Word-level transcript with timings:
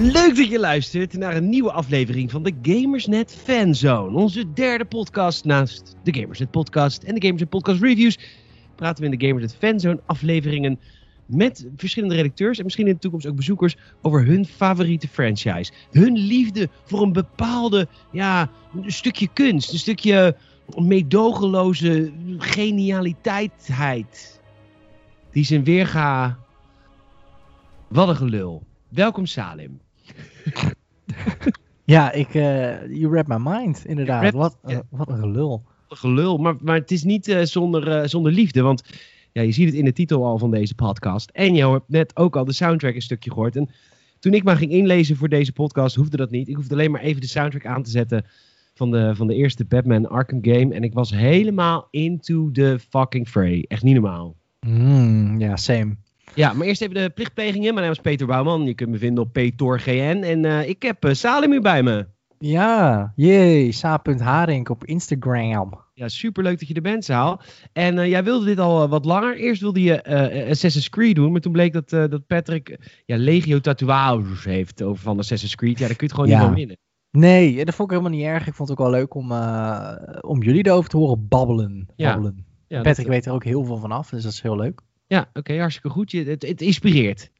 Leuk 0.00 0.36
dat 0.36 0.48
je 0.48 0.58
luistert 0.58 1.12
naar 1.12 1.36
een 1.36 1.48
nieuwe 1.48 1.72
aflevering 1.72 2.30
van 2.30 2.42
de 2.42 2.52
Gamersnet 2.62 3.34
Fanzone. 3.34 4.16
Onze 4.16 4.52
derde 4.52 4.84
podcast 4.84 5.44
naast 5.44 5.96
de 6.02 6.14
Gamersnet 6.14 6.50
Podcast 6.50 7.02
en 7.02 7.14
de 7.14 7.20
Gamersnet 7.20 7.50
Podcast 7.50 7.80
Reviews. 7.80 8.18
Praten 8.76 9.04
we 9.04 9.10
in 9.10 9.18
de 9.18 9.26
Gamersnet 9.26 9.56
Fanzone 9.56 10.00
afleveringen 10.06 10.80
met 11.26 11.66
verschillende 11.76 12.14
redacteurs 12.14 12.58
en 12.58 12.64
misschien 12.64 12.86
in 12.86 12.92
de 12.92 12.98
toekomst 12.98 13.26
ook 13.26 13.36
bezoekers 13.36 13.76
over 14.02 14.26
hun 14.26 14.46
favoriete 14.46 15.08
franchise. 15.08 15.72
Hun 15.90 16.16
liefde 16.16 16.68
voor 16.84 17.02
een 17.02 17.12
bepaalde, 17.12 17.88
ja, 18.12 18.50
een 18.74 18.92
stukje 18.92 19.28
kunst, 19.32 19.72
een 19.72 19.78
stukje 19.78 20.36
meedogenloze 20.76 22.12
genialiteitheid. 22.38 24.40
Die 25.32 25.44
zijn 25.44 25.64
weerga... 25.64 26.38
Wat 27.88 28.08
een 28.08 28.16
gelul. 28.16 28.66
Welkom 28.88 29.26
Salim. 29.26 29.80
Ja, 31.84 32.12
ik, 32.12 32.34
eh 32.34 32.86
you 32.86 33.12
read 33.12 33.26
my 33.26 33.36
mind, 33.38 33.84
inderdaad. 33.86 34.22
read- 34.22 34.34
wat, 34.34 34.58
ja. 34.66 34.82
wat 34.90 35.08
een 35.08 35.18
gelul. 35.18 35.62
Gelul, 35.88 36.38
maar, 36.38 36.54
maar 36.60 36.74
het 36.76 36.90
is 36.90 37.02
niet 37.02 37.28
eh, 37.28 37.42
zonder, 37.42 38.08
zonder 38.08 38.32
liefde, 38.32 38.62
want 38.62 38.82
ja, 39.32 39.42
je 39.42 39.52
ziet 39.52 39.66
het 39.66 39.74
in 39.74 39.84
de 39.84 39.92
titel 39.92 40.24
al 40.24 40.38
van 40.38 40.50
deze 40.50 40.74
podcast. 40.74 41.30
En 41.30 41.54
je 41.54 41.68
hebt 41.70 41.88
net 41.88 42.16
ook 42.16 42.36
al 42.36 42.44
de 42.44 42.52
soundtrack 42.52 42.94
een 42.94 43.02
stukje 43.02 43.30
gehoord. 43.30 43.56
En 43.56 43.70
toen 44.18 44.34
ik 44.34 44.44
maar 44.44 44.56
ging 44.56 44.70
inlezen 44.70 45.16
voor 45.16 45.28
deze 45.28 45.52
podcast, 45.52 45.96
hoefde 45.96 46.16
dat 46.16 46.30
niet. 46.30 46.48
Ik 46.48 46.56
hoefde 46.56 46.74
alleen 46.74 46.90
maar 46.90 47.00
even 47.00 47.20
de 47.20 47.26
soundtrack 47.26 47.66
aan 47.66 47.82
te 47.82 47.90
zetten 47.90 48.24
van 48.74 48.90
de, 48.90 49.14
van 49.14 49.26
de 49.26 49.34
eerste 49.34 49.64
Batman 49.64 50.08
Arkham 50.08 50.38
game. 50.42 50.74
En 50.74 50.82
ik 50.82 50.92
was 50.94 51.10
helemaal 51.10 51.88
into 51.90 52.50
the 52.50 52.78
fucking 52.90 53.28
fray. 53.28 53.64
Echt 53.68 53.82
niet 53.82 53.94
normaal. 53.94 54.36
Mm, 54.66 55.40
ja, 55.40 55.56
same. 55.56 55.96
Ja, 56.34 56.52
maar 56.52 56.66
eerst 56.66 56.82
even 56.82 56.94
de 56.94 57.10
plichtplegingen. 57.10 57.74
Mijn 57.74 57.86
naam 57.86 57.94
is 57.94 58.00
Peter 58.00 58.26
Bouwman. 58.26 58.64
Je 58.64 58.74
kunt 58.74 58.90
me 58.90 58.98
vinden 58.98 59.24
op 59.24 59.32
PTORGN. 59.32 60.22
En 60.22 60.44
eh, 60.44 60.68
ik 60.68 60.82
heb 60.82 61.04
eh, 61.04 61.12
Salim 61.14 61.50
hier 61.50 61.60
bij 61.60 61.82
me. 61.82 62.06
Ja, 62.38 63.12
jee, 63.16 63.72
sa.harink 63.72 64.68
op 64.68 64.84
Instagram. 64.84 65.84
Ja, 65.94 66.08
superleuk 66.08 66.58
dat 66.58 66.68
je 66.68 66.74
er 66.74 66.82
bent, 66.82 67.04
Saal. 67.04 67.40
En 67.72 67.98
eh, 67.98 68.08
jij 68.08 68.24
wilde 68.24 68.44
dit 68.44 68.58
al 68.58 68.88
wat 68.88 69.04
langer. 69.04 69.36
Eerst 69.36 69.60
wilde 69.60 69.82
je 69.82 70.04
Assassin's 70.50 70.88
Creed 70.88 71.14
doen, 71.14 71.32
maar 71.32 71.40
toen 71.40 71.52
bleek 71.52 71.72
dat, 71.72 71.88
dat 71.88 72.26
Patrick 72.26 72.78
ja, 73.06 73.16
legio 73.16 73.58
tatoeages 73.58 74.44
heeft 74.44 74.82
over 74.82 75.02
van 75.02 75.18
Assassin's 75.18 75.54
Creed. 75.54 75.78
Ja, 75.78 75.86
daar 75.86 75.96
kun 75.96 76.06
je 76.08 76.12
het 76.14 76.22
gewoon 76.22 76.28
Ja. 76.28 76.36
niet 76.36 76.46
van 76.46 76.54
winnen. 76.54 76.76
Nee, 77.10 77.64
dat 77.64 77.74
vond 77.74 77.90
ik 77.90 77.96
helemaal 77.98 78.18
niet 78.18 78.28
erg. 78.28 78.46
Ik 78.46 78.54
vond 78.54 78.68
het 78.68 78.78
ook 78.78 78.84
wel 78.86 78.94
leuk 78.98 79.14
om, 79.14 79.32
om 80.20 80.42
jullie 80.42 80.66
erover 80.66 80.90
te 80.90 80.96
horen 80.96 81.28
babbelen. 81.28 81.88
Ja, 81.96 82.16
Patrick 82.68 82.96
dat- 82.96 83.06
weet 83.06 83.26
er 83.26 83.32
ook 83.32 83.44
heel 83.44 83.64
veel 83.64 83.76
van 83.76 83.92
af, 83.92 84.08
dus 84.10 84.22
dat 84.22 84.32
is 84.32 84.42
heel 84.42 84.56
leuk. 84.56 84.80
Ja 85.10 85.30
oké, 85.32 85.58
hartstikke 85.58 85.88
goed. 85.88 86.10
Je, 86.10 86.24
het, 86.24 86.42
het 86.42 86.60
inspireert. 86.60 87.30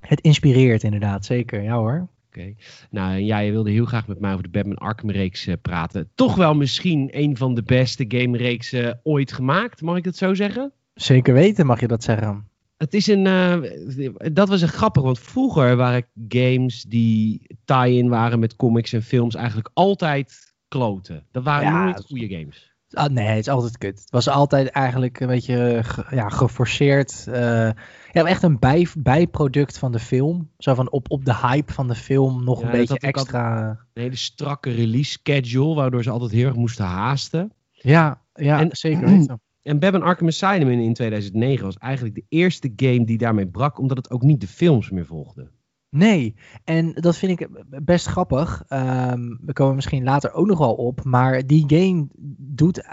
Het 0.00 0.20
inspireert 0.20 0.82
inderdaad, 0.82 1.24
zeker. 1.24 1.62
Ja 1.62 1.74
hoor. 1.76 2.08
Oké. 2.26 2.54
Nou, 2.90 3.12
en 3.12 3.24
jij 3.24 3.50
wilde 3.50 3.70
heel 3.70 3.84
graag 3.84 4.06
met 4.06 4.20
mij 4.20 4.30
over 4.32 4.42
de 4.42 4.50
Batman 4.50 4.76
Arkham 4.76 5.10
reeks 5.10 5.46
eh, 5.46 5.54
praten. 5.62 6.10
Toch 6.14 6.34
wel 6.34 6.54
misschien 6.54 7.08
een 7.12 7.36
van 7.36 7.54
de 7.54 7.62
beste 7.62 8.04
game 8.08 8.36
reeksen 8.36 9.00
ooit 9.02 9.32
gemaakt, 9.32 9.82
mag 9.82 9.96
ik 9.96 10.04
dat 10.04 10.16
zo 10.16 10.34
zeggen? 10.34 10.72
Zeker 10.94 11.34
weten 11.34 11.66
mag 11.66 11.80
je 11.80 11.86
dat 11.86 12.02
zeggen. 12.02 12.48
Het 12.76 12.94
is 12.94 13.06
een. 13.06 13.26
eh, 13.26 14.32
dat 14.32 14.48
was 14.48 14.62
echt 14.62 14.74
grappig, 14.74 15.02
want 15.02 15.18
vroeger 15.18 15.76
waren 15.76 16.06
games 16.28 16.82
die 16.82 17.56
tie-in 17.64 18.08
waren 18.08 18.38
met 18.38 18.56
comics 18.56 18.92
en 18.92 19.02
films 19.02 19.34
eigenlijk 19.34 19.70
altijd 19.74 20.54
kloten. 20.68 21.26
Dat 21.30 21.44
waren 21.44 21.68
Ja, 21.68 21.84
nooit 21.84 22.04
goede 22.04 22.28
games. 22.28 22.69
Ah, 22.90 23.08
nee, 23.10 23.26
het 23.26 23.38
is 23.38 23.48
altijd 23.48 23.78
kut. 23.78 23.98
Het 24.00 24.10
was 24.10 24.28
altijd 24.28 24.68
eigenlijk 24.68 25.20
een 25.20 25.26
beetje 25.26 25.80
ge- 25.84 26.06
ja, 26.16 26.28
geforceerd. 26.28 27.26
eh, 27.28 27.70
ja, 28.12 28.24
echt 28.24 28.42
een 28.42 28.58
bij, 28.58 28.86
bijproduct 28.98 29.78
van 29.78 29.92
de 29.92 29.98
film. 29.98 30.50
Zo 30.58 30.74
van 30.74 30.90
op, 30.90 31.10
op 31.10 31.24
de 31.24 31.36
hype 31.36 31.72
van 31.72 31.88
de 31.88 31.94
film 31.94 32.44
nog 32.44 32.58
Ja, 32.60 32.64
een 32.64 32.70
beetje 32.78 32.98
extra. 32.98 33.68
Een 33.92 34.02
hele 34.02 34.16
strakke 34.16 34.70
release 34.70 35.10
schedule, 35.10 35.74
waardoor 35.74 36.02
ze 36.02 36.10
altijd 36.10 36.30
heel 36.30 36.46
erg 36.46 36.56
moesten 36.56 36.84
haasten. 36.84 37.52
Ja, 37.70 38.20
ja 38.34 38.60
En- 38.60 38.76
zeker 38.76 39.06
weten. 39.18 39.40
En 39.62 39.78
Batman 39.78 40.02
Arkham 40.02 40.26
Asylum 40.26 40.68
in, 40.70 40.78
in 40.80 40.94
2009 40.94 41.64
was 41.64 41.76
eigenlijk 41.76 42.14
de 42.14 42.24
eerste 42.28 42.72
game 42.76 43.04
die 43.04 43.18
daarmee 43.18 43.46
brak, 43.48 43.78
omdat 43.78 43.96
het 43.96 44.10
ook 44.10 44.22
niet 44.22 44.40
de 44.40 44.46
films 44.48 44.90
meer 44.90 45.06
volgde. 45.06 45.50
Nee, 45.90 46.34
en 46.64 46.92
dat 46.94 47.16
vind 47.16 47.40
ik 47.40 47.48
best 47.84 48.06
grappig. 48.06 48.62
Ehm, 48.68 49.20
we 49.40 49.52
komen 49.52 49.74
misschien 49.74 50.04
later 50.04 50.32
ook 50.32 50.46
nog 50.46 50.58
wel 50.58 50.74
op. 50.74 51.04
Maar 51.04 51.46
die 51.46 51.64
game 51.66 52.06
doet 52.38 52.84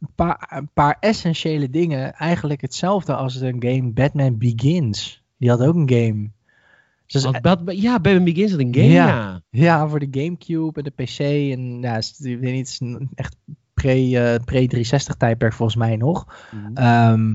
een 0.00 0.08
paar, 0.14 0.52
een 0.56 0.68
paar 0.74 0.96
essentiële 1.00 1.70
dingen. 1.70 2.12
Eigenlijk 2.14 2.60
hetzelfde 2.60 3.14
als 3.14 3.40
een 3.40 3.56
game 3.66 3.90
Batman 3.92 4.38
Begins. 4.38 5.24
Die 5.38 5.50
had 5.50 5.62
ook 5.62 5.74
een 5.74 5.90
game. 5.90 6.30
Dus 7.06 7.30
Bat- 7.40 7.62
ja, 7.66 8.00
Batman 8.00 8.24
Begins 8.24 8.50
had 8.50 8.60
een 8.60 8.74
game, 8.74 8.86
Ja. 8.88 9.06
ja. 9.06 9.40
Ja, 9.50 9.88
voor 9.88 9.98
de 9.98 10.20
Gamecube 10.20 10.82
en 10.82 10.92
de 10.96 11.02
PC. 11.04 11.18
En 11.58 11.80
ja, 11.80 11.94
het 11.94 12.04
is- 12.04 12.20
ik 12.20 12.40
weet 12.40 12.52
niet, 12.52 12.58
het 12.58 12.68
is 12.68 12.80
een 12.80 13.08
echt 13.14 13.36
pre, 13.74 14.18
eh, 14.18 14.34
pre-360 14.44 15.16
tijdperk 15.16 15.52
volgens 15.52 15.78
mij 15.78 15.96
nog. 15.96 16.26
Ehm, 16.74 17.34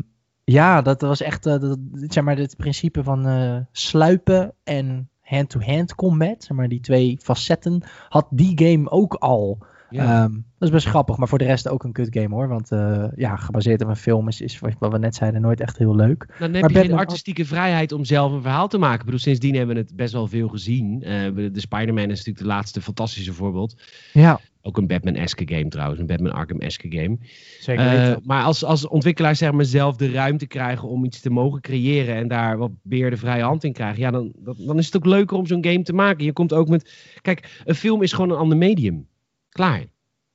ja, 0.51 0.81
dat 0.81 1.01
was 1.01 1.21
echt 1.21 1.45
eh, 1.45 1.59
dat, 1.59 1.77
zeg 1.91 2.23
maar, 2.23 2.37
het 2.37 2.57
principe 2.57 3.03
van 3.03 3.25
eh, 3.27 3.57
sluipen 3.71 4.53
en 4.63 5.09
hand-to-hand 5.21 5.95
combat. 5.95 6.43
Zeg 6.43 6.57
maar, 6.57 6.67
die 6.67 6.79
twee 6.79 7.17
facetten 7.21 7.83
had 8.09 8.27
die 8.29 8.65
game 8.67 8.89
ook 8.89 9.13
al. 9.13 9.57
Ja. 9.89 10.23
Ehm, 10.23 10.31
dat 10.31 10.67
is 10.67 10.69
best 10.69 10.87
grappig, 10.87 11.17
maar 11.17 11.27
voor 11.27 11.37
de 11.37 11.45
rest 11.45 11.67
ook 11.69 11.83
een 11.83 11.91
kut 11.91 12.07
game 12.11 12.35
hoor. 12.35 12.47
Want 12.47 12.71
eh, 12.71 13.05
ja, 13.15 13.35
gebaseerd 13.35 13.81
op 13.83 13.89
een 13.89 13.95
film 13.95 14.27
is, 14.27 14.41
is 14.41 14.59
wat 14.79 14.91
we 14.91 14.97
net 14.97 15.15
zeiden 15.15 15.41
nooit 15.41 15.59
echt 15.59 15.77
heel 15.77 15.95
leuk. 15.95 16.25
Dan 16.39 16.53
heb 16.53 16.61
Maar 16.61 16.69
je 16.71 16.75
geen 16.75 16.87
Batman- 16.87 16.99
artistieke 16.99 17.45
vrijheid 17.45 17.91
om 17.91 18.05
zelf 18.05 18.31
een 18.31 18.41
verhaal 18.41 18.67
te 18.67 18.77
maken. 18.77 18.99
Ik 18.99 19.05
bedoel, 19.05 19.19
sindsdien 19.19 19.55
hebben 19.55 19.75
we 19.75 19.81
het 19.81 19.95
best 19.95 20.13
wel 20.13 20.27
veel 20.27 20.47
gezien. 20.47 20.99
De 20.99 21.49
de 21.53 21.59
Spider-Man 21.59 22.03
is 22.09 22.17
natuurlijk 22.17 22.37
de 22.39 22.45
laatste 22.45 22.81
fantastische 22.81 23.33
voorbeeld. 23.33 23.81
Ja, 24.13 24.39
Ook 24.69 24.77
een 24.77 24.87
Batman-esque 24.87 25.47
game 25.55 25.67
trouwens, 25.67 25.99
een 25.99 26.05
Batman 26.05 26.31
Arkham-esque 26.31 26.91
game. 26.91 27.17
zeker 27.59 27.83
weten. 27.89 28.21
maar 28.25 28.43
als, 28.43 28.63
als 28.63 28.87
ontwikkelaars 28.87 29.37
zeg 29.39 29.51
maar 29.51 29.65
zelf 29.65 29.95
de 29.95 30.11
ruimte 30.11 30.47
krijgen 30.47 30.87
om 30.87 31.05
iets 31.05 31.19
te 31.19 31.29
mogen 31.29 31.61
creëren 31.61 32.15
en 32.15 32.27
daar 32.27 32.57
wat 32.57 32.71
meer 32.83 33.09
de 33.09 33.17
vrije 33.17 33.43
hand 33.43 33.63
in 33.63 33.73
krijgen, 33.73 33.99
ja, 34.01 34.11
dan, 34.11 34.31
dat- 34.37 34.57
dan 34.57 34.77
is 34.77 34.85
het 34.85 34.95
ook 34.95 35.05
leuker 35.05 35.37
om 35.37 35.45
zo'n 35.47 35.63
game 35.65 35.81
te 35.81 35.93
maken. 35.93 36.25
Je 36.25 36.33
komt 36.33 36.53
ook 36.53 36.67
met, 36.67 37.13
kijk, 37.21 37.61
een 37.65 37.75
film 37.75 38.01
is 38.01 38.13
gewoon 38.13 38.29
een 38.31 38.37
ander 38.37 38.57
medium. 38.57 39.07
Klaar. 39.49 39.83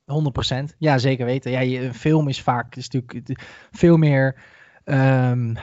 100%. 0.05 0.75
Ja, 0.77 0.97
zeker 0.97 1.25
weten. 1.25 1.51
Ja, 1.51 1.59
je, 1.59 1.81
een 1.81 1.93
film 1.93 2.27
is 2.27 2.41
vaak 2.41 2.75
is 2.75 2.89
natuurlijk 2.89 3.27
het- 3.27 3.43
veel 3.71 3.97
meer 3.97 4.35
ehm, 4.83 5.55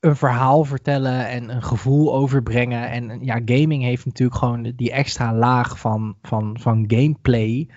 een 0.00 0.16
verhaal 0.16 0.64
vertellen 0.64 1.28
en 1.28 1.48
een 1.54 1.62
gevoel 1.62 2.14
overbrengen. 2.14 2.90
En 2.90 3.18
ja, 3.24 3.40
gaming 3.44 3.82
heeft 3.82 4.04
natuurlijk 4.04 4.38
gewoon 4.38 4.72
die 4.76 4.92
extra 4.92 5.34
laag 5.34 5.78
van, 5.78 6.16
van, 6.22 6.56
van 6.60 6.84
gameplay 6.86 7.68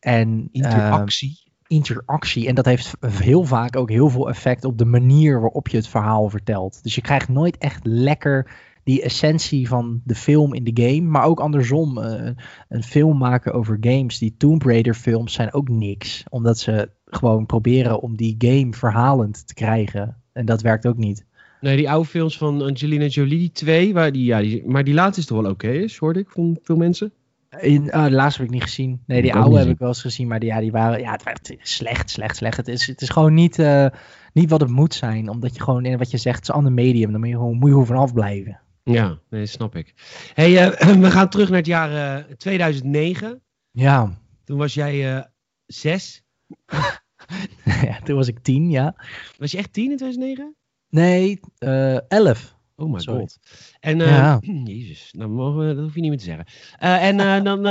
en 0.00 0.48
Interactie. 0.52 1.38
interactie. 1.66 2.48
En 2.48 2.54
dat 2.54 2.64
heeft 2.64 2.96
heel 3.06 3.44
vaak 3.44 3.76
ook 3.76 3.90
heel 3.90 4.08
veel 4.08 4.28
effect 4.28 4.64
op 4.64 4.78
de 4.78 4.84
manier 4.84 5.40
waarop 5.40 5.68
je 5.68 5.76
het 5.76 5.88
verhaal 5.88 6.28
vertelt. 6.28 6.82
Dus 6.82 6.94
je 6.94 7.00
krijgt 7.00 7.28
nooit 7.28 7.58
echt 7.58 7.80
lekker 7.82 8.50
die 8.84 9.02
essentie 9.02 9.68
van 9.68 10.00
de 10.04 10.14
film 10.14 10.54
in 10.54 10.64
de 10.64 10.82
game. 10.82 11.08
Maar 11.08 11.24
ook 11.24 11.40
andersom, 11.40 11.98
eh, 11.98 12.30
een 12.68 12.82
film 12.82 13.18
maken 13.18 13.52
over 13.52 13.76
games. 13.80 14.18
Die 14.18 14.34
Tomb 14.36 14.62
Raider 14.62 14.94
films 14.94 15.32
zijn 15.32 15.52
ook 15.52 15.68
niks. 15.68 16.24
Omdat 16.28 16.58
ze 16.58 16.90
gewoon 17.04 17.46
proberen 17.46 18.00
om 18.00 18.16
die 18.16 18.34
game 18.38 18.72
verhalend 18.72 19.46
te 19.46 19.54
krijgen. 19.54 20.16
En 20.32 20.46
dat 20.46 20.62
werkt 20.62 20.86
ook 20.86 20.96
niet. 20.96 21.26
Nee, 21.60 21.76
die 21.76 21.90
oude 21.90 22.08
films 22.08 22.38
van 22.38 22.62
Angelina 22.62 23.06
Jolie, 23.06 23.38
die 23.38 23.52
twee, 23.52 23.92
waar 23.92 24.12
die, 24.12 24.24
ja, 24.24 24.40
die, 24.40 24.66
maar 24.66 24.84
die 24.84 24.94
laatste 24.94 25.20
is 25.20 25.26
toch 25.26 25.42
wel 25.42 25.50
oké 25.50 25.68
is, 25.70 25.96
hoorde 25.96 26.18
ik 26.18 26.30
van 26.30 26.58
veel 26.62 26.76
mensen. 26.76 27.12
In, 27.58 27.84
de 27.84 28.10
laatste 28.10 28.40
heb 28.40 28.50
ik 28.50 28.54
niet 28.56 28.62
gezien. 28.62 29.02
Nee, 29.06 29.22
die 29.22 29.34
oude 29.34 29.58
heb 29.58 29.68
ik 29.68 29.78
wel 29.78 29.88
eens 29.88 30.00
gezien. 30.00 30.28
Maar 30.28 30.40
die, 30.40 30.48
ja, 30.48 30.60
die 30.60 30.70
waren 30.70 31.00
ja, 31.00 31.12
het 31.12 31.22
werd 31.22 31.56
slecht, 31.58 32.10
slecht, 32.10 32.36
slecht. 32.36 32.56
Het 32.56 32.68
is, 32.68 32.86
het 32.86 33.00
is 33.00 33.08
gewoon 33.08 33.34
niet, 33.34 33.58
eh, 33.58 33.86
niet 34.32 34.50
wat 34.50 34.60
het 34.60 34.70
moet 34.70 34.94
zijn. 34.94 35.28
Omdat 35.28 35.54
je 35.54 35.62
gewoon, 35.62 35.84
in 35.84 35.98
wat 35.98 36.10
je 36.10 36.16
zegt, 36.16 36.36
het 36.36 36.44
is 36.44 36.48
een 36.48 36.54
ander 36.54 36.72
medium. 36.72 37.10
Dan 37.10 37.20
moet 37.20 37.28
je 37.28 37.34
gewoon, 37.34 37.56
moet 37.56 37.64
je 37.64 37.70
gewoon 37.70 37.86
vanaf 37.86 38.12
blijven. 38.12 38.60
Ja, 38.84 39.18
nee, 39.30 39.46
snap 39.46 39.76
ik. 39.76 39.94
Hey, 40.34 40.70
eh, 40.70 40.96
we 41.00 41.10
gaan 41.10 41.28
terug 41.28 41.48
naar 41.48 41.58
het 41.58 41.66
jaar 41.66 42.18
eh, 42.18 42.34
2009. 42.36 43.42
Ja. 43.70 44.18
Toen 44.44 44.58
was 44.58 44.74
jij 44.74 45.16
eh, 45.16 45.24
zes. 45.66 46.24
ja, 47.88 48.00
toen 48.04 48.16
was 48.16 48.28
ik 48.28 48.38
tien, 48.38 48.70
ja. 48.70 48.94
Was 49.38 49.50
je 49.50 49.58
echt 49.58 49.72
tien 49.72 49.90
in 49.90 49.96
2009? 49.96 50.56
Nee, 50.88 51.40
eh 51.58 52.10
elf. 52.10 52.58
Oh 52.80 52.92
my 52.92 52.98
Sorry. 53.00 53.20
god. 53.20 53.38
En, 53.80 54.00
eh, 54.00 54.06
Ja. 54.08 54.38
jezus, 54.64 55.12
nou 55.16 55.30
mogen 55.30 55.68
we, 55.68 55.74
dat 55.74 55.84
hoef 55.84 55.94
je 55.94 56.00
niet 56.00 56.08
meer 56.10 56.18
te 56.18 56.24
zeggen. 56.24 56.44
Eh, 56.78 57.08
en 57.08 57.20
eh, 57.20 57.42
dan, 57.44 57.62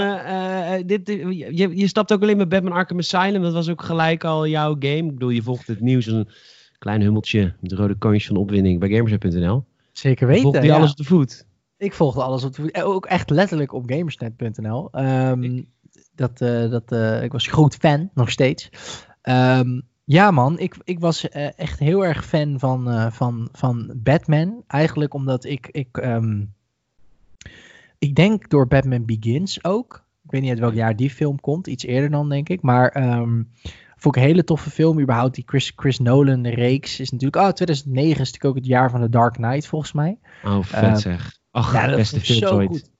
dit, 0.87 1.07
je, 1.07 1.77
je 1.77 1.87
stapt 1.87 2.13
ook 2.13 2.21
alleen 2.21 2.37
met 2.37 2.49
Batman 2.49 2.71
Arkham 2.73 2.97
Asylum. 2.97 3.41
Dat 3.41 3.53
was 3.53 3.69
ook 3.69 3.81
gelijk 3.81 4.23
al 4.23 4.47
jouw 4.47 4.75
game. 4.79 4.95
Ik 5.05 5.13
bedoel, 5.13 5.29
je 5.29 5.41
volgt 5.41 5.67
het 5.67 5.79
nieuws 5.79 6.05
een 6.05 6.27
klein 6.77 7.01
hummeltje 7.01 7.53
met 7.59 7.71
rode 7.71 7.95
kontjes 7.95 8.27
van 8.27 8.35
opwinding 8.35 8.79
bij 8.79 8.89
Gamersnet.nl. 8.89 9.65
Zeker 9.91 10.27
weten. 10.27 10.51
die 10.51 10.61
ja. 10.63 10.75
alles 10.75 10.91
op 10.91 10.97
de 10.97 11.03
voet? 11.03 11.45
Ik 11.77 11.93
volgde 11.93 12.23
alles 12.23 12.43
op 12.43 12.55
de- 12.55 12.83
Ook 12.83 13.05
echt 13.05 13.29
letterlijk 13.29 13.73
op 13.73 13.83
gamersnet.nl. 13.89 14.91
Ehm, 14.91 15.61
dat, 16.15 16.37
dat, 16.71 16.91
ik 17.23 17.31
was 17.31 17.47
groot 17.47 17.75
fan, 17.75 18.09
nog 18.13 18.29
steeds. 18.31 18.69
Ehm, 19.21 19.79
ja 20.09 20.31
man, 20.31 20.59
ik, 20.59 20.75
ik 20.83 20.99
was 20.99 21.29
eh, 21.29 21.59
echt 21.59 21.79
heel 21.79 22.05
erg 22.05 22.25
fan 22.25 22.59
van, 22.59 22.89
eh, 22.89 23.11
van, 23.11 23.49
van 23.51 23.91
Batman. 23.95 24.63
Eigenlijk 24.67 25.13
omdat 25.13 25.45
ik... 25.45 25.67
ik 25.71 25.97
ehm, 25.97 26.43
Ik 27.97 28.15
denk 28.15 28.49
door 28.49 28.67
Batman 28.67 29.05
Begins 29.05 29.63
ook. 29.63 30.05
Ik 30.23 30.31
weet 30.31 30.41
niet 30.41 30.49
uit 30.49 30.59
welk 30.59 30.73
jaar 30.73 30.95
die 30.95 31.09
film 31.09 31.39
komt. 31.39 31.67
Iets 31.67 31.83
eerder 31.83 32.09
dan, 32.09 32.29
denk 32.29 32.49
ik. 32.49 32.61
Maar 32.61 33.17
um, 33.19 33.49
vond 33.95 34.15
ik 34.15 34.21
een 34.21 34.27
hele 34.27 34.43
toffe 34.43 34.69
film. 34.69 34.99
Überhaupt 34.99 35.35
die 35.35 35.43
Chris, 35.47 35.73
Chris 35.75 35.99
Nolan 35.99 36.47
reeks 36.47 36.99
is 36.99 37.09
natuurlijk... 37.11 37.43
Oh, 37.43 37.51
2009 37.51 38.11
is 38.11 38.17
natuurlijk 38.17 38.45
ook 38.45 38.55
het 38.55 38.65
jaar 38.65 38.89
van 38.89 39.01
The 39.01 39.09
Dark 39.09 39.33
Knight, 39.33 39.67
volgens 39.67 39.91
mij. 39.91 40.19
Oh, 40.43 40.63
vet 40.63 40.83
uh, 40.83 40.95
zeg. 40.95 41.37
Ach, 41.51 41.73
ja, 41.73 41.87
dat 41.87 41.95
beste 41.95 42.19
film 42.19 42.39
zo 42.39 42.55
ooit. 42.55 42.67
Goed. 42.67 42.91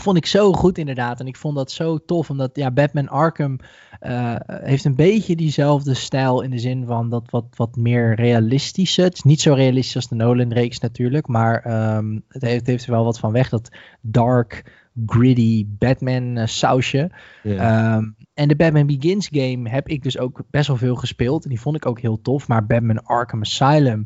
Vond 0.00 0.16
ik 0.16 0.26
zo 0.26 0.52
goed 0.52 0.78
inderdaad. 0.78 1.20
En 1.20 1.26
ik 1.26 1.36
vond 1.36 1.56
dat 1.56 1.70
zo 1.70 1.98
tof. 1.98 2.30
Omdat 2.30 2.56
ja, 2.56 2.70
Batman 2.70 3.08
Arkham 3.08 3.58
uh, 4.02 4.34
heeft 4.46 4.84
een 4.84 4.94
beetje 4.94 5.36
diezelfde 5.36 5.94
stijl. 5.94 6.42
In 6.42 6.50
de 6.50 6.58
zin 6.58 6.86
van 6.86 7.10
dat 7.10 7.30
wat, 7.30 7.46
wat 7.56 7.76
meer 7.76 8.14
realistische. 8.14 9.02
Het 9.02 9.14
is 9.14 9.22
niet 9.22 9.40
zo 9.40 9.54
realistisch 9.54 9.96
als 9.96 10.08
de 10.08 10.14
Nolan 10.14 10.52
reeks 10.52 10.78
natuurlijk. 10.78 11.26
Maar 11.26 11.94
um, 11.96 12.24
het, 12.28 12.42
heeft, 12.42 12.56
het 12.56 12.66
heeft 12.66 12.84
er 12.84 12.90
wel 12.90 13.04
wat 13.04 13.18
van 13.18 13.32
weg. 13.32 13.48
Dat 13.48 13.76
dark, 14.00 14.72
gritty 15.06 15.66
Batman 15.68 16.36
uh, 16.36 16.46
sausje. 16.46 17.10
Yeah. 17.42 17.96
Um, 17.96 18.16
en 18.34 18.48
de 18.48 18.56
Batman 18.56 18.86
Begins 18.86 19.28
game 19.30 19.68
heb 19.70 19.88
ik 19.88 20.02
dus 20.02 20.18
ook 20.18 20.42
best 20.50 20.66
wel 20.66 20.76
veel 20.76 20.96
gespeeld. 20.96 21.44
En 21.44 21.50
die 21.50 21.60
vond 21.60 21.76
ik 21.76 21.86
ook 21.86 22.00
heel 22.00 22.20
tof. 22.20 22.48
Maar 22.48 22.66
Batman 22.66 23.04
Arkham 23.04 23.40
Asylum. 23.40 24.04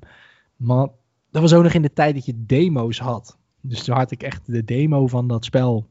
Man, 0.56 0.92
dat 1.30 1.42
was 1.42 1.52
ook 1.52 1.62
nog 1.62 1.72
in 1.72 1.82
de 1.82 1.92
tijd 1.92 2.14
dat 2.14 2.26
je 2.26 2.44
demo's 2.46 2.98
had. 2.98 3.38
Dus 3.60 3.84
toen 3.84 3.96
had 3.96 4.10
ik 4.10 4.22
echt 4.22 4.46
de 4.46 4.64
demo 4.64 5.06
van 5.06 5.28
dat 5.28 5.44
spel. 5.44 5.86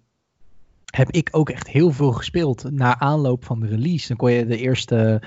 Heb 0.86 1.12
ik 1.12 1.30
ook 1.32 1.50
echt 1.50 1.68
heel 1.68 1.92
veel 1.92 2.12
gespeeld 2.12 2.72
na 2.72 3.00
aanloop 3.00 3.46
van 3.46 3.60
de 3.60 3.68
release. 3.68 4.08
Dan 4.08 4.18
kon 4.18 4.32
je 4.32 4.46
de 4.46 4.58
eerste, 4.58 5.22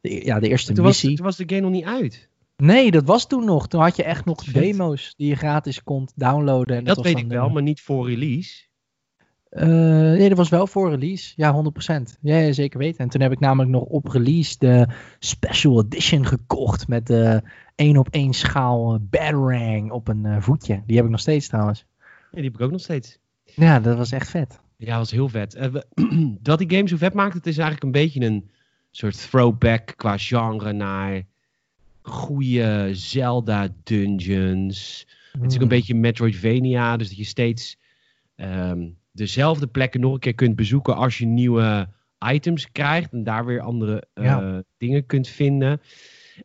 de, 0.00 0.24
ja, 0.24 0.40
de 0.40 0.48
eerste 0.48 0.72
toen 0.72 0.84
missie. 0.84 1.08
Was, 1.08 1.16
toen 1.16 1.26
was 1.26 1.36
de 1.36 1.44
game 1.46 1.60
nog 1.60 1.70
niet 1.70 1.84
uit. 1.84 2.28
Nee, 2.56 2.90
dat 2.90 3.04
was 3.04 3.26
toen 3.26 3.44
nog. 3.44 3.68
Toen 3.68 3.80
had 3.80 3.96
je 3.96 4.02
echt 4.02 4.24
nog 4.24 4.44
demo's 4.44 5.14
die 5.16 5.28
je 5.28 5.36
gratis 5.36 5.82
kon 5.82 6.08
downloaden. 6.14 6.76
En 6.76 6.84
dat, 6.84 6.96
dat 6.96 7.04
weet 7.04 7.18
ik 7.18 7.28
wel, 7.28 7.48
maar 7.48 7.62
niet 7.62 7.80
voor 7.80 8.08
release. 8.08 8.67
Uh, 9.50 9.66
nee, 9.66 10.28
dat 10.28 10.38
was 10.38 10.48
wel 10.48 10.66
voor 10.66 10.90
release. 10.90 11.32
Ja, 11.36 11.64
100%. 11.90 12.18
Ja, 12.20 12.36
ja, 12.36 12.52
zeker 12.52 12.78
weten. 12.78 12.98
En 12.98 13.08
toen 13.08 13.20
heb 13.20 13.32
ik 13.32 13.40
namelijk 13.40 13.70
nog 13.70 13.82
op 13.82 14.06
release 14.06 14.56
de 14.58 14.86
Special 15.18 15.84
Edition 15.84 16.26
gekocht. 16.26 16.88
Met 16.88 17.06
de 17.06 17.42
1 17.74 17.96
op 17.96 18.08
1 18.10 18.32
schaal 18.32 18.94
uh, 18.94 19.00
Batarang 19.02 19.90
op 19.90 20.08
een 20.08 20.24
uh, 20.24 20.36
voetje. 20.40 20.82
Die 20.86 20.96
heb 20.96 21.04
ik 21.04 21.10
nog 21.10 21.20
steeds 21.20 21.48
trouwens. 21.48 21.86
Ja, 21.98 22.06
die 22.30 22.44
heb 22.44 22.54
ik 22.54 22.60
ook 22.60 22.70
nog 22.70 22.80
steeds. 22.80 23.18
Ja, 23.44 23.80
dat 23.80 23.96
was 23.96 24.12
echt 24.12 24.30
vet. 24.30 24.60
Ja, 24.76 24.88
dat 24.88 24.98
was 24.98 25.10
heel 25.10 25.28
vet. 25.28 25.58
dat 26.40 26.58
die 26.58 26.70
game 26.70 26.88
zo 26.88 26.96
vet 26.96 27.14
maakt, 27.14 27.34
het 27.34 27.46
is 27.46 27.58
eigenlijk 27.58 27.84
een 27.84 28.02
beetje 28.02 28.20
een 28.20 28.50
soort 28.90 29.30
throwback 29.30 29.92
qua 29.96 30.18
genre 30.18 30.72
naar 30.72 31.22
goede 32.02 32.88
Zelda 32.92 33.68
dungeons. 33.82 35.06
Mm. 35.32 35.42
Het 35.42 35.50
is 35.50 35.56
ook 35.56 35.62
een 35.62 35.68
hmm. 35.68 35.78
beetje 35.78 35.94
Metroidvania, 35.94 36.96
dus 36.96 37.08
dat 37.08 37.16
je 37.16 37.24
steeds 37.24 37.78
um, 38.36 38.97
dezelfde 39.12 39.66
plekken 39.66 40.00
nog 40.00 40.12
een 40.12 40.18
keer 40.18 40.34
kunt 40.34 40.56
bezoeken 40.56 40.96
als 40.96 41.18
je 41.18 41.26
nieuwe 41.26 41.88
items 42.32 42.72
krijgt 42.72 43.12
en 43.12 43.24
daar 43.24 43.44
weer 43.44 43.60
andere 43.60 44.08
ja. 44.14 44.62
dingen 44.76 45.06
kunt 45.06 45.28
vinden. 45.28 45.80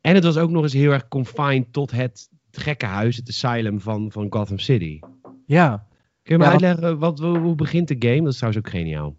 En 0.02 0.16
het 0.16 0.24
was 0.24 0.38
ook 0.38 0.50
nog 0.50 0.64
eens 0.64 0.74
heel 0.74 0.92
erg 0.92 1.08
confined 1.08 1.74
tot 1.74 1.92
het 1.92 2.30
gekke 2.52 2.86
huis, 2.86 3.16
het 3.16 3.30
asylum 3.30 3.80
van, 3.82 4.12
van 4.12 4.28
Gotham 4.30 4.60
City. 4.60 5.00
Ja. 5.46 5.88
Kun 6.22 6.36
je 6.36 6.38
me 6.38 6.44
ja, 6.44 6.52
uitleggen, 6.52 7.00
wat, 7.00 7.20
hoe 7.20 7.56
begint 7.56 7.88
de 7.88 7.96
game? 8.00 8.22
Dat 8.22 8.32
is 8.32 8.38
trouwens 8.38 8.66
ook 8.66 8.72
geniaal. 8.72 9.16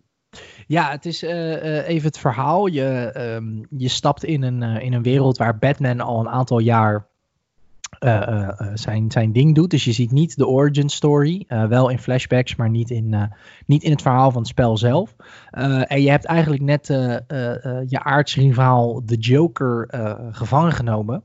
Ja, 0.67 0.91
het 0.91 1.07
is 1.07 1.23
uh, 1.23 1.31
uh, 1.31 1.89
even 1.89 2.07
het 2.07 2.19
verhaal. 2.19 2.67
Je, 2.67 3.15
um, 3.37 3.67
je 3.77 3.89
stapt 3.89 4.25
in 4.25 4.43
een, 4.43 4.63
uh, 4.63 4.83
in 4.83 4.93
een 4.93 5.03
wereld 5.03 5.37
waar 5.37 5.59
Batman 5.59 6.01
al 6.01 6.21
een 6.21 6.29
aantal 6.29 6.59
jaar 6.59 7.09
zijn, 8.75 9.11
zijn 9.11 9.33
ding 9.33 9.55
doet. 9.55 9.71
Dus 9.71 9.85
je 9.85 9.93
ziet 9.93 10.11
niet 10.11 10.37
de 10.37 10.47
origin 10.47 10.89
story. 10.89 11.45
wel 11.69 11.89
in 11.89 11.99
flashbacks, 11.99 12.57
maar 12.57 12.71
niet 12.71 12.91
in, 12.91 13.31
niet 13.67 13.83
in 13.83 13.91
het 13.91 14.03
verhaal 14.03 14.31
van 14.31 14.41
het 14.41 14.51
spel 14.51 14.77
zelf. 14.77 15.17
en 15.87 16.03
je 16.03 16.11
hebt 16.11 16.25
eigenlijk 16.25 16.63
net 16.63 16.87
je 17.87 18.01
aardsrivaal, 18.03 19.03
de 19.05 19.17
Joker, 19.17 19.89
gevangen 20.31 20.73
genomen. 20.73 21.23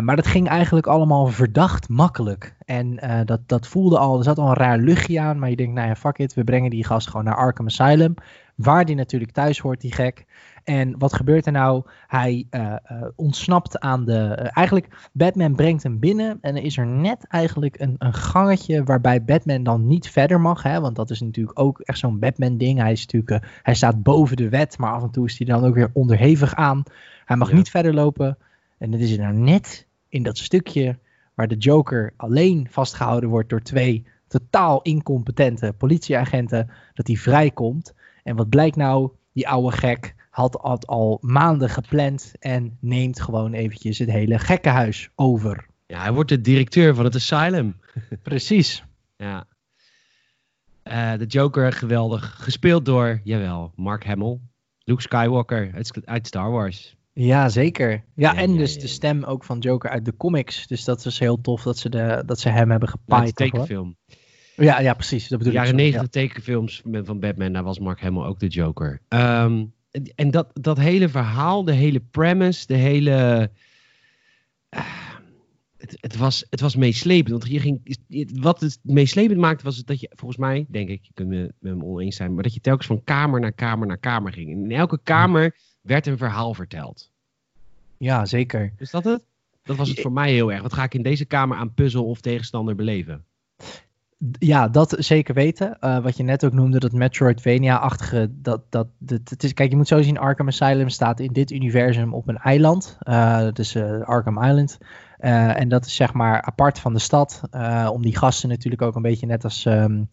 Maar 0.00 0.16
dat 0.16 0.26
ging 0.26 0.48
eigenlijk 0.48 0.86
allemaal 0.86 1.26
verdacht 1.26 1.88
makkelijk. 1.88 2.56
En 2.64 2.98
dat, 3.24 3.40
dat 3.46 3.66
voelde 3.66 3.98
al, 3.98 4.18
er 4.18 4.24
zat 4.24 4.38
al 4.38 4.48
een 4.48 4.54
raar 4.54 4.78
luchtje 4.78 5.20
aan. 5.20 5.38
Maar 5.38 5.50
je 5.50 5.56
denkt, 5.56 5.74
nou 5.74 5.88
ja, 5.88 5.94
fuck 5.94 6.18
it, 6.18 6.34
we 6.34 6.44
brengen 6.44 6.70
die 6.70 6.84
gast 6.84 7.08
gewoon 7.08 7.24
naar 7.24 7.36
Arkham 7.36 7.66
Asylum. 7.66 8.14
Waar 8.54 8.84
die 8.84 8.94
natuurlijk 8.96 9.32
thuis 9.32 9.58
hoort, 9.58 9.80
die 9.80 9.92
gek. 9.92 10.26
En 10.64 10.98
wat 10.98 11.14
gebeurt 11.14 11.46
er 11.46 11.52
nou? 11.52 11.82
Hij 12.06 12.46
uh, 12.50 12.74
ontsnapt 13.16 13.80
aan 13.80 14.04
de. 14.04 14.28
eigenlijk, 14.34 15.08
Batman 15.12 15.54
brengt 15.54 15.82
hem 15.82 15.98
binnen. 15.98 16.38
En 16.40 16.56
er 16.56 16.62
is 16.62 16.76
er 16.76 16.86
net 16.86 17.26
eigenlijk 17.28 17.80
een, 17.80 17.94
een 17.98 18.14
gangetje 18.14 18.84
waarbij 18.84 19.24
Batman 19.24 19.62
dan 19.62 19.86
niet 19.86 20.10
verder 20.10 20.40
mag. 20.40 20.62
Hè? 20.62 20.80
Want 20.80 20.96
dat 20.96 21.10
is 21.10 21.20
natuurlijk 21.20 21.58
ook 21.58 21.80
echt 21.80 21.98
zo'n 21.98 22.18
Batman-ding. 22.18 22.78
Hij, 22.78 22.92
is 22.92 23.06
natuurlijk, 23.06 23.46
hij 23.62 23.74
staat 23.74 24.02
boven 24.02 24.36
de 24.36 24.48
wet, 24.48 24.78
maar 24.78 24.92
af 24.92 25.02
en 25.02 25.10
toe 25.10 25.26
is 25.26 25.38
hij 25.38 25.46
dan 25.46 25.64
ook 25.64 25.74
weer 25.74 25.90
onderhevig 25.92 26.54
aan. 26.54 26.82
Hij 27.24 27.36
mag 27.36 27.50
ja. 27.50 27.56
niet 27.56 27.70
verder 27.70 27.94
lopen. 27.94 28.38
En 28.78 28.92
het 28.92 29.00
is 29.00 29.12
er 29.12 29.22
nou 29.22 29.34
net 29.34 29.86
in 30.08 30.22
dat 30.22 30.38
stukje 30.38 30.98
waar 31.34 31.48
de 31.48 31.56
Joker 31.56 32.12
alleen 32.16 32.66
vastgehouden 32.70 33.28
wordt 33.28 33.48
door 33.48 33.62
twee 33.62 34.06
totaal 34.28 34.82
incompetente 34.82 35.74
politieagenten, 35.78 36.70
dat 36.94 37.06
hij 37.06 37.16
vrijkomt. 37.16 37.94
En 38.22 38.36
wat 38.36 38.48
blijkt 38.48 38.76
nou? 38.76 39.10
Die 39.32 39.48
oude 39.48 39.76
gek 39.76 40.14
had, 40.32 40.58
had 40.60 40.86
al 40.86 41.18
maanden 41.20 41.68
gepland 41.68 42.32
en 42.38 42.76
neemt 42.80 43.20
gewoon 43.20 43.52
eventjes 43.52 43.98
het 43.98 44.10
hele 44.10 44.38
gekkenhuis 44.38 45.10
over. 45.14 45.66
Ja, 45.86 46.00
hij 46.00 46.12
wordt 46.12 46.28
de 46.28 46.40
directeur 46.40 46.94
van 46.94 47.04
het 47.04 47.14
asylum. 47.14 47.76
Precies. 48.22 48.84
Ja. 49.16 49.46
Uh, 50.84 51.18
de 51.18 51.26
Joker, 51.26 51.72
geweldig. 51.72 52.34
Gespeeld 52.38 52.84
door, 52.84 53.20
jawel, 53.24 53.72
Mark 53.76 54.04
Hamill. 54.04 54.38
Luke 54.84 55.02
Skywalker 55.02 55.70
uit, 55.74 56.00
uit 56.04 56.26
Star 56.26 56.50
Wars. 56.50 56.96
Ja, 57.12 57.48
zeker. 57.48 57.90
Ja, 57.90 58.02
ja 58.14 58.36
en 58.36 58.52
ja, 58.52 58.58
dus 58.58 58.74
ja, 58.74 58.80
de 58.80 58.86
stem 58.86 59.24
ook 59.24 59.44
van 59.44 59.58
Joker 59.58 59.90
uit 59.90 60.04
de 60.04 60.16
comics. 60.16 60.66
Dus 60.66 60.84
dat 60.84 61.04
was 61.04 61.18
heel 61.18 61.40
tof 61.40 61.62
dat 61.62 61.78
ze, 61.78 61.88
de, 61.88 62.22
dat 62.26 62.40
ze 62.40 62.48
hem 62.48 62.70
hebben 62.70 62.88
gepaaid. 62.88 63.26
de 63.26 63.32
tekenfilm. 63.32 63.96
Ja, 64.56 64.80
ja, 64.80 64.94
precies. 64.94 65.28
Dat 65.28 65.38
bedoel 65.38 65.52
de 65.52 65.58
jaren 65.58 65.76
negentig 65.76 66.08
tekenfilms 66.08 66.82
van 67.02 67.20
Batman, 67.20 67.52
daar 67.52 67.62
was 67.62 67.78
Mark 67.78 68.00
helemaal 68.00 68.26
ook 68.26 68.38
de 68.38 68.46
Joker. 68.46 69.00
Um, 69.08 69.72
en 70.14 70.30
dat, 70.30 70.50
dat 70.52 70.78
hele 70.78 71.08
verhaal, 71.08 71.64
de 71.64 71.72
hele 71.72 72.00
premise, 72.00 72.66
de 72.66 72.74
hele... 72.74 73.50
Uh, 74.70 75.10
het, 75.76 75.96
het, 76.00 76.16
was, 76.16 76.46
het 76.50 76.60
was 76.60 76.76
meeslepend. 76.76 77.30
Want 77.30 77.44
hier 77.44 77.60
ging, 77.60 77.96
wat 78.40 78.60
het 78.60 78.78
meeslepend 78.82 79.40
maakte 79.40 79.64
was 79.64 79.84
dat 79.84 80.00
je, 80.00 80.10
volgens 80.14 80.40
mij, 80.40 80.66
denk 80.68 80.88
ik, 80.88 81.04
je 81.04 81.12
kunt 81.14 81.28
me 81.28 81.54
met 81.58 81.76
me 81.76 81.84
oneens 81.84 82.16
zijn, 82.16 82.34
maar 82.34 82.42
dat 82.42 82.54
je 82.54 82.60
telkens 82.60 82.86
van 82.86 83.04
kamer 83.04 83.40
naar 83.40 83.52
kamer 83.52 83.86
naar 83.86 83.98
kamer 83.98 84.32
ging. 84.32 84.50
En 84.50 84.64
in 84.64 84.72
elke 84.72 85.00
kamer 85.02 85.56
werd 85.80 86.06
een 86.06 86.18
verhaal 86.18 86.54
verteld. 86.54 87.10
Ja, 87.96 88.24
zeker. 88.26 88.72
Is 88.78 88.90
dat 88.90 89.04
het? 89.04 89.24
Dat 89.62 89.76
was 89.76 89.88
het 89.88 90.00
voor 90.00 90.12
mij 90.12 90.32
heel 90.32 90.52
erg. 90.52 90.62
Wat 90.62 90.72
ga 90.72 90.82
ik 90.82 90.94
in 90.94 91.02
deze 91.02 91.24
kamer 91.24 91.56
aan 91.56 91.74
puzzel 91.74 92.04
of 92.04 92.20
tegenstander 92.20 92.74
beleven? 92.74 93.24
Ja, 94.38 94.68
dat 94.68 94.94
zeker 94.98 95.34
weten. 95.34 95.76
Uh, 95.80 95.98
wat 95.98 96.16
je 96.16 96.22
net 96.22 96.44
ook 96.44 96.52
noemde, 96.52 96.78
dat 96.78 96.92
Metroidvania-achtige. 96.92 98.30
Dat, 98.32 98.62
dat, 98.68 98.86
het 99.06 99.42
is, 99.42 99.54
kijk, 99.54 99.70
je 99.70 99.76
moet 99.76 99.88
zo 99.88 100.02
zien: 100.02 100.18
Arkham 100.18 100.46
Asylum 100.46 100.88
staat 100.88 101.20
in 101.20 101.32
dit 101.32 101.50
universum 101.50 102.14
op 102.14 102.28
een 102.28 102.38
eiland. 102.38 102.98
Uh, 103.02 103.38
dat 103.38 103.58
is 103.58 103.74
uh, 103.74 104.00
Arkham 104.02 104.42
Island. 104.42 104.78
en 105.18 105.68
dat 105.68 105.86
is 105.86 105.94
zeg 105.94 106.12
maar 106.12 106.42
apart 106.42 106.78
van 106.78 106.92
de 106.92 106.98
stad. 106.98 107.40
om 107.90 108.02
die 108.02 108.16
gasten 108.16 108.48
natuurlijk 108.48 108.82
ook 108.82 108.94
een 108.94 109.02
beetje 109.02 109.26
net 109.26 109.44
als. 109.44 109.64
Um, 109.64 110.08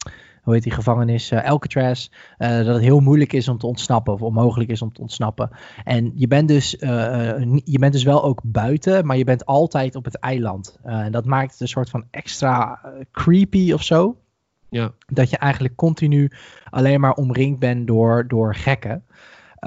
hoe 0.49 0.57
heet 0.57 0.67
die 0.67 0.77
gevangenis, 0.83 1.31
uh, 1.31 1.49
Alcatraz, 1.49 2.09
uh, 2.39 2.49
dat 2.49 2.65
het 2.65 2.81
heel 2.83 2.99
moeilijk 2.99 3.33
is 3.33 3.47
om 3.47 3.57
te 3.57 3.67
ontsnappen 3.67 4.13
of 4.13 4.21
onmogelijk 4.21 4.69
is 4.69 4.81
om 4.81 4.93
te 4.93 5.01
ontsnappen. 5.01 5.49
En 5.83 6.11
je 6.15 6.27
bent 6.27 6.47
dus, 6.47 6.75
uh, 6.75 6.89
je 7.63 7.79
bent 7.79 7.93
dus 7.93 8.03
wel 8.03 8.23
ook 8.23 8.41
buiten, 8.43 9.05
maar 9.05 9.17
je 9.17 9.23
bent 9.23 9.45
altijd 9.45 9.95
op 9.95 10.05
het 10.05 10.15
eiland. 10.15 10.79
en 10.83 11.11
dat 11.11 11.25
maakt 11.25 11.51
het 11.51 11.59
een 11.61 11.67
soort 11.67 11.89
van 11.89 12.05
extra 12.11 12.81
creepy 13.11 13.71
of 13.73 13.83
zo. 13.83 14.17
Ja. 14.69 14.91
Dat 15.07 15.29
je 15.29 15.37
eigenlijk 15.37 15.75
continu 15.75 16.31
alleen 16.69 16.99
maar 16.99 17.13
omringd 17.13 17.59
bent 17.59 17.87
door, 17.87 18.27
door 18.27 18.55
gekken. 18.55 19.03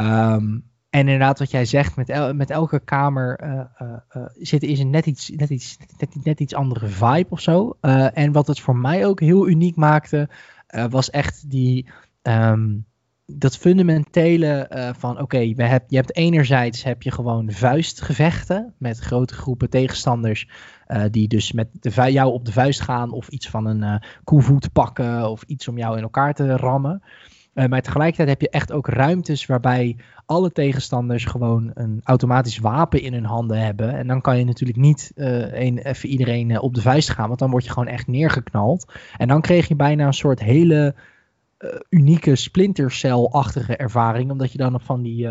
Um, 0.00 0.70
en 0.92 1.00
inderdaad, 1.00 1.38
wat 1.38 1.50
jij 1.50 1.64
zegt, 1.64 1.96
met, 1.96 2.08
el 2.08 2.34
met 2.34 2.50
elke 2.50 2.80
kamer 2.80 3.40
uh, 3.44 3.50
uh, 3.52 3.92
uh, 4.16 4.22
zit, 4.34 4.62
is 4.62 4.78
een 4.78 4.90
net 4.90 5.06
iets, 5.06 5.30
net, 5.36 5.50
iets, 5.50 5.78
net, 5.98 6.24
net 6.24 6.40
iets 6.40 6.54
andere 6.54 6.86
vibe 6.86 7.30
of 7.30 7.40
zo. 7.40 7.76
en 8.12 8.32
wat 8.32 8.46
het 8.46 8.60
voor 8.60 8.76
mij 8.76 9.06
ook 9.06 9.20
heel 9.20 9.48
uniek 9.48 9.76
maakte, 9.76 10.28
uh, 10.72 10.84
was 10.90 11.10
echt 11.10 11.50
die, 11.50 11.86
um, 12.22 12.84
dat 13.26 13.56
fundamentele 13.56 14.70
uh, 14.72 14.90
van 14.98 15.20
oké, 15.20 15.38
heb, 15.56 15.84
je 15.86 15.96
hebt 15.96 16.16
enerzijds 16.16 16.82
heb 16.82 17.02
je 17.02 17.10
gewoon 17.10 17.52
vuistgevechten 17.52 18.74
met 18.78 18.98
grote 18.98 19.34
groepen 19.34 19.70
tegenstanders 19.70 20.48
uh, 20.88 21.04
die 21.10 21.28
dus 21.28 21.52
met 21.52 21.68
de 21.80 22.12
jou 22.12 22.32
op 22.32 22.44
de 22.44 22.52
vuist 22.52 22.80
gaan 22.80 23.12
of 23.12 23.28
iets 23.28 23.48
van 23.48 23.66
een 23.66 24.02
koevoet 24.24 24.72
pakken 24.72 25.30
of 25.30 25.42
iets 25.42 25.68
om 25.68 25.78
jou 25.78 25.96
in 25.96 26.02
elkaar 26.02 26.34
te 26.34 26.56
rammen. 26.56 27.02
Uh, 27.54 27.66
maar 27.66 27.82
tegelijkertijd 27.82 28.28
heb 28.28 28.40
je 28.40 28.50
echt 28.50 28.72
ook 28.72 28.88
ruimtes 28.88 29.46
waarbij 29.46 29.96
alle 30.26 30.50
tegenstanders 30.50 31.24
gewoon 31.24 31.70
een 31.74 32.00
automatisch 32.04 32.58
wapen 32.58 33.02
in 33.02 33.12
hun 33.12 33.24
handen 33.24 33.58
hebben. 33.58 33.94
En 33.94 34.06
dan 34.06 34.20
kan 34.20 34.38
je 34.38 34.44
natuurlijk 34.44 34.78
niet 34.78 35.12
uh, 35.14 35.52
een, 35.52 35.78
even 35.78 36.08
iedereen 36.08 36.50
uh, 36.50 36.62
op 36.62 36.74
de 36.74 36.80
vuist 36.80 37.10
gaan, 37.10 37.26
want 37.26 37.38
dan 37.38 37.50
word 37.50 37.64
je 37.64 37.70
gewoon 37.70 37.88
echt 37.88 38.06
neergeknald. 38.06 38.92
En 39.16 39.28
dan 39.28 39.40
kreeg 39.40 39.68
je 39.68 39.76
bijna 39.76 40.06
een 40.06 40.12
soort 40.12 40.40
hele 40.40 40.94
unieke 41.88 42.36
Splinter 42.36 42.90
Cell-achtige 42.90 43.76
ervaring, 43.76 44.30
omdat 44.30 44.52
je 44.52 44.58
dan 44.58 44.74
op 44.74 44.82
van 44.82 45.02
die 45.02 45.28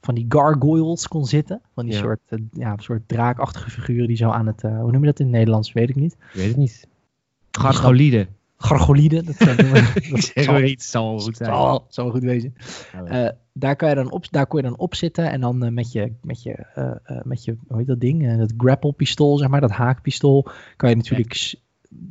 van 0.00 0.14
die 0.14 0.26
gargoyles 0.28 1.08
kon 1.08 1.24
zitten. 1.24 1.60
Van 1.74 1.84
die 1.84 1.94
soort, 1.94 2.20
ja, 2.52 2.76
soort 2.76 3.08
draakachtige 3.08 3.70
figuren 3.70 4.06
die 4.06 4.16
zo 4.16 4.30
aan 4.30 4.46
het... 4.46 4.62
Hoe 4.62 4.90
noem 4.92 5.00
je 5.00 5.06
dat 5.06 5.18
in 5.18 5.26
het 5.26 5.34
Nederlands? 5.34 5.72
Weet 5.72 5.88
ik 5.88 5.94
niet. 5.94 6.12
Ik 6.12 6.28
weet 6.32 6.48
het 6.48 6.56
niet. 6.56 6.88
Gargolide. 7.50 8.26
Gargolide. 8.64 9.22
Dat, 9.22 9.36
zal, 10.44 10.62
iets 10.62 10.90
zal 10.90 11.20
goed 11.20 11.36
zijn. 11.36 11.50
Zal, 11.50 11.86
zal 11.88 12.10
goed 12.10 12.22
wezen. 12.22 12.54
Uh, 13.04 13.28
daar, 13.52 13.76
kan 13.76 13.88
je 13.88 13.94
dan 13.94 14.10
op, 14.10 14.26
daar 14.30 14.46
kon 14.46 14.60
je 14.60 14.68
dan 14.68 14.78
op 14.78 14.94
zitten 14.94 15.30
en 15.30 15.40
dan 15.40 15.74
met, 15.74 15.92
je, 15.92 16.12
met, 16.22 16.42
je, 16.42 16.66
met 17.22 17.44
je, 17.44 17.56
hoe 17.68 17.78
heet 17.78 17.86
dat 17.86 18.00
ding? 18.00 18.36
dat 18.38 18.52
grapple 18.56 18.92
pistool, 18.92 19.38
zeg 19.38 19.48
maar, 19.48 19.60
dat 19.60 19.70
haakpistool, 19.70 20.48
kan 20.76 20.90
je 20.90 20.96
natuurlijk... 20.96 21.54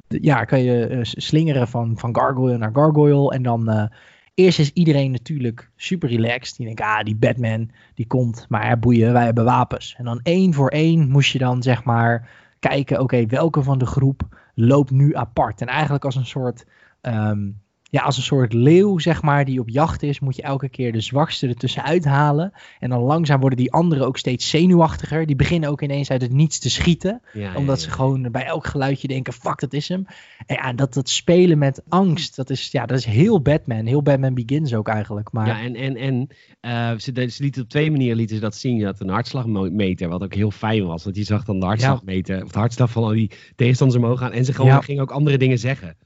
Ja, 0.07 0.43
kan 0.43 0.63
je 0.63 0.99
slingeren 1.01 1.67
van, 1.67 1.97
van 1.97 2.15
gargoyle 2.15 2.57
naar 2.57 2.71
gargoyle 2.73 3.33
en 3.33 3.43
dan 3.43 3.89
Eerst 4.35 4.59
is 4.59 4.71
iedereen 4.71 5.11
natuurlijk 5.11 5.69
super 5.75 6.09
relaxed. 6.09 6.57
Die 6.57 6.65
denkt, 6.65 6.81
ah, 6.81 7.03
die 7.03 7.15
Batman, 7.15 7.69
die 7.93 8.07
komt. 8.07 8.45
Maar 8.49 8.65
ja, 8.65 8.77
boeien, 8.77 9.13
wij 9.13 9.25
hebben 9.25 9.43
wapens. 9.43 9.95
En 9.97 10.05
dan 10.05 10.19
één 10.23 10.53
voor 10.53 10.69
één 10.69 11.09
moest 11.09 11.31
je 11.31 11.39
dan 11.39 11.63
zeg 11.63 11.83
maar 11.83 12.29
kijken, 12.59 12.99
oké, 12.99 13.25
welke 13.25 13.63
van 13.63 13.77
de 13.77 13.85
groep 13.85 14.27
loopt 14.53 14.91
nu 14.91 15.15
apart? 15.15 15.61
En 15.61 15.67
eigenlijk 15.67 16.05
als 16.05 16.15
een 16.15 16.25
soort 16.25 16.65
ehm, 17.01 17.49
ja, 17.93 18.01
als 18.01 18.17
een 18.17 18.23
soort 18.23 18.53
leeuw, 18.53 18.99
zeg 18.99 19.21
maar, 19.21 19.45
die 19.45 19.59
op 19.59 19.69
jacht 19.69 20.03
is, 20.03 20.19
moet 20.19 20.35
je 20.35 20.41
elke 20.41 20.69
keer 20.69 20.91
de 20.91 21.01
zwakste 21.01 21.47
ertussen 21.47 21.83
uithalen. 21.83 22.51
En 22.79 22.89
dan 22.89 23.01
langzaam 23.01 23.39
worden 23.39 23.57
die 23.57 23.71
anderen 23.71 24.07
ook 24.07 24.17
steeds 24.17 24.49
zenuwachtiger. 24.49 25.25
Die 25.25 25.35
beginnen 25.35 25.69
ook 25.69 25.81
ineens 25.81 26.09
uit 26.09 26.21
het 26.21 26.33
niets 26.33 26.59
te 26.59 26.69
schieten. 26.69 27.21
omdat 27.55 27.81
ze 27.81 27.89
gewoon 27.89 28.31
bij 28.31 28.45
elk 28.45 28.67
geluidje 28.67 29.07
denken, 29.07 29.33
fuck, 29.33 29.59
dat 29.59 29.73
is 29.73 29.87
hem. 29.87 30.05
En 30.45 30.55
ja, 30.55 30.73
dat, 30.73 30.93
dat 30.93 31.09
spelen 31.09 31.57
met 31.57 31.81
angst, 31.89 32.35
dat 32.35 32.49
is, 32.49 32.71
ja, 32.71 32.85
dat 32.85 32.97
is 32.97 33.05
heel 33.05 33.41
Batman. 33.41 33.85
Heel 33.85 34.01
Batman 34.01 34.33
Begins 34.33 34.73
ook 34.73 34.87
eigenlijk. 34.87 35.31
Maar... 35.31 35.47
Ja, 35.47 35.61
en, 35.61 35.75
en, 35.75 35.95
en 35.95 36.27
uh, 36.61 36.99
ze, 36.99 37.29
ze 37.29 37.43
lieten 37.43 37.61
op 37.61 37.69
twee 37.69 37.91
manieren 37.91 38.17
lieten 38.17 38.35
ze 38.35 38.41
dat 38.41 38.55
zien. 38.55 38.77
Je 38.77 38.85
had 38.85 38.99
een 38.99 39.09
hartslagmeter, 39.09 40.09
wat 40.09 40.23
ook 40.23 40.33
heel 40.33 40.51
fijn 40.51 40.85
was. 40.85 41.03
Want 41.03 41.15
je 41.15 41.23
zag 41.23 41.45
dan 41.45 41.59
de 41.59 41.65
hartslagmeter, 41.65 42.43
of 42.43 42.51
de 42.51 42.59
hartslag 42.59 42.91
van 42.91 43.03
al 43.03 43.09
die 43.09 43.31
tegenstanders 43.55 44.01
omhoog 44.01 44.19
gaan. 44.19 44.31
En 44.31 44.45
ze 44.45 44.53
gewoon, 44.53 44.83
gingen 44.83 45.01
ook 45.01 45.11
andere 45.11 45.37
dingen 45.37 45.59
zeggen. 45.59 45.97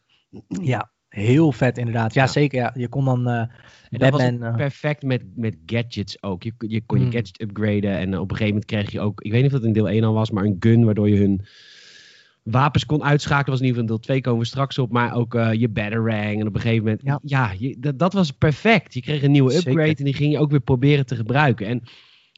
Ja, 0.48 0.92
Heel 1.18 1.52
vet 1.52 1.78
inderdaad. 1.78 2.14
Ja, 2.14 2.28
zeker. 2.28 2.60
Ja. 2.60 2.72
Je 2.76 2.88
kon 2.88 3.06
dan 3.06 3.30
uh, 3.30 3.44
Batman... 3.90 4.44
Uh... 4.44 4.56
perfect 4.56 5.04
met, 5.04 5.24
met 5.36 5.58
gadgets 5.66 6.24
ook. 6.24 6.44
Je, 6.44 6.54
je 6.58 6.82
kon 6.86 7.00
je 7.00 7.06
mm. 7.06 7.12
gadget 7.12 7.42
upgraden 7.42 7.98
en 7.98 8.20
op 8.20 8.32
een 8.32 8.38
gegeven 8.38 8.48
moment 8.48 8.66
kreeg 8.66 8.92
je 8.92 9.00
ook... 9.00 9.22
Ik 9.22 9.32
weet 9.32 9.42
niet 9.42 9.54
of 9.54 9.58
dat 9.58 9.68
in 9.68 9.74
deel 9.74 9.90
1 9.90 10.04
al 10.04 10.14
was, 10.14 10.32
maar 10.32 10.44
een 10.44 10.58
gun 10.60 10.86
waardoor 10.86 11.10
je 11.10 11.18
hun 11.18 11.46
wapens 12.44 12.86
kon 12.86 13.04
uitschakelen. 13.04 13.50
was 13.50 13.60
in 13.60 13.66
ieder 13.66 13.82
geval 13.82 13.96
in 13.96 14.02
deel 14.02 14.14
2 14.14 14.22
komen 14.22 14.40
we 14.40 14.46
straks 14.46 14.78
op. 14.78 14.92
Maar 14.92 15.16
ook 15.16 15.34
uh, 15.34 15.54
je 15.54 15.70
batarang. 15.70 16.40
En 16.40 16.48
op 16.48 16.56
een 16.56 16.62
gegeven 16.62 16.84
moment... 16.84 17.02
Ja, 17.04 17.20
ja 17.24 17.54
je, 17.58 17.76
dat, 17.80 18.00
dat 18.00 18.14
was 18.14 18.32
perfect. 18.32 18.94
Je 18.94 19.02
kreeg 19.02 19.24
een 19.24 19.32
nieuwe 19.32 19.56
upgrade 19.56 19.96
en 19.96 20.04
die 20.04 20.14
ging 20.14 20.32
je 20.32 20.40
ook 20.40 20.52
weer 20.52 20.60
proberen 20.60 21.06
te 21.06 21.16
gebruiken. 21.16 21.68
En 21.68 21.84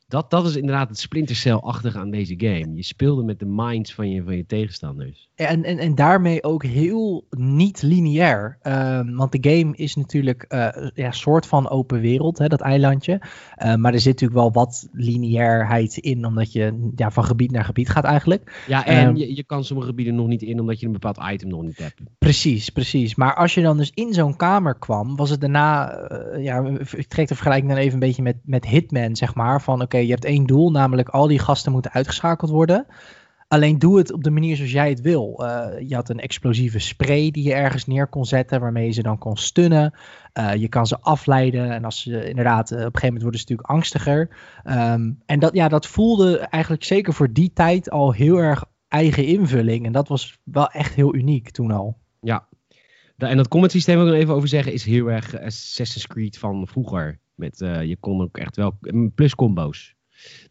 dat, 0.10 0.30
dat 0.30 0.46
is 0.46 0.56
inderdaad 0.56 0.90
het 0.90 1.00
Splinter 1.00 1.36
Cell-achtige 1.36 2.00
aan 2.00 2.12
deze 2.12 2.34
game. 2.38 2.76
Je 2.76 2.84
speelde 2.84 3.24
met 3.24 3.40
de 3.40 3.46
minds 3.46 3.94
van 3.94 4.10
je, 4.10 4.24
van 4.24 4.36
je 4.36 4.46
tegenstanders. 4.46 5.30
En, 5.36 5.64
en, 5.64 5.78
en 5.78 5.96
daarmee 5.96 6.44
ook 6.44 6.64
heel 6.64 7.26
niet 7.30 7.82
lineair. 7.82 8.58
Um, 8.64 9.16
want 9.16 9.32
de 9.32 9.50
game 9.50 9.76
is 9.76 9.96
natuurlijk 9.96 10.46
uh, 10.50 10.68
ja, 10.94 11.12
soort 11.12 11.46
van 11.46 11.70
open 11.70 12.00
wereld, 12.00 12.38
hè, 12.38 12.48
dat 12.48 12.62
eilandje. 12.62 13.22
Uh, 13.64 13.76
maar 13.76 13.94
er 13.94 14.00
zit 14.00 14.14
natuurlijk 14.14 14.40
wel 14.40 14.52
wat 14.52 14.88
lineairheid 14.92 15.98
in, 15.98 16.26
omdat 16.26 16.52
je 16.52 16.92
ja, 16.96 17.12
van 17.12 17.24
gebied 17.24 17.52
naar 17.52 17.66
gebied 17.66 17.90
gaat 17.90 18.04
eigenlijk. 18.04 18.64
Ja, 18.68 18.86
en 18.86 19.08
um, 19.08 19.16
je, 19.16 19.36
je 19.36 19.44
kan 19.44 19.64
sommige 19.64 19.90
gebieden 19.90 20.16
nog 20.16 20.28
niet 20.28 20.42
in, 20.42 20.60
omdat 20.60 20.80
je 20.80 20.86
een 20.86 20.92
bepaald 20.92 21.20
item 21.32 21.50
nog 21.50 21.62
niet 21.62 21.78
hebt. 21.78 22.02
Precies, 22.18 22.70
precies. 22.70 23.16
Maar 23.16 23.36
als 23.36 23.54
je 23.54 23.62
dan 23.62 23.78
dus 23.78 23.92
in 23.94 24.14
zo'n 24.14 24.36
kamer 24.36 24.76
kwam, 24.76 25.16
was 25.16 25.30
het 25.30 25.42
daarna... 25.42 25.98
Uh, 26.12 26.44
ja, 26.44 26.66
ik 26.96 27.08
trek 27.08 27.28
de 27.28 27.36
vergelijking 27.36 27.72
dan 27.72 27.80
even 27.80 27.94
een 27.94 28.00
beetje 28.00 28.24
met, 28.24 28.38
met 28.44 28.66
Hitman, 28.66 29.16
zeg 29.16 29.36
maar. 29.36 29.62
Van 29.62 29.82
oké, 29.82 29.99
je 30.06 30.12
hebt 30.12 30.26
één 30.26 30.46
doel, 30.46 30.72
namelijk 30.72 31.10
al 31.10 31.28
die 31.28 31.40
gasten 31.40 31.72
moeten 31.72 31.92
uitgeschakeld 31.92 32.52
worden. 32.52 32.86
Alleen 33.48 33.80
doe 33.80 33.98
het 33.98 34.12
op 34.12 34.24
de 34.24 34.30
manier 34.30 34.56
zoals 34.56 34.72
jij 34.72 34.90
het 34.90 35.02
wil. 35.02 35.40
Uh, 35.42 35.68
je 35.88 35.96
had 35.96 36.10
een 36.10 36.20
explosieve 36.20 36.80
spray 36.80 37.32
die 37.32 37.44
je 37.44 37.54
ergens 37.54 37.86
neer 37.86 38.08
kon 38.08 38.26
zetten, 38.26 38.60
waarmee 38.60 38.86
je 38.86 38.92
ze 38.92 39.02
dan 39.02 39.18
kon 39.18 39.38
stunnen. 39.38 39.94
Uh, 40.34 40.56
je 40.56 40.68
kan 40.68 40.88
ze 40.88 41.00
afleiden 41.00 41.72
en 41.72 41.86
als 41.86 42.02
ze 42.02 42.30
inderdaad, 42.30 42.72
op 42.72 42.78
een 42.78 42.84
gegeven 42.84 43.02
moment 43.04 43.22
worden 43.22 43.40
ze 43.40 43.46
natuurlijk 43.48 43.70
angstiger. 43.70 44.30
Um, 44.66 45.22
en 45.26 45.40
dat, 45.40 45.54
ja, 45.54 45.68
dat 45.68 45.88
voelde 45.88 46.38
eigenlijk 46.38 46.84
zeker 46.84 47.14
voor 47.14 47.34
die 47.34 47.54
tijd 47.54 47.90
al 47.90 48.12
heel 48.12 48.38
erg 48.38 48.66
eigen 48.88 49.26
invulling. 49.26 49.86
En 49.86 49.92
dat 49.92 50.08
was 50.08 50.40
wel 50.44 50.68
echt 50.68 50.94
heel 50.94 51.16
uniek 51.16 51.50
toen 51.50 51.72
al. 51.72 51.98
Ja, 52.22 52.48
en 53.18 53.38
dat 53.38 53.48
combat 53.48 53.72
systeem 53.72 53.96
wil 53.96 54.06
ik 54.06 54.12
nog 54.12 54.22
even 54.22 54.34
over 54.34 54.48
zeggen, 54.48 54.74
is 54.74 54.84
heel 54.84 55.12
erg 55.12 55.40
Assassin's 55.40 56.08
Creed 56.08 56.38
van 56.38 56.68
vroeger. 56.68 57.20
Met, 57.40 57.58
je 57.60 57.98
kon 58.00 58.22
ook 58.22 58.38
echt 58.38 58.56
wel 58.56 58.78
plus 59.16 59.36
combo's. 59.36 59.96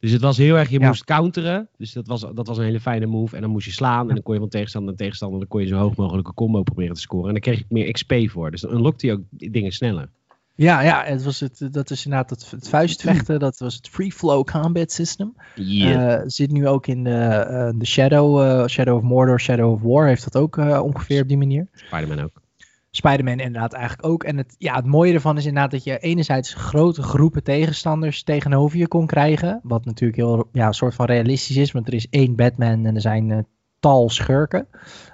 Dus 0.01 0.13
het 0.13 0.21
was 0.21 0.37
heel 0.37 0.59
erg, 0.59 0.71
je 0.71 0.81
moest 0.81 1.05
counteren. 1.05 1.69
Dus 1.77 1.93
dat 1.93 2.07
was, 2.07 2.21
dat 2.21 2.47
was 2.47 2.59
een 2.59 2.65
hele 2.65 2.81
fijne 2.81 3.07
move. 3.07 3.37
En 3.37 3.43
dan 3.43 3.51
moest 3.51 3.67
je 3.67 3.73
slaan. 3.73 4.09
En 4.09 4.15
dan 4.15 4.23
kon 4.23 4.35
je 4.35 4.41
van 4.41 4.49
tegenstander 4.49 4.91
naar 4.91 4.99
tegenstander. 4.99 5.39
Dan 5.39 5.49
kon 5.49 5.61
je 5.61 5.67
zo 5.67 5.77
hoog 5.77 5.97
mogelijke 5.97 6.35
combo 6.35 6.63
proberen 6.63 6.95
te 6.95 7.01
scoren. 7.01 7.27
En 7.27 7.33
dan 7.33 7.41
kreeg 7.41 7.59
je 7.59 7.65
meer 7.69 7.93
XP 7.93 8.15
voor. 8.25 8.51
Dus 8.51 8.61
dan 8.61 8.75
unlockte 8.75 9.07
je 9.07 9.13
ook 9.13 9.23
dingen 9.31 9.73
sneller. 9.73 10.09
Ja, 10.55 10.81
ja 10.81 11.05
het 11.05 11.25
was 11.25 11.41
het, 11.41 11.69
dat 11.71 11.91
is 11.91 12.05
inderdaad 12.05 12.31
het, 12.31 12.51
het 12.51 12.69
vuistvechten. 12.69 13.39
Dat 13.39 13.59
was 13.59 13.75
het 13.75 13.89
free 13.89 14.13
flow 14.13 14.45
combat 14.45 14.93
system. 14.93 15.35
Yeah. 15.55 16.21
Uh, 16.21 16.23
zit 16.27 16.51
nu 16.51 16.69
ook 16.69 16.87
in 16.87 17.05
de, 17.05 17.47
uh, 17.51 17.79
de 17.79 17.87
Shadow, 17.87 18.43
uh, 18.43 18.67
Shadow 18.67 18.97
of 18.97 19.03
Mordor, 19.03 19.41
Shadow 19.41 19.73
of 19.73 19.81
War. 19.83 20.07
Heeft 20.07 20.33
dat 20.33 20.43
ook 20.43 20.57
ongeveer 20.83 21.23
op 21.23 21.29
die 21.29 21.39
manier. 21.39 21.67
Spider-Man 21.73 22.21
ook. 22.21 22.43
Spider-Man 22.91 23.39
inderdaad 23.39 23.73
eigenlijk 23.73 24.09
ook. 24.09 24.25
En 24.25 24.37
het, 24.37 24.55
ja, 24.59 24.75
het 24.75 24.87
mooie 24.87 25.13
ervan 25.13 25.37
is 25.37 25.47
inderdaad 25.47 25.71
dat 25.71 25.85
je 25.85 25.99
enerzijds 25.99 26.55
grote 26.55 27.03
groepen 27.03 27.43
tegenstanders 27.43 28.23
tegenover 28.23 28.79
je 28.79 28.89
kon 28.89 29.07
krijgen. 29.07 29.61
Wat 29.63 29.85
natuurlijk 29.85 30.19
heel 30.19 30.49
ja, 30.53 30.67
een 30.67 30.75
soort 30.75 30.95
van 30.95 31.07
realistisch 31.07 31.57
is, 31.57 31.73
want 31.73 31.87
er 31.87 31.95
is 31.95 32.09
één 32.11 32.37
Batman 32.37 32.87
en 32.87 32.95
er 32.95 33.01
zijn 33.01 33.29
uh, 33.29 33.39
tal 33.81 34.11
schurken. 34.11 34.69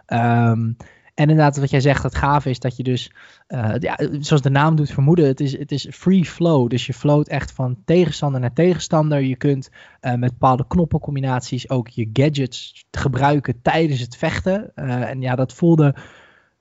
Um, 0.06 0.76
en 1.14 1.28
inderdaad, 1.28 1.56
wat 1.56 1.70
jij 1.70 1.80
zegt, 1.80 2.02
het 2.02 2.14
gaaf 2.14 2.46
is 2.46 2.58
dat 2.58 2.76
je 2.76 2.82
dus, 2.82 3.12
uh, 3.48 3.74
ja, 3.78 3.98
zoals 4.18 4.42
de 4.42 4.50
naam 4.50 4.76
doet 4.76 4.90
vermoeden, 4.90 5.26
het 5.26 5.40
is, 5.40 5.58
het 5.58 5.72
is 5.72 5.88
free 5.90 6.24
flow. 6.24 6.68
Dus 6.68 6.86
je 6.86 6.94
float 6.94 7.28
echt 7.28 7.52
van 7.52 7.76
tegenstander 7.84 8.40
naar 8.40 8.52
tegenstander. 8.52 9.20
Je 9.20 9.36
kunt 9.36 9.70
uh, 10.00 10.14
met 10.14 10.30
bepaalde 10.30 10.66
knoppencombinaties 10.66 11.70
ook 11.70 11.88
je 11.88 12.10
gadgets 12.12 12.84
gebruiken 12.90 13.62
tijdens 13.62 14.00
het 14.00 14.16
vechten. 14.16 14.74
En 14.74 15.20
ja, 15.20 15.34
dat 15.34 15.52
voelde 15.52 15.96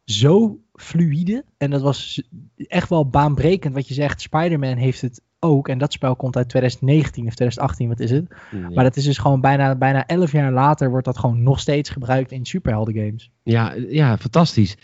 zo 0.06 0.63
fluide. 0.74 1.46
En 1.58 1.70
dat 1.70 1.82
was 1.82 2.24
echt 2.56 2.90
wel 2.90 3.10
baanbrekend 3.10 3.74
wat 3.74 3.88
je 3.88 3.94
zegt. 3.94 4.22
Spider-Man 4.22 4.78
heeft 4.78 5.02
het 5.02 5.22
ook. 5.40 5.68
En 5.68 5.78
dat 5.78 5.94
spel 5.94 6.16
komt 6.16 6.36
uit 6.36 6.50
2019 6.50 7.28
of 7.28 7.34
2018, 7.36 7.88
wat 7.88 8.00
is 8.00 8.12
het? 8.12 8.28
Maar 8.74 8.84
dat 8.84 8.96
is 8.96 9.04
dus 9.04 9.18
gewoon 9.18 9.42
bijna, 9.42 9.76
bijna 9.76 10.06
11 10.06 10.32
jaar 10.32 10.52
later 10.52 10.90
wordt 10.90 11.06
dat 11.06 11.18
gewoon 11.18 11.44
nog 11.44 11.60
steeds 11.60 11.90
gebruikt 11.90 12.32
in 12.32 12.46
superhelden 12.46 12.96
games. 12.96 13.32
Ja, 13.44 13.74
ja 13.74 14.18
fantastisch. 14.18 14.78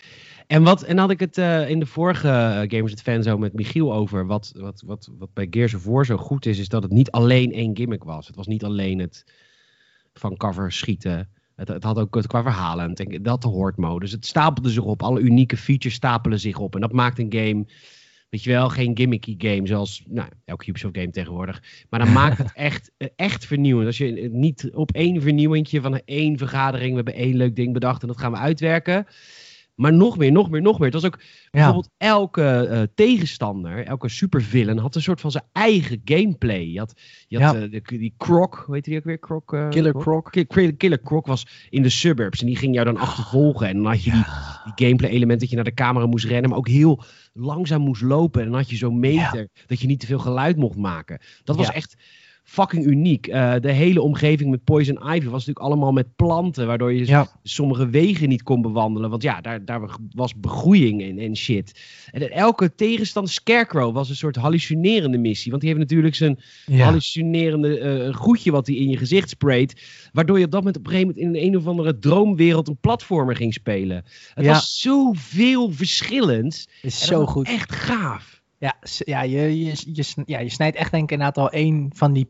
En, 0.47 0.63
wat, 0.63 0.83
en 0.83 0.97
had 0.97 1.09
ik 1.09 1.19
het 1.19 1.37
uh, 1.37 1.69
in 1.69 1.79
de 1.79 1.85
vorige 1.85 2.65
Gamers 2.67 2.91
at 2.91 3.01
Fan 3.01 3.23
zo 3.23 3.37
met 3.37 3.53
Michiel 3.53 3.93
over. 3.93 4.25
Wat, 4.25 4.51
wat, 4.57 4.83
wat, 4.85 5.09
wat 5.17 5.33
bij 5.33 5.47
Gears 5.49 5.73
of 5.73 5.83
War 5.83 6.05
zo 6.05 6.17
goed 6.17 6.45
is, 6.45 6.59
is 6.59 6.69
dat 6.69 6.83
het 6.83 6.91
niet 6.91 7.11
alleen 7.11 7.51
één 7.51 7.77
gimmick 7.77 8.03
was. 8.03 8.27
Het 8.27 8.35
was 8.35 8.47
niet 8.47 8.63
alleen 8.63 8.99
het 8.99 9.25
van 10.13 10.37
cover 10.37 10.71
schieten. 10.71 11.29
Het, 11.59 11.67
het, 11.67 11.83
had 11.83 11.97
ook 11.99 12.23
qua 12.27 12.41
verhalen, 12.41 12.93
denk, 12.93 13.23
dat 13.23 13.43
hoort 13.43 13.77
modus. 13.77 14.11
Het 14.11 14.25
stapelde 14.25 14.69
zich 14.69 14.83
op. 14.83 15.03
Alle 15.03 15.19
unieke 15.19 15.57
features 15.57 15.95
stapelen 15.95 16.39
zich 16.39 16.57
op. 16.57 16.75
En 16.75 16.81
dat 16.81 16.91
maakt 16.91 17.19
een 17.19 17.33
game, 17.33 17.65
weet 18.29 18.43
je 18.43 18.49
wel, 18.49 18.69
geen 18.69 18.97
gimmicky 18.97 19.35
game 19.37 19.67
zoals 19.67 20.03
nou, 20.07 20.29
elke 20.45 20.69
Ubisoft 20.69 20.97
game 20.97 21.11
tegenwoordig. 21.11 21.63
Maar 21.89 21.99
dan 21.99 22.13
maakt 22.13 22.37
het 22.37 22.51
echt, 22.69 22.91
echt 23.15 23.45
vernieuwend. 23.45 23.87
Als 23.87 23.97
je 23.97 24.29
niet 24.31 24.69
op 24.73 24.91
één 24.91 25.21
vernieuwingje 25.21 25.81
van 25.81 26.01
één 26.05 26.37
vergadering, 26.37 26.89
we 26.89 26.95
hebben 26.95 27.13
één 27.13 27.35
leuk 27.35 27.55
ding 27.55 27.73
bedacht 27.73 28.01
en 28.01 28.07
dat 28.07 28.19
gaan 28.19 28.31
we 28.31 28.37
uitwerken. 28.37 29.05
Maar 29.79 29.93
nog 29.93 30.17
meer, 30.17 30.31
nog 30.31 30.49
meer, 30.49 30.61
nog 30.61 30.79
meer. 30.79 30.91
Het 30.91 31.01
was 31.01 31.05
ook 31.05 31.19
bijvoorbeeld 31.51 31.89
elke 31.97 32.67
uh, 32.71 32.81
tegenstander, 32.95 33.85
elke 33.85 34.09
supervillain 34.09 34.77
had 34.77 34.95
een 34.95 35.01
soort 35.01 35.21
van 35.21 35.31
zijn 35.31 35.43
eigen 35.51 36.01
gameplay. 36.05 36.65
Je 36.65 36.79
had, 36.79 37.01
je 37.27 37.43
had 37.43 37.55
uh, 37.55 37.81
die 37.85 38.13
Croc, 38.17 38.63
hoe 38.65 38.75
heet 38.75 38.83
die 38.83 38.97
ook 38.97 39.03
weer? 39.03 39.19
Croc, 39.19 39.53
uh, 39.53 39.69
Killer 39.69 39.93
Croc. 39.93 40.29
Killer, 40.31 40.75
Killer 40.75 41.01
Croc 41.01 41.25
was 41.25 41.47
in 41.69 41.81
de 41.81 41.89
suburbs 41.89 42.39
en 42.39 42.45
die 42.45 42.55
ging 42.55 42.73
jou 42.73 42.85
dan 42.85 42.97
achtervolgen. 42.97 43.67
En 43.67 43.75
dan 43.75 43.85
had 43.85 44.03
je 44.03 44.11
die, 44.11 44.25
die 44.73 44.87
gameplay 44.87 45.11
element 45.11 45.39
dat 45.39 45.49
je 45.49 45.55
naar 45.55 45.65
de 45.65 45.73
camera 45.73 46.05
moest 46.05 46.25
rennen, 46.25 46.49
maar 46.49 46.59
ook 46.59 46.67
heel 46.67 47.03
langzaam 47.33 47.81
moest 47.81 48.01
lopen. 48.01 48.41
En 48.41 48.47
dan 48.47 48.57
had 48.57 48.69
je 48.69 48.75
zo'n 48.75 48.99
meter 48.99 49.49
dat 49.65 49.79
je 49.79 49.87
niet 49.87 49.99
te 49.99 50.05
veel 50.05 50.19
geluid 50.19 50.57
mocht 50.57 50.77
maken. 50.77 51.19
Dat 51.43 51.55
was 51.55 51.71
echt 51.71 51.95
fucking 52.49 52.85
uniek. 52.85 53.27
Uh, 53.27 53.53
de 53.59 53.71
hele 53.71 54.01
omgeving 54.01 54.49
met 54.49 54.63
Poison 54.63 54.95
Ivy 54.95 55.25
was 55.25 55.45
natuurlijk 55.45 55.65
allemaal 55.65 55.91
met 55.91 56.15
planten, 56.15 56.67
waardoor 56.67 56.93
je 56.93 57.05
ja. 57.05 57.27
sommige 57.43 57.89
wegen 57.89 58.29
niet 58.29 58.43
kon 58.43 58.61
bewandelen. 58.61 59.09
Want 59.09 59.23
ja, 59.23 59.41
daar, 59.41 59.65
daar 59.65 59.97
was 60.15 60.39
begroeiing 60.39 61.01
en, 61.01 61.19
en 61.19 61.35
shit. 61.35 61.81
En 62.11 62.31
elke 62.31 62.75
tegenstander, 62.75 63.31
Scarecrow, 63.31 63.93
was 63.93 64.09
een 64.09 64.15
soort 64.15 64.35
hallucinerende 64.35 65.17
missie. 65.17 65.51
Want 65.51 65.63
die 65.63 65.71
heeft 65.71 65.83
natuurlijk 65.83 66.15
zijn 66.15 66.39
hallucinerende 66.65 67.79
uh, 67.79 68.13
groetje 68.13 68.51
wat 68.51 68.67
hij 68.67 68.75
in 68.75 68.89
je 68.89 68.97
gezicht 68.97 69.29
sprayt. 69.29 69.81
Waardoor 70.11 70.39
je 70.39 70.45
op 70.45 70.51
dat 70.51 70.59
moment 70.59 70.77
op 70.77 70.85
een 70.85 70.91
gegeven 70.91 71.15
moment 71.15 71.35
in 71.35 71.41
een, 71.41 71.47
een 71.47 71.57
of 71.57 71.67
andere 71.67 71.99
droomwereld 71.99 72.67
een 72.67 72.79
platformer 72.81 73.35
ging 73.35 73.53
spelen. 73.53 74.05
Het 74.33 74.45
was 74.45 74.79
zoveel 74.81 75.71
verschillend. 75.71 76.67
Is 76.81 77.05
zo 77.05 77.25
goed. 77.25 77.47
Echt 77.47 77.71
gaaf. 77.71 78.38
Ja, 78.59 78.75
ja, 79.05 79.21
je, 79.21 79.65
je, 79.65 79.73
je, 79.93 80.23
ja, 80.25 80.39
je 80.39 80.49
snijdt 80.49 80.77
echt 80.77 80.91
denk 80.91 81.03
ik 81.03 81.11
inderdaad 81.11 81.37
al 81.37 81.53
een 81.53 81.91
van 81.95 82.13
die 82.13 82.29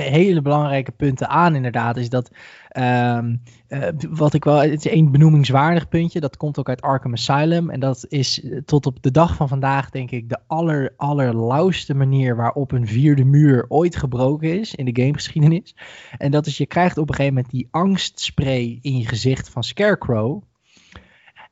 hele 0.00 0.42
belangrijke 0.42 0.92
punten 0.92 1.28
aan 1.28 1.54
inderdaad. 1.54 1.96
Is 1.96 2.08
dat, 2.08 2.30
um, 2.78 3.42
uh, 3.68 3.88
wat 4.10 4.34
ik 4.34 4.44
wel, 4.44 4.56
het 4.56 4.84
is 4.84 4.92
één 4.92 5.12
benoemingswaardig 5.12 5.88
puntje. 5.88 6.20
Dat 6.20 6.36
komt 6.36 6.58
ook 6.58 6.68
uit 6.68 6.82
Arkham 6.82 7.12
Asylum. 7.12 7.70
En 7.70 7.80
dat 7.80 8.04
is 8.08 8.42
eh, 8.42 8.58
tot 8.64 8.86
op 8.86 9.02
de 9.02 9.10
dag 9.10 9.34
van 9.34 9.48
vandaag 9.48 9.90
denk 9.90 10.10
ik 10.10 10.28
de 10.28 10.38
aller, 10.46 10.94
allerlauwste 10.96 11.94
manier 11.94 12.36
waarop 12.36 12.72
een 12.72 12.86
vierde 12.86 13.24
muur 13.24 13.64
ooit 13.68 13.96
gebroken 13.96 14.58
is 14.58 14.74
in 14.74 14.84
de 14.84 15.02
gamegeschiedenis. 15.02 15.76
En 16.18 16.30
dat 16.30 16.46
is, 16.46 16.56
je 16.58 16.66
krijgt 16.66 16.98
op 16.98 17.08
een 17.08 17.14
gegeven 17.14 17.34
moment 17.34 17.52
die 17.52 17.68
angstspray 17.70 18.78
in 18.82 18.98
je 18.98 19.06
gezicht 19.06 19.48
van 19.48 19.64
Scarecrow. 19.64 20.42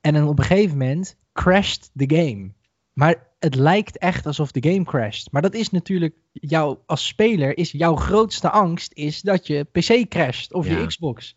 En 0.00 0.14
dan 0.14 0.28
op 0.28 0.38
een 0.38 0.44
gegeven 0.44 0.78
moment 0.78 1.16
crasht 1.32 1.90
de 1.92 2.16
game. 2.16 2.50
Maar 2.92 3.27
het 3.38 3.54
lijkt 3.54 3.98
echt 3.98 4.26
alsof 4.26 4.52
de 4.52 4.70
game 4.70 4.84
crasht. 4.84 5.32
Maar 5.32 5.42
dat 5.42 5.54
is 5.54 5.70
natuurlijk, 5.70 6.14
jou 6.32 6.78
als 6.86 7.06
speler, 7.06 7.58
is 7.58 7.70
jouw 7.70 7.96
grootste 7.96 8.50
angst 8.50 8.92
is 8.94 9.20
dat 9.20 9.46
je 9.46 9.64
PC 9.72 10.08
crasht 10.08 10.52
of 10.52 10.68
je 10.68 10.86
Xbox. 10.86 11.36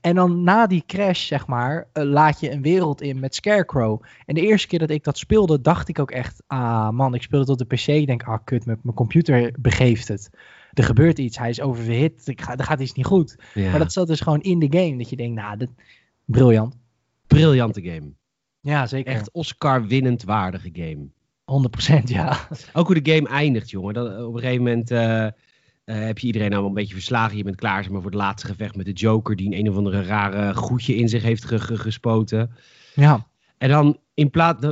En 0.00 0.14
dan 0.14 0.42
na 0.42 0.66
die 0.66 0.82
crash, 0.86 1.26
zeg 1.26 1.46
maar, 1.46 1.88
uh, 1.92 2.04
laat 2.04 2.40
je 2.40 2.50
een 2.50 2.62
wereld 2.62 3.00
in 3.00 3.20
met 3.20 3.34
Scarecrow. 3.34 4.02
En 4.26 4.34
de 4.34 4.40
eerste 4.40 4.68
keer 4.68 4.78
dat 4.78 4.90
ik 4.90 5.04
dat 5.04 5.18
speelde, 5.18 5.60
dacht 5.60 5.88
ik 5.88 5.98
ook 5.98 6.10
echt, 6.10 6.42
ah 6.46 6.90
man, 6.90 7.14
ik 7.14 7.22
speelde 7.22 7.46
tot 7.46 7.58
de 7.58 7.64
PC. 7.64 7.86
Ik 7.86 8.06
denk, 8.06 8.22
ah 8.22 8.38
kut, 8.44 8.66
mijn, 8.66 8.78
mijn 8.82 8.96
computer 8.96 9.54
begeeft 9.58 10.08
het. 10.08 10.30
Er 10.72 10.84
gebeurt 10.84 11.18
iets, 11.18 11.38
hij 11.38 11.48
is 11.48 11.60
oververhit, 11.60 12.32
er 12.56 12.64
gaat 12.64 12.80
iets 12.80 12.92
niet 12.92 13.06
goed. 13.06 13.36
Maar 13.54 13.78
dat 13.78 13.92
zat 13.92 14.06
dus 14.06 14.20
gewoon 14.20 14.40
in 14.40 14.58
de 14.58 14.78
game, 14.78 14.96
dat 14.96 15.10
je 15.10 15.16
denkt, 15.16 15.40
nou, 15.40 15.56
dit, 15.56 15.70
briljant. 16.24 16.76
Briljante 17.26 17.82
game. 17.82 18.12
Ja, 18.60 18.86
zeker. 18.86 19.12
Echt 19.12 19.30
Oscar-winnend 19.32 20.22
waardige 20.22 20.70
game. 20.72 21.08
100% 21.46 22.02
ja. 22.04 22.48
Ook 22.72 22.86
hoe 22.86 23.02
de 23.02 23.12
game 23.12 23.28
eindigt, 23.28 23.70
jongen. 23.70 23.94
Dat, 23.94 24.26
op 24.26 24.34
een 24.34 24.40
gegeven 24.40 24.62
moment 24.62 24.90
uh, 24.90 25.00
uh, 25.00 25.30
heb 25.84 26.18
je 26.18 26.26
iedereen 26.26 26.54
al 26.54 26.66
een 26.66 26.74
beetje 26.74 26.94
verslagen. 26.94 27.36
Je 27.36 27.44
bent 27.44 27.56
klaar 27.56 27.82
zeg 27.82 27.92
maar, 27.92 28.02
voor 28.02 28.10
het 28.10 28.20
laatste 28.20 28.46
gevecht 28.46 28.76
met 28.76 28.86
de 28.86 28.92
Joker, 28.92 29.36
die 29.36 29.46
een, 29.46 29.58
een 29.58 29.70
of 29.70 29.76
andere 29.76 30.02
rare 30.02 30.54
goedje 30.54 30.96
in 30.96 31.08
zich 31.08 31.22
heeft 31.22 31.44
gespoten. 31.58 32.50
Ja. 32.94 33.26
En 33.58 33.68
dan 33.68 33.98
in 34.14 34.30
plaats 34.30 34.66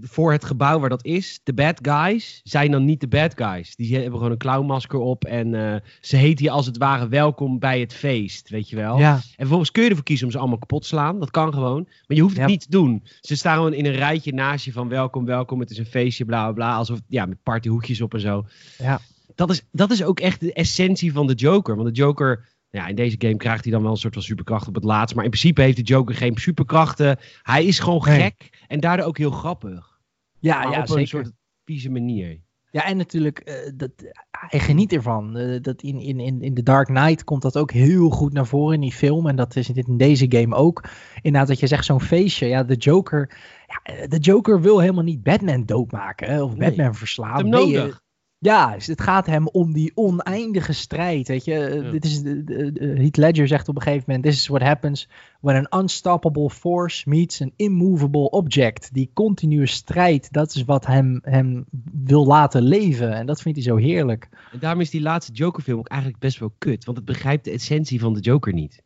voor 0.00 0.32
het 0.32 0.44
gebouw 0.44 0.78
waar 0.80 0.88
dat 0.88 1.04
is, 1.04 1.40
de 1.44 1.52
bad 1.52 1.78
guys 1.82 2.40
zijn 2.44 2.70
dan 2.70 2.84
niet 2.84 3.00
de 3.00 3.08
bad 3.08 3.32
guys. 3.36 3.76
Die 3.76 3.94
hebben 3.94 4.12
gewoon 4.12 4.30
een 4.30 4.38
clownmasker 4.38 4.98
op 4.98 5.24
en 5.24 5.52
uh, 5.52 5.74
ze 6.00 6.16
heet 6.16 6.38
hier 6.38 6.50
als 6.50 6.66
het 6.66 6.76
ware 6.76 7.08
welkom 7.08 7.58
bij 7.58 7.80
het 7.80 7.94
feest, 7.94 8.48
weet 8.48 8.68
je 8.68 8.76
wel. 8.76 8.98
Ja. 8.98 9.14
En 9.14 9.22
vervolgens 9.36 9.70
kun 9.70 9.82
je 9.82 9.88
ervoor 9.88 10.04
kiezen 10.04 10.26
om 10.26 10.32
ze 10.32 10.38
allemaal 10.38 10.58
kapot 10.58 10.82
te 10.82 10.88
slaan. 10.88 11.18
Dat 11.18 11.30
kan 11.30 11.52
gewoon. 11.52 11.82
Maar 11.84 12.16
je 12.16 12.22
hoeft 12.22 12.36
het 12.36 12.46
niet 12.46 12.60
te 12.60 12.70
doen. 12.70 13.02
Ze 13.20 13.36
staan 13.36 13.56
gewoon 13.56 13.72
in 13.72 13.86
een 13.86 13.92
rijtje 13.92 14.32
naast 14.32 14.64
je 14.64 14.72
van 14.72 14.88
welkom, 14.88 15.24
welkom, 15.24 15.60
het 15.60 15.70
is 15.70 15.78
een 15.78 15.86
feestje, 15.86 16.24
bla 16.24 16.42
bla 16.42 16.52
bla. 16.52 16.76
Alsof, 16.76 16.98
ja, 17.08 17.26
met 17.26 17.42
partyhoekjes 17.42 18.00
op 18.00 18.14
en 18.14 18.20
zo. 18.20 18.46
Ja. 18.78 19.00
Dat 19.34 19.50
is, 19.50 19.62
dat 19.72 19.90
is 19.90 20.02
ook 20.04 20.20
echt 20.20 20.40
de 20.40 20.52
essentie 20.52 21.12
van 21.12 21.26
de 21.26 21.34
Joker. 21.34 21.76
Want 21.76 21.88
de 21.88 21.94
Joker 21.94 22.46
ja, 22.70 22.86
in 22.86 22.94
deze 22.94 23.16
game 23.18 23.36
krijgt 23.36 23.64
hij 23.64 23.72
dan 23.72 23.82
wel 23.82 23.90
een 23.90 23.96
soort 23.96 24.14
van 24.14 24.22
superkracht 24.22 24.68
op 24.68 24.74
het 24.74 24.84
laatst. 24.84 25.14
Maar 25.14 25.24
in 25.24 25.30
principe 25.30 25.62
heeft 25.62 25.76
de 25.76 25.82
Joker 25.82 26.14
geen 26.14 26.36
superkrachten. 26.36 27.18
Hij 27.42 27.64
is 27.64 27.78
gewoon 27.78 28.02
gek 28.02 28.64
en 28.66 28.80
daardoor 28.80 29.06
ook 29.06 29.18
heel 29.18 29.30
grappig. 29.30 30.00
Ja, 30.38 30.62
ja 30.62 30.80
op 30.80 30.86
zeker. 30.86 31.00
een 31.00 31.06
soort 31.06 31.32
vieze 31.64 31.90
manier. 31.90 32.40
Ja, 32.70 32.84
en 32.84 32.96
natuurlijk, 32.96 33.42
uh, 33.44 33.54
dat, 33.74 33.90
hij 34.30 34.60
geniet 34.60 34.92
ervan. 34.92 35.36
Uh, 35.36 35.60
dat 35.60 35.82
in, 35.82 36.00
in, 36.00 36.20
in, 36.20 36.42
in 36.42 36.54
The 36.54 36.62
Dark 36.62 36.86
Knight 36.86 37.24
komt 37.24 37.42
dat 37.42 37.56
ook 37.56 37.70
heel 37.70 38.10
goed 38.10 38.32
naar 38.32 38.46
voren 38.46 38.74
in 38.74 38.80
die 38.80 38.92
film. 38.92 39.26
En 39.26 39.36
dat 39.36 39.56
is 39.56 39.70
in 39.70 39.96
deze 39.96 40.26
game 40.28 40.54
ook. 40.54 40.84
Inderdaad, 41.14 41.48
dat 41.48 41.60
je 41.60 41.66
zegt 41.66 41.84
zo'n 41.84 42.00
feestje. 42.00 42.46
Ja, 42.46 42.64
de 42.64 42.76
Joker, 42.76 43.36
ja, 43.66 43.94
eh, 43.94 44.08
de 44.08 44.18
Joker 44.18 44.60
wil 44.60 44.78
helemaal 44.78 45.04
niet 45.04 45.22
Batman 45.22 45.64
doodmaken. 45.64 46.28
Hè, 46.28 46.42
of 46.42 46.56
nee. 46.56 46.68
Batman 46.68 46.94
verslaan. 46.94 47.48
Nee, 47.48 47.72
nodig. 47.72 48.02
Ja, 48.40 48.74
dus 48.74 48.86
het 48.86 49.00
gaat 49.00 49.26
hem 49.26 49.48
om 49.48 49.72
die 49.72 49.92
oneindige 49.94 50.72
strijd. 50.72 51.28
Weet 51.28 51.44
je, 51.44 51.80
ja. 51.82 51.90
dit 51.90 52.04
is 52.04 52.22
de, 52.22 52.44
de, 52.44 52.80
Heath 52.96 53.16
Ledger 53.16 53.48
zegt 53.48 53.68
op 53.68 53.76
een 53.76 53.82
gegeven 53.82 54.04
moment: 54.06 54.24
This 54.24 54.34
is 54.34 54.46
what 54.46 54.62
happens 54.62 55.08
when 55.40 55.66
an 55.66 55.80
unstoppable 55.80 56.50
force 56.50 57.08
meets 57.08 57.42
an 57.42 57.52
immovable 57.56 58.30
object. 58.30 58.94
Die 58.94 59.10
continue 59.14 59.66
strijd, 59.66 60.32
dat 60.32 60.54
is 60.54 60.64
wat 60.64 60.86
hem, 60.86 61.20
hem 61.22 61.64
wil 61.92 62.26
laten 62.26 62.62
leven. 62.62 63.12
En 63.14 63.26
dat 63.26 63.40
vindt 63.42 63.58
hij 63.58 63.66
zo 63.66 63.76
heerlijk. 63.76 64.28
En 64.52 64.58
daarom 64.58 64.80
is 64.80 64.90
die 64.90 65.00
laatste 65.00 65.32
Joker-film 65.32 65.78
ook 65.78 65.88
eigenlijk 65.88 66.20
best 66.20 66.38
wel 66.38 66.52
kut, 66.58 66.84
want 66.84 66.96
het 66.96 67.06
begrijpt 67.06 67.44
de 67.44 67.50
essentie 67.50 68.00
van 68.00 68.14
de 68.14 68.20
Joker 68.20 68.52
niet. 68.52 68.82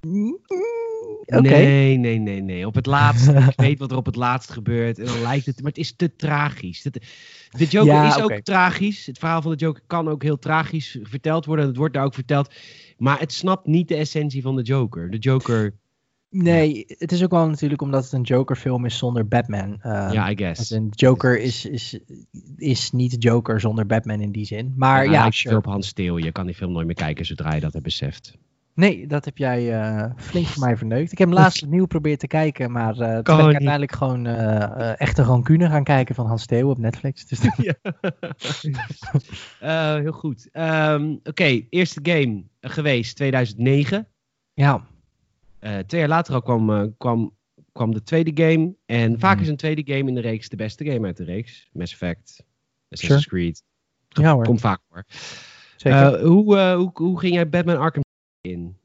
Mm, 0.00 0.38
Okay. 1.26 1.64
Nee, 1.64 1.96
nee, 1.96 2.18
nee, 2.18 2.40
nee. 2.42 2.66
Op 2.66 2.74
het 2.74 2.86
laatst, 2.86 3.28
ik 3.28 3.52
weet 3.56 3.78
wat 3.78 3.90
er 3.90 3.96
op 3.96 4.06
het 4.06 4.16
laatst 4.16 4.50
gebeurt. 4.50 4.98
En 4.98 5.04
dan 5.04 5.22
lijkt 5.22 5.46
het, 5.46 5.56
maar 5.56 5.70
het 5.70 5.80
is 5.80 5.96
te 5.96 6.16
tragisch. 6.16 6.82
De 7.58 7.64
Joker 7.64 7.92
ja, 7.92 8.16
is 8.16 8.22
ook 8.22 8.40
tragisch. 8.40 9.06
Het 9.06 9.18
verhaal 9.18 9.42
van 9.42 9.50
de 9.50 9.56
Joker 9.56 9.82
kan 9.86 10.08
ook 10.08 10.22
heel 10.22 10.38
tragisch 10.38 10.98
verteld 11.02 11.44
worden. 11.44 11.66
Het 11.66 11.76
wordt 11.76 11.94
daar 11.94 12.04
ook 12.04 12.14
verteld. 12.14 12.54
Maar 12.96 13.18
het 13.18 13.32
snapt 13.32 13.66
niet 13.66 13.88
de 13.88 13.96
essentie 13.96 14.42
van 14.42 14.56
de 14.56 14.62
Joker. 14.62 15.10
De 15.10 15.18
Joker. 15.18 15.74
Nee, 16.30 16.84
het 16.88 17.12
is 17.12 17.22
ook 17.22 17.30
wel 17.30 17.48
natuurlijk 17.48 17.82
omdat 17.82 18.04
het 18.04 18.12
een 18.12 18.22
Joker-film 18.22 18.84
is 18.84 18.98
zonder 18.98 19.28
Batman. 19.28 19.70
Uh, 19.70 20.08
ja, 20.12 20.30
I 20.30 20.36
guess. 20.36 20.70
Een 20.70 20.88
Joker 20.90 21.40
is, 21.40 21.66
is, 21.66 21.98
is 22.56 22.90
niet 22.90 23.22
Joker 23.22 23.60
zonder 23.60 23.86
Batman 23.86 24.20
in 24.20 24.32
die 24.32 24.46
zin. 24.46 24.72
Maar 24.76 25.04
ja, 25.04 25.10
ja 25.10 25.30
sure. 25.30 25.56
op 25.56 25.64
Hans 25.64 25.86
Steel. 25.86 26.16
Je 26.16 26.32
kan 26.32 26.46
die 26.46 26.54
film 26.54 26.72
nooit 26.72 26.86
meer 26.86 26.94
kijken 26.94 27.24
zodra 27.24 27.54
je 27.54 27.60
dat 27.60 27.72
hebt 27.72 27.84
beseft. 27.84 28.38
Nee, 28.74 29.06
dat 29.06 29.24
heb 29.24 29.38
jij 29.38 29.82
uh, 29.82 30.10
flink 30.16 30.46
voor 30.46 30.64
mij 30.64 30.76
verneukt. 30.76 31.12
Ik 31.12 31.18
heb 31.18 31.28
hem 31.28 31.36
laatst 31.36 31.62
opnieuw 31.62 31.82
geprobeerd 31.82 32.20
te 32.20 32.26
kijken, 32.26 32.72
maar 32.72 32.96
uh, 32.96 33.18
toen 33.18 33.36
ben 33.36 33.46
ik 33.46 33.52
uiteindelijk 33.52 33.92
gewoon 33.92 34.26
uh, 34.26 35.00
echte 35.00 35.22
rancune 35.22 35.68
gaan 35.68 35.84
kijken 35.84 36.14
van 36.14 36.26
Hans 36.26 36.46
Theo 36.46 36.70
op 36.70 36.78
Netflix. 36.78 37.26
Dus 37.26 37.40
heel 40.02 40.12
goed. 40.12 40.48
Um, 40.52 41.12
Oké, 41.12 41.28
okay, 41.28 41.66
eerste 41.70 42.00
game 42.02 42.42
geweest 42.60 43.16
2009. 43.16 44.08
Ja. 44.54 44.86
twee 45.86 46.00
jaar 46.00 46.08
later 46.08 46.34
al 46.34 46.42
kwam, 46.42 46.94
kwam, 46.98 47.36
kwam 47.72 47.94
de 47.94 48.02
tweede 48.02 48.44
game. 48.44 48.74
En 48.86 49.18
vaak 49.18 49.40
is 49.40 49.48
een 49.48 49.56
tweede 49.56 49.94
game 49.94 50.08
in 50.08 50.14
de 50.14 50.20
reeks 50.20 50.48
de 50.48 50.56
beste 50.56 50.84
game 50.84 51.06
uit 51.06 51.16
de 51.16 51.24
reeks. 51.24 51.68
Mass 51.72 51.92
Effect, 51.92 52.44
Assassin's 52.88 53.22
sure. 53.22 53.36
Creed. 53.36 53.62
Ja 54.08 54.32
hoor. 54.32 54.44
Komt 54.44 54.60
vaak 54.60 54.80
voor. 54.88 55.04
Zeker. 55.76 56.20
hoe, 56.20 56.58
hoe, 56.58 56.90
hoe 56.94 57.20
ging 57.20 57.34
jij 57.34 57.48
Batman 57.48 57.78
Arkham 57.78 58.02
in? 58.42 58.76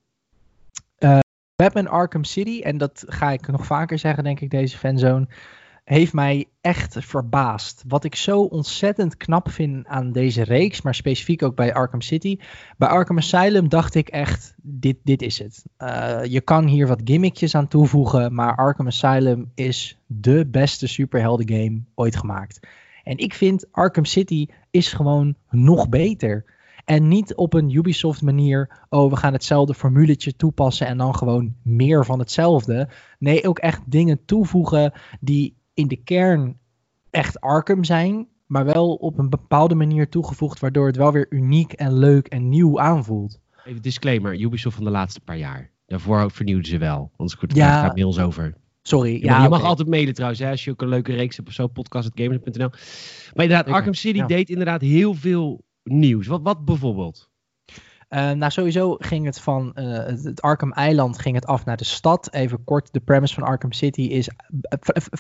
Uh, 1.00 1.20
Batman 1.56 1.88
Arkham 1.88 2.24
City, 2.24 2.62
en 2.62 2.78
dat 2.78 3.04
ga 3.08 3.32
ik 3.32 3.48
nog 3.48 3.66
vaker 3.66 4.00
zeggen, 4.00 4.24
denk 4.24 4.40
ik, 4.40 4.50
deze 4.50 4.78
fanzone, 4.78 5.28
heeft 5.84 6.14
mij 6.14 6.46
echt 6.62 6.98
verbaasd. 7.00 7.84
Wat 7.88 8.04
ik 8.04 8.16
zo 8.16 8.42
ontzettend 8.42 9.18
knap 9.18 9.50
vind 9.50 9.88
aan 9.88 10.12
deze 10.12 10.44
reeks, 10.44 10.82
maar 10.82 10.96
specifiek 10.96 11.44
ook 11.44 11.56
bij 11.56 11.74
Arkham 11.74 12.02
City. 12.02 12.38
Bij 12.78 12.88
Arkham 12.88 13.18
Asylum 13.18 13.70
dacht 13.70 13.96
ik 13.96 14.08
echt, 14.08 14.54
dit, 14.62 14.98
dit 15.04 15.22
is 15.22 15.40
het. 15.40 15.66
Uh, 15.80 16.20
je 16.24 16.42
kan 16.42 16.66
hier 16.66 16.88
wat 16.88 17.02
gimmickjes 17.04 17.56
aan 17.56 17.68
toevoegen, 17.68 18.34
maar 18.34 18.56
Arkham 18.56 18.88
Asylum 18.88 19.52
is 19.56 19.98
de 20.06 20.46
beste 20.46 20.88
superhelden 20.88 21.50
game 21.50 21.82
ooit 21.96 22.16
gemaakt. 22.16 22.60
En 23.04 23.18
ik 23.18 23.34
vind 23.34 23.66
Arkham 23.72 24.06
City 24.06 24.48
is 24.72 24.94
gewoon 24.94 25.36
nog 25.50 25.90
beter. 25.90 26.46
En 26.88 27.08
niet 27.08 27.36
op 27.36 27.54
een 27.54 27.76
Ubisoft 27.76 28.22
manier, 28.22 28.86
oh 28.90 29.10
we 29.10 29.16
gaan 29.16 29.34
hetzelfde 29.34 29.74
formuletje 29.74 30.36
toepassen 30.36 30.88
en 30.88 30.98
dan 30.98 31.16
gewoon 31.16 31.56
meer 31.64 32.06
van 32.06 32.20
hetzelfde. 32.20 32.90
Nee, 33.20 33.48
ook 33.48 33.60
echt 33.60 33.82
dingen 33.86 34.26
toevoegen 34.26 34.94
die 35.20 35.56
in 35.74 35.88
de 35.88 35.96
kern 35.96 36.58
echt 37.10 37.42
Arkham 37.42 37.84
zijn, 37.84 38.28
maar 38.46 38.66
wel 38.66 38.94
op 38.94 39.18
een 39.18 39.30
bepaalde 39.30 39.76
manier 39.76 40.10
toegevoegd, 40.10 40.60
waardoor 40.60 40.88
het 40.88 40.96
wel 40.96 41.12
weer 41.12 41.26
uniek 41.30 41.74
en 41.74 41.94
leuk 41.94 42.28
en 42.28 42.50
nieuw 42.50 42.80
aanvoelt. 42.80 43.40
Even 43.66 43.82
disclaimer, 43.82 44.40
Ubisoft 44.40 44.76
van 44.76 44.86
de 44.86 44.92
laatste 44.92 45.20
paar 45.20 45.38
jaar. 45.38 45.72
Daarvoor 45.86 46.32
vernieuwden 46.32 46.68
ze 46.68 46.78
wel, 46.78 47.12
anders 47.16 47.40
goed, 47.40 47.56
ja, 47.56 47.82
gaat 47.82 47.96
mails 47.96 48.20
over. 48.20 48.54
Sorry. 48.82 49.14
Ja, 49.14 49.20
ja 49.38 49.44
je 49.44 49.50
mag 49.50 49.64
altijd 49.64 49.88
mailen 49.88 50.14
trouwens, 50.14 50.42
hè, 50.42 50.50
als 50.50 50.64
je 50.64 50.72
ook 50.72 50.82
een 50.82 50.90
leuke 50.90 51.14
reeks 51.14 51.36
hebt 51.36 51.48
of 51.48 51.54
zo, 51.54 51.68
podcast.gamers.nl. 51.68 52.70
Maar 53.34 53.46
inderdaad, 53.46 53.68
Arkham 53.68 53.94
City 53.94 54.26
deed 54.26 54.50
inderdaad 54.50 54.82
heel 54.82 55.14
veel 55.14 55.66
nieuws? 55.90 56.28
Wat, 56.28 56.42
wat 56.44 56.66
bijvoorbeeld? 56.66 57.30
Uh, 58.10 58.32
nou, 58.32 58.52
sowieso 58.52 58.96
ging 59.00 59.26
het 59.26 59.40
van 59.40 59.72
uh, 59.76 60.06
het 60.06 60.42
Arkham 60.42 60.72
Eiland 60.72 61.20
ging 61.20 61.36
het 61.36 61.46
af 61.46 61.66
naar 61.66 61.78
de 61.78 61.84
stad. 61.84 62.34
Even 62.34 62.64
kort, 62.64 62.94
de 62.94 63.00
premise 63.00 63.34
van 63.34 63.44
Arkham 63.44 63.72
City 63.72 64.02
is 64.02 64.30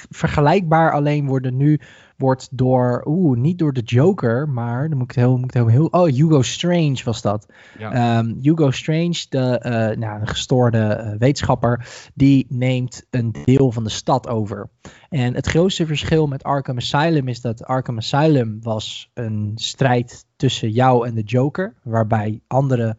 vergelijkbaar, 0.10 0.92
alleen 0.92 1.28
worden 1.28 1.58
nu 1.58 1.80
wordt 2.18 2.48
door, 2.52 3.04
oeh, 3.08 3.38
niet 3.38 3.60
door 3.60 3.74
de 3.74 3.82
Joker, 3.82 4.50
maar 4.50 4.90
dan 4.90 4.98
moet 4.98 5.10
ik 5.12 5.16
het 5.16 5.26
heel, 5.26 5.38
moet 5.38 5.56
ik 5.56 5.62
het 5.62 5.70
heel, 5.70 5.90
heel 5.90 6.02
oh, 6.02 6.06
Hugo 6.06 6.42
Strange 6.42 7.02
was 7.04 7.22
dat. 7.22 7.54
Ja. 7.78 8.18
Um, 8.18 8.38
Hugo 8.42 8.72
Strange, 8.72 9.26
de, 9.30 9.62
uh, 9.66 10.00
nou, 10.00 10.22
een 10.22 10.28
gestoorde 10.28 10.78
uh, 10.78 11.20
wetenschapper, 11.20 11.88
die 12.14 12.46
neemt 12.50 13.06
een 13.10 13.36
deel 13.44 13.72
van 13.72 13.84
de 13.84 13.90
stad 13.90 14.28
over. 14.28 14.70
En 15.10 15.36
het 15.36 15.48
grootste 15.48 15.86
verschil 15.86 16.28
met 16.28 16.44
Arkham 16.44 16.78
Asylum 16.78 17.28
is 17.28 17.42
dat 17.42 17.64
Arkham 17.64 17.98
Asylum 17.98 18.60
was 18.62 19.12
een 19.14 19.52
strijd 19.56 20.26
tussen 20.36 20.72
jou 20.72 21.08
en 21.08 21.16
de 21.16 21.24
Joker, 21.24 21.74
waarbij 21.84 22.42
andere 22.48 22.98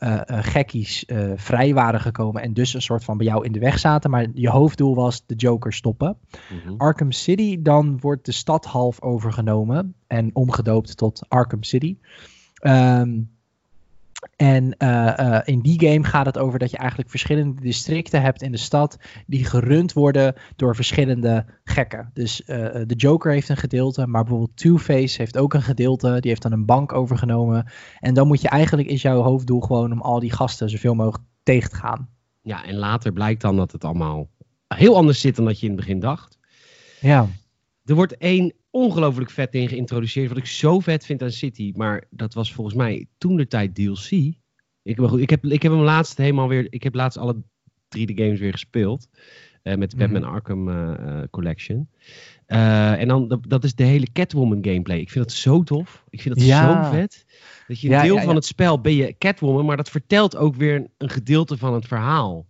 uh, 0.00 0.20
gekkies 0.26 1.04
uh, 1.06 1.32
vrij 1.36 1.74
waren 1.74 2.00
gekomen 2.00 2.42
en 2.42 2.52
dus 2.52 2.74
een 2.74 2.82
soort 2.82 3.04
van 3.04 3.16
bij 3.16 3.26
jou 3.26 3.44
in 3.44 3.52
de 3.52 3.58
weg 3.58 3.78
zaten. 3.78 4.10
Maar 4.10 4.26
je 4.34 4.50
hoofddoel 4.50 4.94
was 4.94 5.26
de 5.26 5.34
Joker 5.34 5.72
stoppen. 5.72 6.16
Mhm. 6.64 6.74
Arkham 6.76 7.12
City, 7.12 7.62
dan 7.62 8.00
wordt 8.00 8.26
de 8.26 8.32
stad 8.32 8.64
half 8.64 9.02
overgenomen 9.02 9.94
en 10.06 10.30
omgedoopt 10.32 10.96
tot 10.96 11.22
Arkham 11.28 11.62
City. 11.62 11.96
Um, 12.62 13.30
en 14.36 14.74
uh, 14.78 15.38
in 15.44 15.60
die 15.60 15.88
game 15.88 16.04
gaat 16.04 16.26
het 16.26 16.38
over 16.38 16.58
dat 16.58 16.70
je 16.70 16.76
eigenlijk 16.76 17.10
verschillende 17.10 17.60
districten 17.60 18.22
hebt 18.22 18.42
in 18.42 18.52
de 18.52 18.58
stad 18.58 18.96
die 19.26 19.44
gerund 19.44 19.92
worden 19.92 20.34
door 20.56 20.74
verschillende 20.74 21.46
gekken. 21.64 22.10
Dus 22.12 22.40
uh, 22.40 22.46
de 22.86 22.94
Joker 22.96 23.32
heeft 23.32 23.48
een 23.48 23.56
gedeelte, 23.56 24.06
maar 24.06 24.22
bijvoorbeeld 24.22 24.56
Two-Face 24.56 25.20
heeft 25.20 25.38
ook 25.38 25.54
een 25.54 25.62
gedeelte. 25.62 26.20
Die 26.20 26.30
heeft 26.30 26.42
dan 26.42 26.52
een 26.52 26.66
bank 26.66 26.92
overgenomen. 26.92 27.70
En 27.98 28.14
dan 28.14 28.26
moet 28.26 28.40
je 28.40 28.48
eigenlijk, 28.48 28.88
is 28.88 29.02
jouw 29.02 29.22
hoofddoel 29.22 29.60
gewoon 29.60 29.92
om 29.92 30.00
al 30.00 30.20
die 30.20 30.32
gasten 30.32 30.70
zoveel 30.70 30.94
mogelijk 30.94 31.24
tegen 31.42 31.70
te 31.70 31.76
gaan. 31.76 32.08
Ja, 32.42 32.64
en 32.64 32.74
later 32.74 33.12
blijkt 33.12 33.40
dan 33.40 33.56
dat 33.56 33.72
het 33.72 33.84
allemaal 33.84 34.30
heel 34.68 34.96
anders 34.96 35.20
zit 35.20 35.36
dan 35.36 35.44
dat 35.44 35.60
je 35.60 35.66
in 35.66 35.72
het 35.72 35.80
begin 35.80 36.00
dacht. 36.00 36.38
Ja. 37.00 37.26
Er 37.84 37.94
wordt 37.94 38.16
één 38.16 38.52
ongelooflijk 38.70 39.30
vet 39.30 39.52
ding 39.52 39.68
geïntroduceerd. 39.68 40.28
Wat 40.28 40.38
ik 40.38 40.46
zo 40.46 40.80
vet 40.80 41.04
vind 41.06 41.22
aan 41.22 41.30
City. 41.30 41.72
Maar 41.76 42.04
dat 42.10 42.34
was 42.34 42.52
volgens 42.52 42.76
mij 42.76 43.06
toen 43.18 43.36
de 43.36 43.46
tijd 43.46 43.74
DLC. 43.74 44.10
Ik, 44.82 44.96
maar 44.96 45.08
goed, 45.08 45.20
ik, 45.20 45.30
heb, 45.30 45.44
ik 45.44 45.62
heb 45.62 45.72
hem 45.72 45.80
laatst 45.80 46.16
helemaal 46.16 46.48
weer. 46.48 46.66
Ik 46.70 46.82
heb 46.82 46.94
laatst 46.94 47.18
alle 47.18 47.36
drie 47.88 48.06
de 48.06 48.22
games 48.22 48.40
weer 48.40 48.52
gespeeld. 48.52 49.08
Uh, 49.62 49.74
met 49.74 49.90
de 49.90 49.96
Batman 49.96 50.22
Mhm. 50.22 50.30
Arkham 50.30 50.68
uh, 50.68 50.92
uh, 51.00 51.22
Collection. 51.30 51.88
Uh, 52.48 53.00
en 53.00 53.08
dan, 53.08 53.28
dat, 53.28 53.40
dat 53.48 53.64
is 53.64 53.74
de 53.74 53.84
hele 53.84 54.06
Catwoman 54.12 54.58
gameplay. 54.64 54.98
Ik 54.98 55.10
vind 55.10 55.24
dat 55.24 55.34
zo 55.34 55.62
tof. 55.62 56.04
Ik 56.08 56.20
vind 56.20 56.34
dat 56.34 56.44
Ja. 56.46 56.84
zo 56.84 56.90
vet. 56.90 57.24
Dat 57.68 57.80
je 57.80 57.88
een 57.88 57.94
Ja, 57.94 58.02
deel 58.02 58.14
ja, 58.16 58.22
van 58.22 58.34
het 58.34 58.44
spel 58.44 58.80
ben 58.80 58.94
je 58.94 59.14
Catwoman. 59.18 59.64
Maar 59.64 59.76
dat 59.76 59.90
vertelt 59.90 60.36
ook 60.36 60.54
weer 60.54 60.86
een 60.98 61.10
gedeelte 61.10 61.56
van 61.56 61.74
het 61.74 61.86
verhaal. 61.86 62.46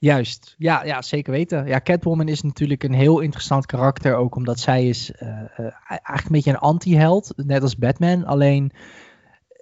Juist, 0.00 0.54
ja, 0.58 0.84
ja, 0.84 1.02
zeker 1.02 1.32
weten. 1.32 1.66
Ja, 1.66 1.80
Catwoman 1.80 2.28
is 2.28 2.42
natuurlijk 2.42 2.82
een 2.82 2.92
heel 2.92 3.20
interessant 3.20 3.66
karakter, 3.66 4.14
ook 4.14 4.36
omdat 4.36 4.60
zij 4.60 4.88
is 4.88 5.10
uh, 5.22 5.28
uh, 5.28 5.66
eigenlijk 5.86 6.24
een 6.24 6.32
beetje 6.32 6.50
een 6.50 6.56
anti-held, 6.56 7.32
net 7.36 7.62
als 7.62 7.76
Batman. 7.76 8.24
Alleen, 8.24 8.70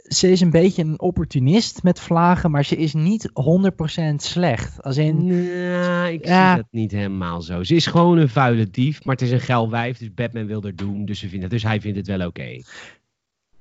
ze 0.03 0.31
is 0.31 0.41
een 0.41 0.51
beetje 0.51 0.83
een 0.83 1.01
opportunist 1.01 1.83
met 1.83 2.01
vlagen, 2.01 2.51
maar 2.51 2.65
ze 2.65 2.77
is 2.77 2.95
niet 2.95 3.31
100% 3.33 4.15
slecht. 4.17 4.83
Als 4.83 4.97
in, 4.97 5.27
Nou, 5.27 6.13
ik 6.13 6.27
Ja. 6.27 6.49
zie 6.49 6.57
dat 6.63 6.67
niet 6.71 6.93
helemaal 6.93 7.43
zo. 7.43 7.63
Ze 7.63 7.75
is 7.75 7.87
gewoon 7.87 8.19
een 8.19 8.29
vuile 8.29 8.71
dief, 8.71 9.05
maar 9.05 9.15
het 9.15 9.25
is 9.25 9.31
een 9.31 9.41
geil 9.41 9.71
wijf, 9.71 9.99
dus 9.99 10.15
Batman 10.15 10.47
wil 10.47 10.63
er 10.63 10.77
doen, 10.77 11.05
dus, 11.05 11.19
ze 11.19 11.29
vindt 11.29 11.43
het, 11.43 11.53
dus 11.53 11.63
hij 11.63 11.81
vindt 11.81 11.97
het 11.97 12.07
wel 12.07 12.27
oké. 12.27 12.63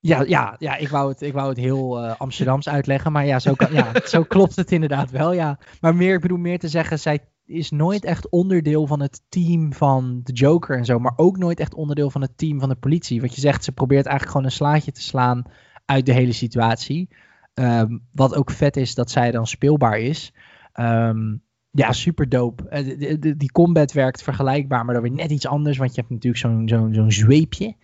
Ja, 0.08 0.24
ja, 0.28 0.56
ja 0.60 0.76
ik, 0.76 0.90
wou 0.90 1.10
het, 1.10 1.22
ik 1.22 1.34
wou 1.34 1.50
het 1.50 1.58
heel 1.58 2.04
uh, 2.04 2.16
Amsterdams 2.18 2.70
uitleggen, 2.70 3.12
maar 3.12 3.26
ja 3.26 3.40
zo, 3.40 3.54
kan, 3.54 3.74
ja, 3.74 3.92
zo 4.06 4.24
klopt 4.24 4.56
het 4.56 4.72
inderdaad 4.72 5.12
wel, 5.12 5.34
ja. 5.34 5.60
Maar 5.82 5.96
meer, 5.96 6.16
ik 6.16 6.22
bedoel 6.22 6.38
meer 6.38 6.60
te 6.60 6.68
zeggen, 6.68 7.00
zij 7.00 7.20
is 7.46 7.72
nooit 7.72 8.06
echt 8.06 8.30
onderdeel 8.30 8.88
van 8.88 9.02
het 9.02 9.22
team 9.30 9.74
van 9.74 10.22
de 10.24 10.34
Joker 10.34 10.78
en 10.78 10.86
zo, 10.86 11.00
maar 11.00 11.14
ook 11.16 11.38
nooit 11.38 11.60
echt 11.60 11.74
onderdeel 11.74 12.10
van 12.10 12.22
het 12.22 12.38
team 12.38 12.60
van 12.60 12.70
de 12.70 12.76
politie. 12.76 13.22
Wat 13.22 13.36
je 13.36 13.42
zegt, 13.42 13.64
ze 13.64 13.72
probeert 13.72 14.06
eigenlijk 14.06 14.32
gewoon 14.32 14.46
een 14.46 14.58
slaatje 14.58 14.92
te 14.92 15.02
slaan 15.02 15.44
uit 15.86 16.06
de 16.06 16.14
hele 16.14 16.32
situatie. 16.32 17.10
Um, 17.54 18.04
wat 18.12 18.36
ook 18.36 18.52
vet 18.52 18.78
is 18.78 18.96
dat 18.96 19.12
zij 19.12 19.32
dan 19.32 19.48
speelbaar 19.48 20.00
is. 20.00 20.34
Um, 20.80 21.44
ja, 21.72 21.92
super 21.92 22.30
dope. 22.30 22.64
Uh, 22.70 22.98
die, 23.00 23.20
die, 23.20 23.36
die, 23.36 23.52
combat 23.52 23.92
werkt 23.92 24.24
vergelijkbaar, 24.24 24.86
maar 24.86 24.94
dan 24.94 25.04
weer 25.04 25.12
net 25.12 25.32
iets 25.32 25.48
anders. 25.48 25.78
Want 25.78 25.96
je 25.96 26.00
hebt 26.02 26.14
natuurlijk 26.14 26.42
zo'n 26.42 26.68
zo'n 26.68 26.94
zo'n 26.94 27.12
zweepje. 27.12 27.76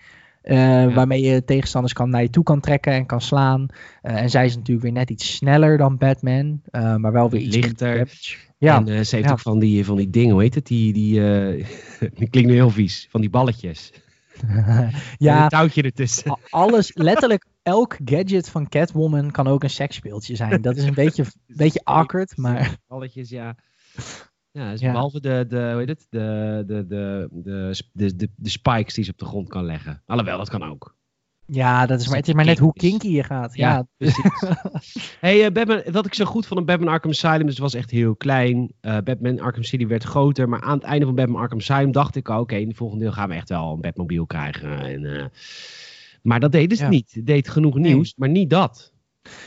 Uh, 0.44 0.58
ja. 0.58 0.94
Waarmee 0.94 1.22
je 1.22 1.44
tegenstanders 1.44 1.94
kan, 1.94 2.10
naar 2.10 2.22
je 2.22 2.30
toe 2.30 2.44
kan 2.44 2.60
trekken 2.60 2.94
en 2.94 3.06
kan 3.06 3.22
slaan. 3.22 3.66
Uh, 4.04 4.22
en 4.22 4.30
zij 4.30 4.46
is 4.46 4.56
natuurlijk 4.56 4.86
weer 4.86 4.94
net 4.94 5.10
iets 5.10 5.36
sneller 5.36 5.78
dan 5.78 5.98
Batman. 5.98 6.62
Uh, 6.72 6.96
maar 6.96 7.12
wel 7.12 7.30
weer 7.30 7.42
iets 7.42 7.56
lichter. 7.56 8.12
Ja. 8.58 8.86
En 8.86 9.06
ze 9.06 9.16
heeft 9.16 9.28
ja. 9.28 9.32
ook 9.32 9.40
van 9.40 9.60
die, 9.60 9.86
van 9.86 9.98
die 9.98 10.10
dingen, 10.10 10.32
hoe 10.32 10.42
heet 10.42 10.56
het? 10.56 10.68
Die, 10.68 10.94
die, 10.94 11.14
die 12.20 12.30
klinkt 12.30 12.50
nu 12.50 12.54
heel 12.54 12.70
vies. 12.70 13.08
Van 13.10 13.22
die 13.22 13.30
balletjes. 13.30 13.92
ja, 15.18 15.44
een 15.44 15.50
touwtje 15.50 15.82
ertussen. 15.82 16.40
Alles, 16.50 16.92
letterlijk 16.94 17.46
elk 17.64 17.98
gadget 18.06 18.50
van 18.50 18.70
Catwoman 18.70 19.32
kan 19.32 19.48
ook 19.48 19.64
een 19.64 19.70
seksspeeltje 19.70 20.36
zijn. 20.36 20.62
Dat 20.62 20.78
is 20.78 20.84
een 20.84 20.94
beetje, 20.94 21.26
beetje 21.48 21.82
awkward, 21.84 22.38
maar... 22.38 22.78
Balletjes, 22.88 23.30
ja. 23.30 23.56
Ja, 24.52 24.72
dus 24.72 24.80
ja. 24.80 24.92
behalve 24.92 25.20
de, 25.20 25.46
de, 25.48 25.70
hoe 25.70 25.80
heet 25.80 25.90
het? 25.90 26.08
De, 26.10 26.64
de, 26.68 26.88
de, 26.88 27.30
de, 27.32 28.16
de, 28.16 28.30
de, 28.36 28.50
spikes 28.50 28.94
die 28.94 29.04
ze 29.04 29.12
op 29.12 29.18
de 29.18 29.26
grond 29.26 29.50
kan 29.50 29.66
leggen. 29.66 30.02
Alhoewel, 30.06 30.38
dat 30.38 30.50
kan 30.50 30.64
ook. 30.64 31.00
Ja, 31.46 31.86
dat 31.86 32.00
is 32.00 32.08
maar, 32.08 32.18
het 32.18 32.28
is 32.28 32.34
maar 32.34 32.46
net 32.46 32.60
hoe 32.60 32.74
kinky 32.74 33.08
je 33.08 33.24
gaat. 33.24 33.56
Ja, 33.56 33.70
ja 33.70 33.88
precies. 33.98 34.32
hey, 35.20 35.46
uh, 35.46 35.52
Batman, 35.52 35.82
wat 35.92 36.06
ik 36.06 36.14
zo 36.14 36.26
goed 36.26 36.46
vond 36.46 36.60
aan 36.60 36.66
Batman 36.66 36.94
Arkham 36.94 37.10
Asylum, 37.10 37.46
dus 37.46 37.58
was 37.58 37.74
echt 37.74 37.90
heel 37.90 38.16
klein. 38.16 38.74
Uh, 38.82 38.98
Batman 39.04 39.40
Arkham 39.40 39.64
City 39.64 39.88
werd 39.88 40.04
groter, 40.04 40.50
maar 40.50 40.62
aan 40.62 40.78
het 40.78 40.84
einde 40.84 41.06
van 41.06 41.16
Batman 41.16 41.42
Arkham 41.42 41.58
Asylum 41.58 41.92
dacht 41.92 42.16
ik, 42.16 42.30
oké, 42.30 42.40
okay, 42.40 42.62
in 42.62 42.70
de 42.70 42.76
volgende 42.76 43.04
deel 43.04 43.14
gaan 43.14 43.30
we 43.30 43.36
echt 43.36 43.50
wel 43.50 43.74
een 43.74 43.82
Batmobile 43.82 44.28
krijgen. 44.28 44.80
En, 44.80 45.04
uh, 45.04 45.26
maar 46.22 46.40
dat 46.40 46.52
deden 46.52 46.78
ze 46.78 46.84
ja. 46.84 46.90
niet. 46.90 47.12
Het 47.14 47.26
deed 47.26 47.50
genoeg 47.50 47.76
nee. 47.76 47.94
nieuws, 47.94 48.14
maar 48.16 48.30
niet 48.30 48.50
dat. 48.50 48.94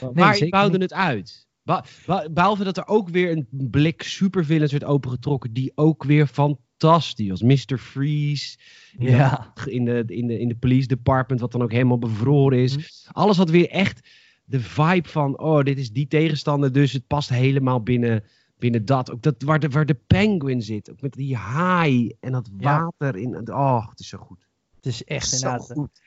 Nee, 0.00 0.10
maar 0.12 0.36
ik 0.36 0.50
bouwde 0.50 0.78
het 0.78 0.92
uit. 0.92 1.43
Behalve 2.31 2.64
dat 2.64 2.77
er 2.77 2.87
ook 2.87 3.09
weer 3.09 3.31
een 3.31 3.46
blik 3.50 4.03
supervillains 4.03 4.72
werd 4.72 4.85
opengetrokken, 4.85 5.53
die 5.53 5.72
ook 5.74 6.05
weer 6.05 6.27
fantastisch 6.27 7.29
was. 7.29 7.42
Mr. 7.42 7.79
Freeze, 7.79 8.59
in, 8.98 9.11
ja. 9.11 9.53
de, 9.55 9.72
in, 9.72 9.85
de, 9.85 10.05
in, 10.07 10.27
de, 10.27 10.38
in 10.38 10.48
de 10.48 10.57
police 10.57 10.87
department, 10.87 11.40
wat 11.40 11.53
dan 11.53 11.62
ook 11.62 11.72
helemaal 11.72 11.98
bevroren 11.98 12.59
is. 12.59 12.77
Mm. 12.77 12.83
Alles 13.12 13.37
had 13.37 13.50
weer 13.50 13.68
echt 13.68 14.09
de 14.44 14.61
vibe 14.61 15.09
van, 15.09 15.38
oh, 15.38 15.62
dit 15.62 15.79
is 15.79 15.92
die 15.92 16.07
tegenstander, 16.07 16.72
dus 16.72 16.92
het 16.92 17.07
past 17.07 17.29
helemaal 17.29 17.83
binnen, 17.83 18.24
binnen 18.59 18.85
dat. 18.85 19.11
Ook 19.11 19.22
dat 19.22 19.42
waar 19.42 19.59
de, 19.59 19.68
waar 19.68 19.87
de 19.87 20.00
penguin 20.07 20.62
zit, 20.62 20.90
ook 20.90 21.00
met 21.00 21.12
die 21.12 21.37
haai 21.37 22.16
en 22.20 22.33
dat 22.33 22.50
water. 22.53 23.18
Ja. 23.18 23.22
In, 23.22 23.53
oh, 23.53 23.88
het 23.88 24.00
is 24.00 24.09
zo 24.09 24.18
goed. 24.18 24.46
Het 24.77 24.87
is 24.87 25.05
echt 25.05 25.29
zo 25.29 25.35
inderdaad. 25.37 25.72
goed. 25.72 26.00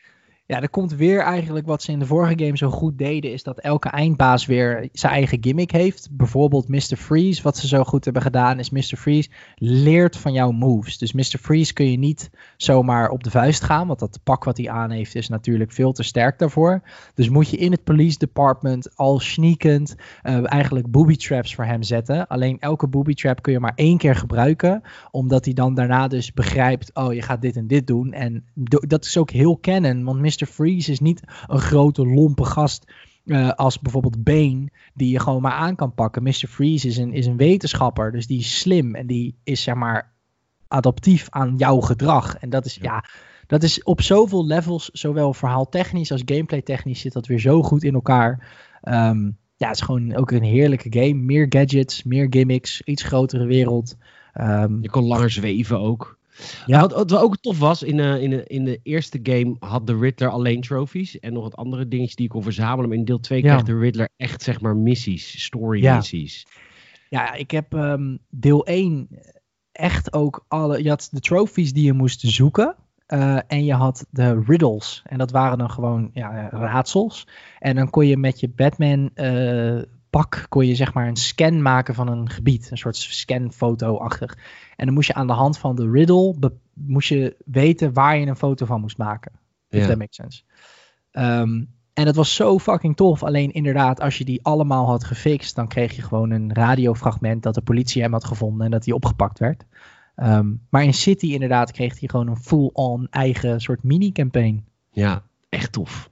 Ja, 0.47 0.61
er 0.61 0.69
komt 0.69 0.95
weer 0.95 1.19
eigenlijk 1.19 1.65
wat 1.65 1.81
ze 1.81 1.91
in 1.91 1.99
de 1.99 2.05
vorige 2.05 2.43
game 2.43 2.57
zo 2.57 2.69
goed 2.69 2.97
deden, 2.97 3.31
is 3.31 3.43
dat 3.43 3.59
elke 3.59 3.89
eindbaas 3.89 4.45
weer 4.45 4.89
zijn 4.91 5.13
eigen 5.13 5.37
gimmick 5.41 5.71
heeft. 5.71 6.07
Bijvoorbeeld 6.11 6.67
Mr. 6.67 6.95
Freeze, 6.95 7.41
wat 7.41 7.57
ze 7.57 7.67
zo 7.67 7.83
goed 7.83 8.03
hebben 8.03 8.21
gedaan, 8.21 8.59
is 8.59 8.69
Mr. 8.69 8.97
Freeze 8.97 9.29
leert 9.55 10.17
van 10.17 10.33
jouw 10.33 10.51
moves. 10.51 10.97
Dus 10.97 11.13
Mr. 11.13 11.37
Freeze 11.41 11.73
kun 11.73 11.91
je 11.91 11.97
niet 11.97 12.29
zomaar 12.57 13.09
op 13.09 13.23
de 13.23 13.29
vuist 13.29 13.63
gaan, 13.63 13.87
want 13.87 13.99
dat 13.99 14.19
pak 14.23 14.43
wat 14.43 14.57
hij 14.57 14.69
aan 14.69 14.91
heeft 14.91 15.15
is 15.15 15.29
natuurlijk 15.29 15.71
veel 15.71 15.91
te 15.91 16.03
sterk 16.03 16.39
daarvoor. 16.39 16.81
Dus 17.13 17.29
moet 17.29 17.49
je 17.49 17.57
in 17.57 17.71
het 17.71 17.83
police 17.83 18.17
department 18.17 18.95
al 18.95 19.19
sneakend 19.19 19.95
uh, 20.23 20.51
eigenlijk 20.51 20.91
booby 20.91 21.15
traps 21.15 21.55
voor 21.55 21.65
hem 21.65 21.83
zetten. 21.83 22.27
Alleen 22.27 22.59
elke 22.59 22.87
booby 22.87 23.13
trap 23.13 23.41
kun 23.41 23.53
je 23.53 23.59
maar 23.59 23.75
één 23.75 23.97
keer 23.97 24.15
gebruiken, 24.15 24.81
omdat 25.11 25.45
hij 25.45 25.53
dan 25.53 25.73
daarna 25.73 26.07
dus 26.07 26.33
begrijpt, 26.33 26.91
oh 26.93 27.13
je 27.13 27.21
gaat 27.21 27.41
dit 27.41 27.55
en 27.55 27.67
dit 27.67 27.87
doen. 27.87 28.13
En 28.13 28.43
dat 28.87 29.05
is 29.05 29.17
ook 29.17 29.31
heel 29.31 29.57
kennen, 29.57 30.03
want 30.03 30.19
Mr. 30.19 30.36
Mr. 30.39 30.45
Freeze 30.45 30.91
is 30.91 30.99
niet 30.99 31.21
een 31.47 31.59
grote 31.59 32.05
lompe 32.05 32.45
gast 32.45 32.91
uh, 33.25 33.49
als 33.49 33.79
bijvoorbeeld 33.79 34.23
Bane, 34.23 34.69
die 34.93 35.11
je 35.11 35.19
gewoon 35.19 35.41
maar 35.41 35.51
aan 35.51 35.75
kan 35.75 35.93
pakken. 35.93 36.23
Mr. 36.23 36.47
Freeze 36.47 36.87
is 36.87 36.97
een, 36.97 37.13
is 37.13 37.25
een 37.25 37.37
wetenschapper, 37.37 38.11
dus 38.11 38.27
die 38.27 38.39
is 38.39 38.59
slim 38.59 38.95
en 38.95 39.07
die 39.07 39.35
is 39.43 39.63
zeg 39.63 39.75
maar 39.75 40.13
adaptief 40.67 41.27
aan 41.29 41.55
jouw 41.57 41.79
gedrag. 41.79 42.37
En 42.37 42.49
dat 42.49 42.65
is 42.65 42.75
ja, 42.75 42.81
ja 42.83 43.03
dat 43.47 43.63
is 43.63 43.83
op 43.83 44.01
zoveel 44.01 44.45
levels, 44.45 44.89
zowel 44.93 45.33
verhaaltechnisch 45.33 46.11
als 46.11 46.21
gameplay 46.25 46.61
technisch 46.61 46.99
zit 46.99 47.13
dat 47.13 47.27
weer 47.27 47.39
zo 47.39 47.63
goed 47.63 47.83
in 47.83 47.93
elkaar. 47.93 48.47
Um, 48.83 49.37
ja, 49.55 49.67
het 49.67 49.75
is 49.75 49.81
gewoon 49.81 50.15
ook 50.15 50.31
een 50.31 50.43
heerlijke 50.43 50.87
game. 50.89 51.13
Meer 51.13 51.45
gadgets, 51.49 52.03
meer 52.03 52.27
gimmicks, 52.29 52.81
iets 52.81 53.03
grotere 53.03 53.45
wereld. 53.45 53.95
Um, 54.41 54.81
je 54.81 54.89
kon 54.89 55.03
langer 55.03 55.31
zweven 55.31 55.79
ook. 55.79 56.19
Ja, 56.65 56.79
wat, 56.79 56.93
wat 56.93 57.15
ook 57.15 57.37
tof 57.37 57.59
was, 57.59 57.83
in, 57.83 57.97
uh, 57.97 58.21
in, 58.21 58.29
de, 58.29 58.43
in 58.43 58.63
de 58.63 58.79
eerste 58.83 59.19
game 59.23 59.55
had 59.59 59.87
de 59.87 59.97
Riddler 59.97 60.29
alleen 60.29 60.61
trophies 60.61 61.19
en 61.19 61.33
nog 61.33 61.43
wat 61.43 61.55
andere 61.55 61.87
dingetjes 61.87 62.15
die 62.15 62.25
ik 62.25 62.31
kon 62.31 62.43
verzamelen. 62.43 62.89
Maar 62.89 62.97
in 62.97 63.05
deel 63.05 63.19
2 63.19 63.43
ja. 63.43 63.53
kreeg 63.53 63.65
de 63.65 63.79
Riddler 63.79 64.09
echt, 64.17 64.41
zeg 64.41 64.61
maar, 64.61 64.75
missies, 64.75 65.43
story 65.43 65.81
ja. 65.81 65.95
missies. 65.95 66.47
Ja, 67.09 67.33
ik 67.33 67.51
heb 67.51 67.73
um, 67.73 68.19
deel 68.29 68.65
1 68.65 69.07
echt 69.71 70.13
ook 70.13 70.45
alle, 70.47 70.83
je 70.83 70.89
had 70.89 71.07
de 71.11 71.19
trophies 71.19 71.73
die 71.73 71.85
je 71.85 71.93
moest 71.93 72.19
zoeken. 72.19 72.75
Uh, 73.13 73.39
en 73.47 73.65
je 73.65 73.73
had 73.73 74.05
de 74.09 74.43
riddles. 74.47 75.03
En 75.05 75.17
dat 75.17 75.31
waren 75.31 75.57
dan 75.57 75.69
gewoon 75.69 76.09
ja, 76.13 76.49
raadsels. 76.49 77.27
En 77.59 77.75
dan 77.75 77.89
kon 77.89 78.07
je 78.07 78.17
met 78.17 78.39
je 78.39 78.49
Batman 78.49 79.09
uh, 79.15 79.81
pak 80.17 80.45
kon 80.49 80.67
je 80.67 80.75
zeg 80.75 80.93
maar 80.93 81.07
een 81.07 81.15
scan 81.15 81.61
maken 81.61 81.95
van 81.95 82.07
een 82.07 82.29
gebied. 82.29 82.71
Een 82.71 82.77
soort 82.77 82.95
scanfoto-achtig. 82.95 84.37
En 84.75 84.85
dan 84.85 84.93
moest 84.93 85.07
je 85.07 85.13
aan 85.13 85.27
de 85.27 85.33
hand 85.33 85.57
van 85.57 85.75
de 85.75 85.89
riddle 85.89 86.51
moest 86.73 87.09
je 87.09 87.35
weten 87.45 87.93
waar 87.93 88.17
je 88.17 88.25
een 88.25 88.35
foto 88.35 88.65
van 88.65 88.81
moest 88.81 88.97
maken. 88.97 89.31
If 89.69 89.87
that 89.87 89.97
makes 89.97 90.15
sense. 90.15 90.43
Ehm, 91.11 91.63
en 91.93 92.05
dat 92.05 92.15
was 92.15 92.35
zo 92.35 92.59
fucking 92.59 92.95
tof. 92.95 93.23
Alleen 93.23 93.51
inderdaad, 93.51 93.99
als 93.99 94.17
je 94.17 94.25
die 94.25 94.43
allemaal 94.43 94.85
had 94.85 95.03
gefixt, 95.03 95.55
dan 95.55 95.67
kreeg 95.67 95.95
je 95.95 96.01
gewoon 96.01 96.31
een 96.31 96.53
radiofragment 96.53 97.43
dat 97.43 97.53
de 97.53 97.61
politie 97.61 98.01
hem 98.01 98.11
had 98.11 98.25
gevonden 98.25 98.65
en 98.65 98.71
dat 98.71 98.85
hij 98.85 98.93
opgepakt 98.93 99.39
werd. 99.39 99.65
Ehm, 100.15 100.53
maar 100.69 100.83
in 100.83 100.93
City 100.93 101.27
inderdaad 101.27 101.71
kreeg 101.71 101.99
hij 101.99 102.09
gewoon 102.09 102.27
een 102.27 102.37
full-on 102.37 103.07
eigen 103.09 103.61
soort 103.61 103.83
mini-campaign. 103.83 104.65
Ja, 104.91 105.23
echt 105.49 105.71
tof. 105.71 106.09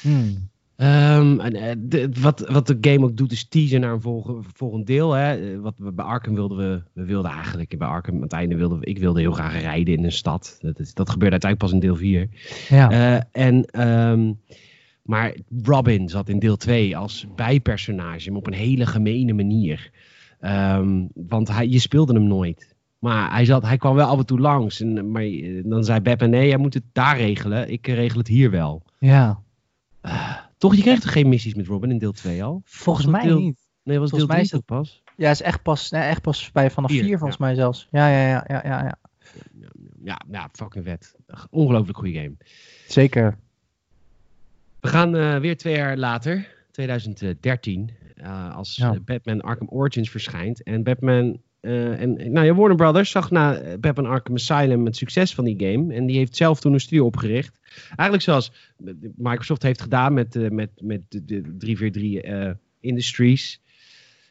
Hmm. 0.00 0.50
Ehm, 0.82 1.40
en, 1.40 1.54
eh, 1.54 1.74
de- 1.78 2.08
wat, 2.20 2.40
wat 2.50 2.66
de 2.66 2.76
game 2.80 3.04
ook 3.04 3.16
doet 3.16 3.32
is 3.32 3.48
teasen 3.48 3.80
naar 3.80 3.92
een 3.92 4.00
volgende, 4.00 4.40
volgend 4.54 4.86
deel. 4.86 5.12
Hè. 5.12 5.34
Eh, 5.52 5.58
Wat 5.60 5.74
we 5.76 5.92
bij 5.92 6.04
Arkham 6.04 6.34
wilden 6.34 6.56
we, 6.58 6.82
we 6.92 7.04
wilden 7.04 7.30
eigenlijk 7.30 7.78
bij 7.78 7.88
Arkham 7.88 8.14
aan 8.14 8.22
het 8.22 8.32
einde 8.32 8.56
wilden 8.56 8.78
we, 8.78 8.84
ik 8.86 8.98
wilde 8.98 9.20
heel 9.20 9.32
graag 9.32 9.60
rijden 9.60 9.94
in 9.96 10.04
een 10.04 10.12
stad. 10.12 10.58
Dat, 10.60 10.78
is, 10.78 10.94
dat 10.94 11.10
gebeurde 11.10 11.32
uiteindelijk 11.40 11.72
pas 11.72 11.82
in 11.82 11.86
deel 11.88 11.96
4. 11.96 12.28
Ja. 12.68 12.90
Eh, 12.90 13.46
en, 13.46 13.64
ehm, 13.64 14.32
maar 15.02 15.34
Robin 15.62 16.08
zat 16.08 16.28
in 16.28 16.38
deel 16.38 16.56
2 16.56 16.96
als 16.96 17.26
bijpersonage, 17.36 18.28
maar 18.30 18.38
op 18.38 18.46
een 18.46 18.52
hele 18.52 18.86
gemene 18.86 19.32
manier. 19.32 19.90
Ehm, 20.40 21.06
want 21.14 21.48
hij, 21.48 21.68
je 21.68 21.78
speelde 21.78 22.12
hem 22.14 22.26
nooit. 22.26 22.74
Maar 22.98 23.32
hij, 23.32 23.44
zat, 23.44 23.62
hij 23.62 23.76
kwam 23.76 23.94
wel 23.94 24.06
af 24.08 24.18
en 24.18 24.26
toe 24.26 24.40
langs. 24.40 24.80
En, 24.80 25.10
maar 25.10 25.24
dan 25.64 25.84
zei 25.84 26.00
Beppe, 26.00 26.26
nee, 26.26 26.48
jij 26.48 26.56
moet 26.58 26.74
het 26.74 26.84
daar 26.92 27.16
regelen. 27.16 27.70
Ik 27.72 27.86
regel 27.86 28.18
het 28.18 28.28
hier 28.28 28.50
wel. 28.50 28.82
ja. 30.02 30.41
Toch, 30.62 30.74
je 30.76 30.82
kreeg 30.82 31.00
toch 31.00 31.12
geen 31.12 31.28
missies 31.28 31.54
met 31.54 31.66
Robin 31.66 31.90
in 31.90 31.98
deel 31.98 32.12
2 32.12 32.44
al? 32.44 32.62
Volgens 32.64 33.06
mij 33.06 33.22
deel- 33.22 33.38
niet. 33.38 33.68
Nee, 33.82 33.98
was 33.98 34.10
Volgens 34.10 34.18
deel 34.18 34.26
mij 34.26 34.36
3 34.36 34.42
is 34.44 34.50
dat- 34.50 34.64
pas? 34.78 35.02
Ja, 35.16 35.30
is 35.30 35.42
echt 35.42 35.62
pas, 35.62 35.90
nee, 35.90 36.02
echt 36.02 36.20
pas 36.22 36.52
bij 36.52 36.70
vanaf 36.70 36.90
Vier, 36.90 37.02
vier, 37.04 37.16
volgens 37.18 37.38
mij 37.38 37.54
zelfs. 37.54 37.88
Ja, 37.90 38.08
ja, 38.08 38.28
ja, 38.28 38.44
ja, 38.48 38.60
ja, 38.64 38.82
ja. 38.82 38.98
Ja, 40.04 40.20
ja, 40.30 40.48
fucking 40.52 40.84
vet. 40.84 41.14
Ongelooflijk 41.50 41.98
goede 41.98 42.12
game. 42.12 42.32
Zeker. 42.88 43.36
We 44.80 44.88
gaan 44.88 45.16
eh, 45.16 45.36
weer 45.38 45.56
twee 45.56 45.76
jaar 45.76 45.96
later, 45.96 46.54
2013, 46.70 47.90
eh, 48.14 48.56
als 48.56 48.76
Ja. 48.76 48.92
eh, 48.94 49.00
Batman 49.04 49.40
Arkham 49.40 49.68
Origins 49.68 50.10
verschijnt. 50.10 50.62
En 50.62 50.82
Batman 50.82 51.40
eh, 51.62 52.00
en 52.00 52.32
nou 52.32 52.46
ja, 52.46 52.54
Warner 52.54 52.76
Brothers 52.76 53.10
zag 53.10 53.30
na 53.30 53.60
Batman 53.80 54.06
Arkham 54.06 54.34
Asylum 54.34 54.84
het 54.84 54.96
succes 54.96 55.34
van 55.34 55.44
die 55.44 55.54
game. 55.58 55.94
En 55.94 56.06
die 56.06 56.16
heeft 56.16 56.36
zelf 56.36 56.60
toen 56.60 56.72
een 56.72 56.80
studio 56.80 57.06
opgericht. 57.06 57.60
Eigenlijk 57.86 58.22
zoals 58.22 58.52
Microsoft 59.16 59.62
heeft 59.62 59.82
gedaan 59.82 60.14
met, 60.14 60.36
eh, 60.36 60.50
met, 60.50 60.70
met 60.80 61.00
de, 61.08 61.24
de 61.24 61.56
343 61.56 62.14
eh, 62.14 62.50
Industries. 62.80 63.60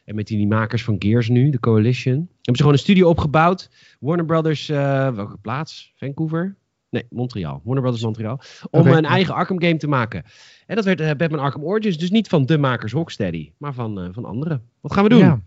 En 0.04 0.14
met 0.14 0.26
die, 0.26 0.46
makers 0.46 0.84
van 0.84 0.96
Gears 0.98 1.28
nu, 1.28 1.50
de 1.50 1.60
Coalition. 1.60 2.14
Hebben 2.14 2.28
ze 2.42 2.52
gewoon 2.56 2.72
een 2.72 2.78
studio 2.78 3.08
opgebouwd. 3.08 3.70
Warner 4.00 4.24
Brothers, 4.24 4.66
welke 4.66 5.36
plaats? 5.36 5.92
Vancouver? 5.96 6.56
Nee, 6.90 7.06
Montreal. 7.10 7.60
Warner 7.64 7.82
Brothers 7.82 8.04
Montreal. 8.04 8.40
Om 8.70 8.86
een 8.86 9.04
eigen 9.04 9.34
Arkham 9.34 9.60
game 9.60 9.76
te 9.76 9.88
maken. 9.88 10.24
En 10.66 10.76
dat 10.76 10.84
werd 10.84 11.16
Batman 11.16 11.40
Arkham 11.40 11.64
Origins. 11.64 11.98
Dus 11.98 12.10
niet 12.10 12.28
van 12.28 12.46
de 12.46 12.58
makers 12.58 12.92
Rocksteady, 12.92 13.52
maar 13.58 13.74
van, 13.74 14.10
van 14.12 14.24
anderen. 14.24 14.62
Wat 14.80 14.92
gaan 14.92 15.02
we 15.02 15.08
doen? 15.08 15.18
Ja. 15.18 15.42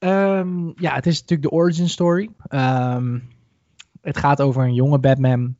Ehm, 0.00 0.66
ja, 0.76 0.94
het 0.94 1.06
is 1.06 1.20
natuurlijk 1.20 1.50
de 1.50 1.56
origin 1.56 1.88
story. 1.88 2.30
Ehm, 2.48 3.18
het 4.00 4.16
gaat 4.16 4.40
over 4.40 4.62
een 4.62 4.74
jonge 4.74 4.98
Batman 4.98 5.56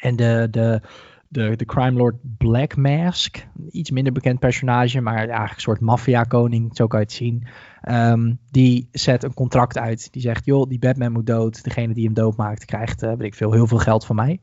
en 0.00 0.16
de, 0.16 0.48
de, 0.50 0.80
de, 1.28 1.56
de 1.56 1.64
crime 1.64 1.98
lord 1.98 2.16
Black 2.38 2.76
Mask. 2.76 3.46
Iets 3.70 3.90
minder 3.90 4.12
bekend 4.12 4.38
personage, 4.38 5.00
maar 5.00 5.16
eigenlijk 5.16 5.54
een 5.54 5.60
soort 5.60 5.80
maffia-koning, 5.80 6.76
zo 6.76 6.86
kan 6.86 6.98
je 6.98 7.04
het 7.04 7.14
zien. 7.14 7.46
Ehm, 7.80 8.34
die 8.50 8.88
zet 8.92 9.22
een 9.22 9.34
contract 9.34 9.78
uit. 9.78 10.12
Die 10.12 10.22
zegt, 10.22 10.44
joh, 10.44 10.68
die 10.68 10.78
Batman 10.78 11.12
moet 11.12 11.26
dood. 11.26 11.64
Degene 11.64 11.94
die 11.94 12.04
hem 12.04 12.14
doodmaakt 12.14 12.64
krijgt, 12.64 13.00
weet 13.00 13.20
ik 13.20 13.34
veel, 13.34 13.52
heel 13.52 13.66
veel 13.66 13.78
geld 13.78 14.06
van 14.06 14.16
mij. 14.16 14.40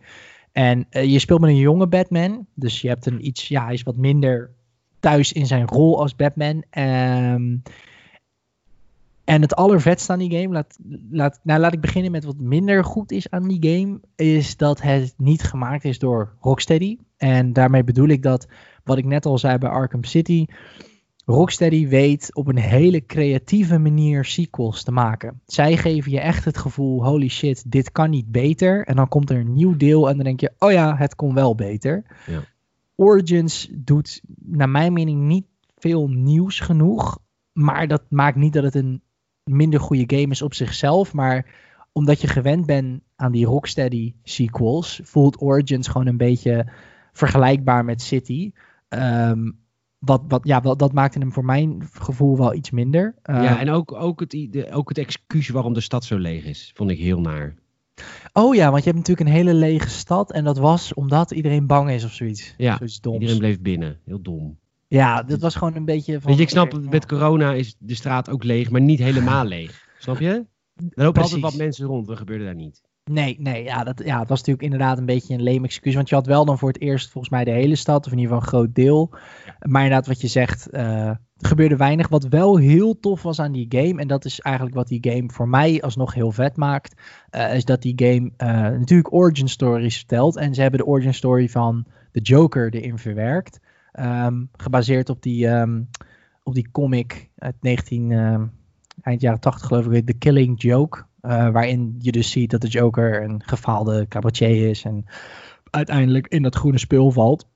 En 0.51 0.85
eh, 0.89 1.11
je 1.11 1.19
speelt 1.19 1.41
met 1.41 1.49
een 1.49 1.55
jonge 1.55 1.87
Batman. 1.87 2.47
Dus 2.53 2.81
je 2.81 2.87
hebt 2.87 3.05
een 3.05 3.25
iets, 3.25 3.47
ja, 3.47 3.63
hij 3.63 3.73
is 3.73 3.83
wat 3.83 3.97
minder 3.97 4.51
thuis 4.99 5.31
in 5.31 5.45
zijn 5.45 5.67
rol 5.67 5.99
als 5.99 6.15
Batman. 6.15 6.63
Ehm, 6.69 7.57
en 9.23 9.41
het 9.41 9.55
allervetste 9.55 10.11
aan 10.11 10.19
die 10.19 10.39
game, 10.39 10.53
laat, 10.53 10.77
laat, 11.11 11.39
nou 11.43 11.59
laat 11.59 11.73
ik 11.73 11.81
beginnen 11.81 12.11
met 12.11 12.23
wat 12.23 12.39
minder 12.39 12.83
goed 12.83 13.11
is 13.11 13.29
aan 13.29 13.47
die 13.47 13.69
game, 13.69 13.99
is 14.15 14.57
dat 14.57 14.81
het 14.81 15.13
niet 15.17 15.43
gemaakt 15.43 15.83
is 15.83 15.99
door 15.99 16.35
Rocksteady. 16.39 16.97
En 17.17 17.53
daarmee 17.53 17.83
bedoel 17.83 18.07
ik 18.07 18.23
dat, 18.23 18.47
wat 18.83 18.97
ik 18.97 19.05
net 19.05 19.25
al 19.25 19.37
zei 19.37 19.57
bij 19.57 19.69
Arkham 19.69 20.03
City, 20.03 20.45
Rocksteady 21.25 21.87
weet 21.87 22.35
op 22.35 22.47
een 22.47 22.57
hele 22.57 23.05
creatieve 23.05 23.77
manier 23.77 24.25
sequels 24.25 24.83
te 24.83 24.91
maken. 24.91 25.41
Zij 25.45 25.77
geven 25.77 26.11
je 26.11 26.19
echt 26.19 26.45
het 26.45 26.57
gevoel, 26.57 27.05
holy 27.05 27.27
shit, 27.27 27.71
dit 27.71 27.91
kan 27.91 28.09
niet 28.09 28.31
beter. 28.31 28.85
En 28.85 28.95
dan 28.95 29.07
komt 29.07 29.29
er 29.29 29.37
een 29.37 29.53
nieuw 29.53 29.77
deel 29.77 30.09
en 30.09 30.15
dan 30.15 30.23
denk 30.23 30.39
je, 30.39 30.51
oh 30.59 30.71
ja, 30.71 30.95
het 30.97 31.15
kon 31.15 31.33
wel 31.33 31.55
beter. 31.55 32.03
Ja. 32.27 32.43
Origins 32.95 33.69
doet 33.71 34.21
naar 34.37 34.69
mijn 34.69 34.93
mening 34.93 35.21
niet 35.21 35.45
veel 35.77 36.07
nieuws 36.07 36.59
genoeg. 36.59 37.19
Maar 37.51 37.87
dat 37.87 38.03
maakt 38.09 38.37
niet 38.37 38.53
dat 38.53 38.63
het 38.63 38.75
een 38.75 39.01
minder 39.43 39.79
goede 39.79 40.17
game 40.17 40.31
is 40.31 40.41
op 40.41 40.53
zichzelf. 40.53 41.13
Maar 41.13 41.45
omdat 41.91 42.21
je 42.21 42.27
gewend 42.27 42.65
bent 42.65 43.01
aan 43.15 43.31
die 43.31 43.45
Rocksteady 43.45 44.13
sequels, 44.23 44.99
voelt 45.03 45.41
Origins 45.41 45.87
gewoon 45.87 46.07
een 46.07 46.17
beetje 46.17 46.71
vergelijkbaar 47.11 47.85
met 47.85 48.01
City. 48.01 48.51
Ehm, 48.87 49.51
wat, 49.99 50.21
wat, 50.27 50.41
ja, 50.47 50.61
wel, 50.61 50.77
dat 50.77 50.93
maakte 50.93 51.19
hem 51.19 51.31
voor 51.31 51.45
mijn 51.45 51.87
gevoel 51.93 52.37
wel 52.37 52.53
iets 52.53 52.71
minder. 52.71 53.15
Ja, 53.23 53.43
Ehm, 53.43 53.59
en 53.59 53.69
ook, 53.69 53.93
ook, 53.93 54.19
het, 54.19 54.71
ook 54.71 54.89
het 54.89 54.97
excuus 54.97 55.49
waarom 55.49 55.73
de 55.73 55.81
stad 55.81 56.05
zo 56.05 56.17
leeg 56.17 56.43
is, 56.45 56.71
vond 56.75 56.89
ik 56.89 56.99
heel 56.99 57.21
naar. 57.21 57.55
Oh 58.33 58.55
ja, 58.55 58.71
want 58.71 58.83
je 58.83 58.89
hebt 58.89 59.07
natuurlijk 59.07 59.29
een 59.29 59.35
hele 59.35 59.53
lege 59.53 59.89
stad. 59.89 60.31
En 60.31 60.43
dat 60.43 60.57
was 60.57 60.93
omdat 60.93 61.31
iedereen 61.31 61.67
bang 61.67 61.89
is 61.89 62.03
of 62.03 62.11
zoiets. 62.11 62.53
Ja, 62.57 62.77
Zoiets 62.77 63.01
doms. 63.01 63.19
Iedereen 63.19 63.39
bleef 63.39 63.61
binnen. 63.61 63.99
Heel 64.05 64.21
dom. 64.21 64.57
Ja, 64.91 65.23
dat 65.23 65.41
was 65.41 65.55
gewoon 65.55 65.75
een 65.75 65.85
beetje 65.85 66.19
van... 66.19 66.29
Weet 66.29 66.37
je, 66.37 66.43
ik 66.43 66.49
snap, 66.49 66.89
met 66.89 67.05
corona 67.05 67.53
is 67.53 67.75
de 67.79 67.95
straat 67.95 68.29
ook 68.29 68.43
leeg, 68.43 68.69
maar 68.69 68.81
niet 68.81 68.99
helemaal 68.99 69.45
leeg. 69.55 69.87
Snap 69.97 70.19
je? 70.19 70.45
Er 70.75 71.03
lopen 71.03 71.21
altijd 71.21 71.41
wat 71.41 71.55
mensen 71.55 71.85
rond, 71.85 72.07
dat 72.07 72.17
gebeurde 72.17 72.43
daar 72.43 72.55
niet. 72.55 72.81
Nee, 73.03 73.35
nee 73.39 73.63
ja, 73.63 73.83
dat, 73.83 74.01
ja, 74.05 74.19
het 74.19 74.29
was 74.29 74.37
natuurlijk 74.37 74.63
inderdaad 74.63 74.97
een 74.97 75.05
beetje 75.05 75.33
een 75.33 75.43
leem 75.43 75.63
excuus. 75.63 75.95
Want 75.95 76.09
je 76.09 76.15
had 76.15 76.25
wel 76.25 76.45
dan 76.45 76.57
voor 76.57 76.67
het 76.67 76.81
eerst 76.81 77.11
volgens 77.11 77.33
mij 77.33 77.43
de 77.43 77.51
hele 77.51 77.75
stad, 77.75 78.05
of 78.05 78.11
in 78.11 78.17
ieder 78.17 78.33
geval 78.33 78.47
een 78.47 78.53
groot 78.53 78.75
deel. 78.75 79.09
Maar 79.59 79.83
inderdaad, 79.83 80.07
wat 80.07 80.21
je 80.21 80.27
zegt, 80.27 80.69
eh, 80.69 81.07
er 81.07 81.19
gebeurde 81.37 81.75
weinig. 81.75 82.07
Wat 82.07 82.23
wel 82.23 82.57
heel 82.57 82.99
tof 82.99 83.21
was 83.21 83.39
aan 83.39 83.51
die 83.51 83.65
game, 83.69 84.01
en 84.01 84.07
dat 84.07 84.25
is 84.25 84.39
eigenlijk 84.39 84.75
wat 84.75 84.87
die 84.87 85.11
game 85.11 85.29
voor 85.29 85.47
mij 85.47 85.81
alsnog 85.81 86.13
heel 86.13 86.31
vet 86.31 86.57
maakt, 86.57 87.01
eh, 87.29 87.55
is 87.55 87.65
dat 87.65 87.81
die 87.81 87.93
game 87.95 88.31
eh, 88.37 88.47
natuurlijk 88.79 89.13
origin 89.13 89.47
stories 89.47 89.97
vertelt. 89.97 90.37
En 90.37 90.53
ze 90.53 90.61
hebben 90.61 90.79
de 90.79 90.85
origin 90.85 91.13
story 91.13 91.49
van 91.49 91.85
de 92.11 92.21
Joker 92.21 92.73
erin 92.73 92.97
verwerkt. 92.97 93.59
Ehm, 93.91 94.43
gebaseerd 94.51 95.09
op 95.09 95.21
die, 95.21 95.47
ehm, 95.47 95.81
op 96.43 96.53
die 96.53 96.71
comic 96.71 97.29
uit 97.35 97.55
19, 97.61 98.11
ehm, 98.11 98.45
eind 99.01 99.21
jaren 99.21 99.39
80 99.39 99.67
geloof 99.67 99.85
ik, 99.87 100.05
The 100.05 100.13
Killing 100.13 100.61
Joke. 100.61 101.09
eh, 101.21 101.49
waarin 101.49 101.95
je 101.99 102.11
dus 102.11 102.31
ziet 102.31 102.51
dat 102.51 102.61
de 102.61 102.67
Joker 102.67 103.23
een 103.23 103.43
gefaalde 103.45 104.07
cabaretier 104.07 104.69
is 104.69 104.83
en 104.83 105.05
uiteindelijk 105.69 106.27
in 106.27 106.41
dat 106.43 106.55
groene 106.55 106.77
spul 106.77 107.11
valt. 107.11 107.47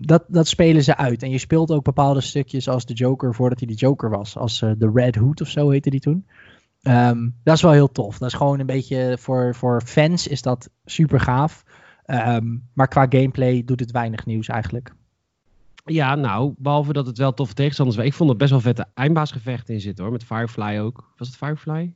Dat, 0.00 0.24
dat 0.28 0.46
spelen 0.48 0.84
ze 0.84 0.96
uit. 0.96 1.22
En 1.22 1.30
je 1.30 1.38
speelt 1.38 1.70
ook 1.70 1.84
bepaalde 1.84 2.20
stukjes 2.20 2.68
als 2.68 2.86
de 2.86 2.94
Joker 2.94 3.34
voordat 3.34 3.58
hij 3.58 3.68
de 3.68 3.74
Joker 3.74 4.10
was. 4.10 4.36
Als 4.36 4.62
eh, 4.62 4.70
de 4.78 4.90
Red 4.94 5.14
Hood 5.14 5.40
of 5.40 5.48
zo 5.48 5.70
heette 5.70 5.90
die 5.90 6.00
toen. 6.00 6.26
Dat 7.42 7.54
is 7.54 7.62
wel 7.62 7.72
heel 7.72 7.92
tof. 7.92 8.18
Dat 8.18 8.28
is 8.28 8.34
gewoon 8.34 8.60
een 8.60 8.66
beetje 8.66 9.16
voor, 9.20 9.54
voor 9.54 9.82
fans 9.82 10.26
is 10.26 10.42
dat 10.42 10.70
super 10.84 11.20
gaaf. 11.20 11.64
Maar 12.72 12.88
qua 12.88 13.06
gameplay 13.08 13.64
doet 13.64 13.80
het 13.80 13.90
weinig 13.90 14.26
nieuws 14.26 14.48
eigenlijk. 14.48 14.94
Ja, 15.84 16.14
nou, 16.14 16.54
behalve 16.58 16.92
dat 16.92 17.06
het 17.06 17.18
wel 17.18 17.34
toffe 17.34 17.54
tegenstanders 17.54 17.96
waren. 17.96 18.12
Ik 18.12 18.18
vond 18.18 18.30
er 18.30 18.36
best 18.36 18.50
wel 18.50 18.60
vette 18.60 18.86
eindbaasgevechten 18.94 19.74
in 19.74 19.80
zitten 19.80 20.04
hoor. 20.04 20.12
Met 20.12 20.24
Firefly 20.24 20.78
ook. 20.78 21.12
Was 21.16 21.28
het 21.28 21.36
Firefly? 21.36 21.94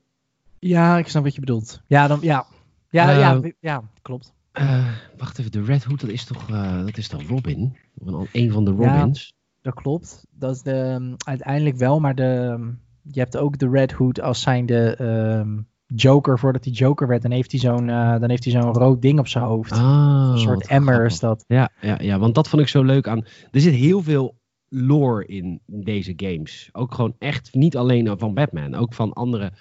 Ja, 0.59 0.99
ik 0.99 1.09
snap 1.09 1.23
wat 1.23 1.35
je 1.35 1.41
bedoelt. 1.41 1.83
Ja, 1.87 2.07
dan, 2.07 2.19
ja. 2.23 2.47
Ja, 2.91 3.11
Eh, 3.11 3.19
ja, 3.19 3.41
ja, 3.61 3.83
klopt. 4.03 4.33
Eh, 4.53 4.89
wacht 5.17 5.39
even, 5.39 5.51
de 5.53 5.63
Red 5.63 5.85
Hood, 5.85 6.01
dat 6.01 6.11
is 6.11 6.25
toch, 6.25 6.51
eh, 6.51 6.85
dat 6.85 6.97
is 6.97 7.09
toch 7.09 7.23
Robin? 7.29 7.77
Of 7.99 8.07
Een, 8.07 8.29
een 8.33 8.53
van 8.53 8.65
de 8.65 8.71
Robins? 8.71 9.35
Dat 9.63 9.75
klopt. 9.75 10.27
Dat 10.31 10.55
is 10.55 10.63
de, 10.63 10.75
um, 10.75 11.15
uiteindelijk 11.27 11.77
wel, 11.77 12.01
maar 12.01 12.15
de, 12.15 12.49
um, 12.53 12.81
je 13.03 13.21
hebt 13.21 13.37
ook 13.37 13.59
de 13.59 13.69
Red 13.69 13.93
Hood 13.93 14.21
als 14.21 14.41
zijnde 14.41 15.01
um, 15.41 15.67
Joker 15.95 16.39
voordat 16.39 16.65
hij 16.65 16.73
Joker 16.73 17.09
werd. 17.09 17.23
Dan 17.23 17.31
heeft 17.31 17.51
hij 17.51 17.61
zo'n 17.61 17.89
uh, 17.89 18.19
dan 18.19 18.31
heeft 18.31 18.45
hij 18.45 18.53
zo'n 18.53 18.73
rood 18.73 19.03
ding 19.03 19.19
op 19.19 19.29
zijn 19.29 19.45
hoofd. 19.45 19.73
Ah, 19.73 20.31
een 20.33 20.39
soort 20.39 20.67
emmer 20.67 21.05
is 21.05 21.19
dat. 21.19 21.45
Ja, 21.47 21.71
ja, 21.81 21.99
ja, 22.01 22.19
want 22.19 22.35
dat 22.35 22.49
vond 22.49 22.63
ik 22.63 22.69
zo 22.69 22.83
leuk 22.83 23.09
aan. 23.09 23.25
Er 23.51 23.61
zit 23.61 23.75
heel 23.75 24.03
veel 24.03 24.39
lore 24.69 25.27
in 25.27 25.61
deze 25.67 26.13
games. 26.17 26.69
Ook 26.73 26.95
gewoon 26.95 27.15
echt 27.19 27.55
niet 27.55 27.77
alleen 27.77 28.19
van 28.19 28.35
Batman, 28.35 28.75
ook 28.75 28.95
van 28.95 29.13
andere 29.13 29.53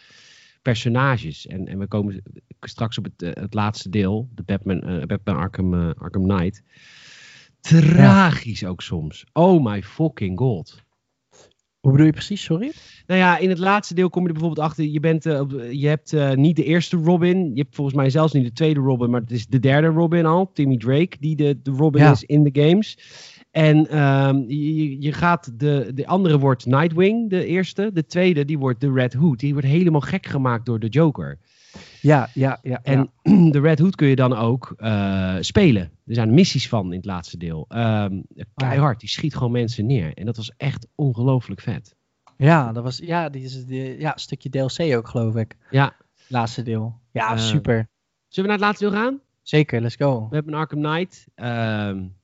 personages. 0.62 1.48
En, 1.48 1.68
en 1.68 1.80
we 1.80 1.88
komen 1.88 2.24
straks 2.60 2.98
op 2.98 3.04
het, 3.04 3.22
uh, 3.22 3.30
het 3.34 3.54
laatste 3.54 3.90
deel, 3.90 4.30
de 4.36 4.44
Batman, 4.44 4.90
uh, 4.90 5.06
Batman 5.06 5.36
Arkham, 5.36 5.74
uh, 5.74 5.90
Arkham 5.98 6.28
Knight. 6.28 6.64
Tragisch 7.60 8.60
ja. 8.60 8.68
ook 8.68 8.82
soms. 8.82 9.26
Oh 9.34 9.64
my 9.64 9.84
fucking 9.84 10.40
god. 10.40 10.86
Hoe 11.88 11.96
bedoel 11.96 12.12
je 12.12 12.18
precies, 12.18 12.44
sorry? 12.44 12.72
Nou 13.06 13.20
ja, 13.20 13.38
in 13.38 13.50
het 13.50 13.58
laatste 13.58 13.94
deel 13.94 14.10
kom 14.10 14.22
je 14.22 14.28
er 14.28 14.34
bijvoorbeeld 14.34 14.68
achter. 14.68 14.86
Je, 14.86 15.00
bent, 15.00 15.26
uh, 15.26 15.42
je 15.72 15.88
hebt 15.88 16.14
uh, 16.14 16.32
niet 16.34 16.56
de 16.56 16.64
eerste 16.64 16.98
Robin. 16.98 17.52
Je 17.54 17.62
hebt 17.62 17.76
volgens 17.76 17.96
mij 17.96 18.10
zelfs 18.10 18.34
niet 18.34 18.46
de 18.46 18.52
tweede 18.52 18.80
Robin. 18.80 19.10
Maar 19.10 19.22
het 19.22 19.32
is 19.32 19.48
de 19.48 19.60
derde 19.60 19.88
Robin 19.88 20.26
al. 20.26 20.52
Timmy 20.54 20.78
Drake, 20.78 21.18
die 21.20 21.36
de, 21.36 21.60
de 21.62 21.72
Robin 21.72 22.02
ja. 22.02 22.12
is 22.12 22.24
in 22.24 22.44
de 22.44 22.62
games. 22.62 22.98
En 23.52 24.02
um, 24.04 24.46
je, 24.48 25.02
je 25.02 25.12
gaat 25.12 25.60
de, 25.60 25.92
de 25.94 26.08
andere 26.08 26.40
wordt 26.40 26.66
Nightwing, 26.66 27.30
de 27.30 27.46
eerste. 27.46 27.90
De 27.94 28.06
tweede, 28.06 28.46
die 28.46 28.58
wordt 28.58 28.82
de 28.82 28.92
Red 28.92 29.14
Hood. 29.14 29.40
Die 29.40 29.54
wordt 29.54 29.68
helemaal 29.68 30.02
gek 30.02 30.26
gemaakt 30.26 30.66
door 30.66 30.80
de 30.80 30.88
Joker. 30.88 31.40
Ja, 32.02 32.30
ja, 32.34 32.60
ja. 32.62 32.80
En 32.84 33.12
ja. 33.24 33.50
de 33.52 33.60
Red 33.60 33.80
Hood 33.80 33.96
kun 33.96 34.08
je 34.08 34.16
dan 34.16 34.34
ook 34.36 34.76
uh, 34.78 35.36
spelen. 35.40 35.92
Er 36.06 36.14
zijn 36.14 36.34
missies 36.34 36.70
van 36.70 36.86
in 36.86 36.98
het 36.98 37.06
laatste 37.06 37.38
deel. 37.38 37.66
Um, 37.70 38.24
keihard, 38.56 39.00
die 39.00 39.10
schiet 39.10 39.36
gewoon 39.36 39.52
mensen 39.52 39.86
neer. 39.86 40.14
En 40.14 40.26
dat 40.26 40.38
was 40.38 40.52
echt 40.58 40.88
ongelooflijk 40.96 41.62
vet. 41.62 41.96
Ja, 42.38 42.72
dat 42.72 42.84
was 42.84 42.98
ja, 42.98 43.30
die 43.30 43.44
is 43.44 43.64
ja, 44.00 44.14
een 44.14 44.20
stukje 44.20 44.50
DLC 44.50 44.96
ook, 44.96 45.08
geloof 45.08 45.36
ik. 45.36 45.58
Ja. 45.70 45.96
Laatste 46.28 46.64
deel. 46.64 47.00
Ja, 47.12 47.34
uh, 47.34 47.40
super. 47.40 47.90
Zullen 48.28 48.50
we 48.50 48.58
naar 48.58 48.70
het 48.70 48.80
laatste 48.80 48.84
deel 48.84 48.94
gaan? 48.94 49.20
Zeker, 49.42 49.82
let's 49.82 49.96
go. 49.96 50.28
We 50.30 50.36
hebben 50.36 50.54
een 50.54 50.60
Arkham 50.60 50.82
Knight. 50.82 51.28
Um, 51.36 52.16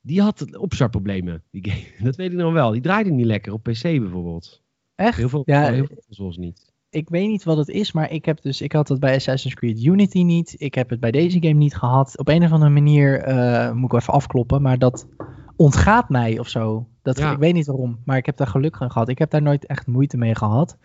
die 0.00 0.22
had 0.22 0.56
opstartproblemen. 0.56 1.42
Die 1.50 1.70
game. 1.70 1.86
Dat 2.08 2.16
weet 2.16 2.32
ik 2.32 2.36
nog 2.36 2.52
wel. 2.52 2.70
Die 2.70 2.80
draaide 2.80 3.10
niet 3.10 3.26
lekker 3.26 3.52
op 3.52 3.62
PC 3.62 3.82
bijvoorbeeld. 3.82 4.62
Echt? 4.94 5.16
Heel 5.16 5.28
veel, 5.28 5.42
ja, 5.44 5.72
heel 5.72 5.86
veel 5.86 6.02
zoals 6.08 6.36
niet. 6.36 6.72
Ik 6.90 7.08
weet 7.08 7.28
niet 7.28 7.44
wat 7.44 7.56
het 7.56 7.68
is, 7.68 7.92
maar 7.92 8.10
ik 8.10 8.24
heb 8.24 8.42
dus 8.42 8.60
ik 8.60 8.72
had 8.72 8.88
het 8.88 9.00
bij 9.00 9.14
Assassin's 9.14 9.54
Creed 9.54 9.82
Unity 9.84 10.22
niet. 10.22 10.54
Ik 10.58 10.74
heb 10.74 10.90
het 10.90 11.00
bij 11.00 11.10
deze 11.10 11.38
game 11.40 11.54
niet 11.58 11.74
gehad. 11.76 12.18
Op 12.18 12.28
een 12.28 12.44
of 12.44 12.52
andere 12.52 12.70
manier 12.70 13.28
uh, 13.28 13.72
moet 13.72 13.92
ik 13.92 14.00
even 14.00 14.12
afkloppen, 14.12 14.62
maar 14.62 14.78
dat 14.78 15.08
ontgaat 15.56 16.08
mij 16.08 16.38
of 16.38 16.48
zo. 16.48 16.88
Dat, 17.02 17.18
Ja. 17.18 17.32
Ik 17.32 17.38
weet 17.38 17.54
niet 17.54 17.66
waarom, 17.66 17.98
maar 18.04 18.16
ik 18.16 18.26
heb 18.26 18.36
daar 18.36 18.46
geluk 18.46 18.76
aan 18.80 18.90
gehad. 18.90 19.08
Ik 19.08 19.18
heb 19.18 19.30
daar 19.30 19.42
nooit 19.42 19.66
echt 19.66 19.86
moeite 19.86 20.16
mee 20.16 20.34
gehad. 20.34 20.76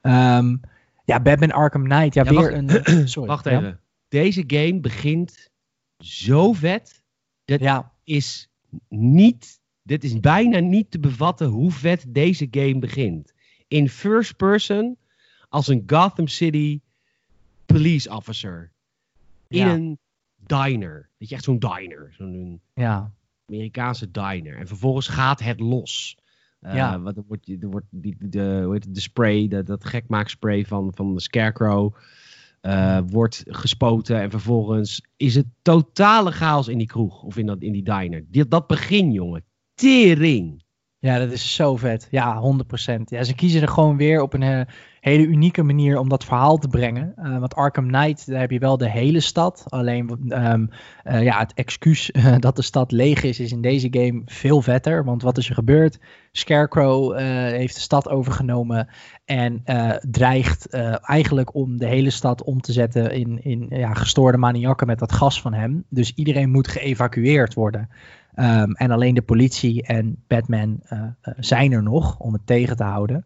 Ehm, 0.00 0.56
ja, 1.04 1.20
Batman 1.20 1.52
Arkham 1.52 1.84
Knight. 1.84 2.14
Ja, 2.14 2.24
Ja, 2.24 2.30
weer 2.30 2.64
wacht- 2.66 2.86
een... 2.88 3.08
Sorry. 3.08 3.28
Wacht 3.28 3.44
ja? 3.44 3.50
even. 3.50 3.80
Deze 4.08 4.44
game 4.46 4.80
begint 4.80 5.50
zo 5.98 6.52
vet. 6.52 7.02
Dat 7.44 7.84
is 8.04 8.50
niet. 8.88 9.60
Dit 9.82 10.04
is 10.04 10.20
bijna 10.20 10.58
niet 10.58 10.90
te 10.90 11.00
bevatten 11.00 11.46
hoe 11.46 11.70
vet 11.70 12.04
deze 12.08 12.48
game 12.50 12.78
begint. 12.78 13.32
In 13.68 13.88
first 13.88 14.36
person 14.36 14.96
als 15.48 15.68
een 15.68 15.82
Gotham 15.86 16.26
City 16.28 16.80
police 17.66 18.10
officer. 18.10 18.72
In 19.48 19.58
Ja. 19.58 19.74
een 19.74 19.98
diner. 20.36 21.10
Weet 21.18 21.28
je, 21.28 21.34
echt 21.34 21.44
zo'n 21.44 21.58
diner. 21.58 22.14
Zo'n 22.16 22.60
ja, 22.74 23.12
Amerikaanse 23.46 24.10
diner. 24.10 24.56
En 24.58 24.66
vervolgens 24.66 25.08
gaat 25.08 25.40
het 25.40 25.60
los. 25.60 26.16
Eh, 26.60 26.74
Ja. 26.74 27.00
wat, 27.00 27.16
er 27.16 27.24
wordt, 27.26 27.48
er 27.48 27.68
wordt 27.70 27.86
die, 27.90 28.16
de, 28.18 28.60
hoe 28.64 28.72
heet 28.72 28.84
het, 28.84 28.94
de 28.94 29.00
spray, 29.00 29.48
de, 29.48 29.62
dat 29.62 29.84
gekmaakspray 29.84 30.64
van, 30.64 30.92
van 30.94 31.14
de 31.14 31.20
Scarecrow, 31.20 31.94
eh, 32.60 33.00
wordt 33.06 33.44
gespoten. 33.46 34.20
En 34.20 34.30
vervolgens 34.30 35.02
is 35.16 35.34
het 35.34 35.46
totale 35.62 36.30
chaos 36.32 36.68
in 36.68 36.78
die 36.78 36.86
kroeg 36.86 37.22
of 37.22 37.36
in, 37.36 37.46
dat, 37.46 37.60
in 37.62 37.72
die 37.72 37.82
diner. 37.84 38.24
Die, 38.28 38.48
dat 38.48 38.66
begin, 38.66 39.12
jongen. 39.12 39.44
Tering. 39.74 40.64
ja, 40.98 41.18
dat 41.18 41.32
is 41.32 41.54
zo 41.54 41.76
vet. 41.76 42.08
Ja, 42.10 42.40
100%. 42.40 43.10
Ja, 43.10 43.24
ze 43.24 43.34
kiezen 43.34 43.62
er 43.62 43.68
gewoon 43.68 43.96
weer 43.96 44.22
op 44.22 44.32
een 44.32 44.42
eh, 44.42 44.60
hele 45.10 45.26
unieke 45.26 45.62
manier 45.62 45.98
om 45.98 46.08
dat 46.08 46.24
verhaal 46.24 46.56
te 46.56 46.68
brengen. 46.68 47.12
Eh, 47.16 47.38
want 47.38 47.54
Arkham 47.54 47.86
Knight, 47.86 48.26
daar 48.26 48.40
heb 48.40 48.50
je 48.50 48.58
wel 48.58 48.76
de 48.76 48.90
hele 48.90 49.20
stad. 49.20 49.64
Alleen 49.68 50.24
ehm, 50.28 50.66
eh, 51.02 51.22
ja, 51.22 51.38
het 51.38 51.54
excuus 51.54 52.10
dat 52.38 52.56
de 52.56 52.62
stad 52.62 52.92
leeg 52.92 53.22
is, 53.22 53.40
is 53.40 53.52
in 53.52 53.60
deze 53.60 53.88
game 53.90 54.22
veel 54.24 54.62
vetter. 54.62 55.04
Want 55.04 55.22
wat 55.22 55.38
is 55.38 55.48
er 55.48 55.54
gebeurd? 55.54 55.98
Scarecrow 56.32 57.12
eh, 57.12 57.24
heeft 57.50 57.74
de 57.74 57.80
stad 57.80 58.08
overgenomen 58.08 58.88
en 59.24 59.62
dreigt 60.10 60.70
eigenlijk 61.00 61.54
om 61.54 61.78
de 61.78 61.86
hele 61.86 62.10
stad 62.10 62.44
om 62.44 62.60
te 62.60 62.72
zetten 62.72 63.12
in, 63.12 63.44
in 63.44 63.66
ja, 63.68 63.94
gestoorde 63.94 64.38
maniakken 64.38 64.86
met 64.86 64.98
dat 64.98 65.12
gas 65.12 65.40
van 65.40 65.52
hem. 65.52 65.84
Dus 65.88 66.12
iedereen 66.14 66.50
moet 66.50 66.68
geëvacueerd 66.68 67.54
worden. 67.54 67.88
Um, 68.34 68.72
en 68.74 68.90
alleen 68.90 69.14
de 69.14 69.22
politie 69.22 69.82
en 69.82 70.24
Batman 70.26 70.80
zijn 71.36 71.72
er 71.72 71.82
nog 71.82 72.18
om 72.18 72.32
het 72.32 72.46
tegen 72.46 72.76
te 72.76 72.84
houden. 72.84 73.24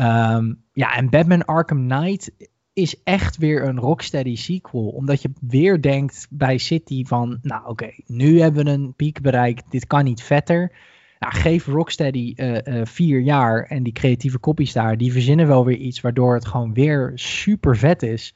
Um, 0.00 0.62
ja, 0.78 0.96
en 0.96 1.10
Batman 1.10 1.44
Arkham 1.44 1.88
Knight 1.88 2.30
is 2.72 3.02
echt 3.04 3.36
weer 3.36 3.68
een 3.68 3.78
Rocksteady 3.78 4.36
sequel. 4.36 4.88
Omdat 4.88 5.22
je 5.22 5.30
weer 5.40 5.80
denkt 5.80 6.26
bij 6.30 6.58
City 6.58 7.04
van, 7.04 7.38
nou 7.42 7.68
oké, 7.68 7.90
nu 8.06 8.40
hebben 8.40 8.64
we 8.64 8.70
een 8.70 8.94
piek 8.94 9.20
bereikt. 9.20 9.70
Dit 9.70 9.86
kan 9.86 10.04
niet 10.04 10.22
vetter. 10.22 10.72
Nou, 11.18 11.34
geef 11.34 11.66
Rocksteady 11.66 12.34
uh, 12.36 12.80
vier 12.84 13.20
jaar 13.20 13.64
en 13.64 13.82
die 13.82 13.92
creatieve 13.92 14.38
koppies 14.38 14.72
daar, 14.72 14.96
die 14.96 15.12
verzinnen 15.12 15.46
wel 15.46 15.64
weer 15.64 15.76
iets 15.76 16.00
waardoor 16.00 16.34
het 16.34 16.46
gewoon 16.46 16.74
weer 16.74 17.12
super 17.14 17.76
vet 17.76 18.02
is. 18.02 18.34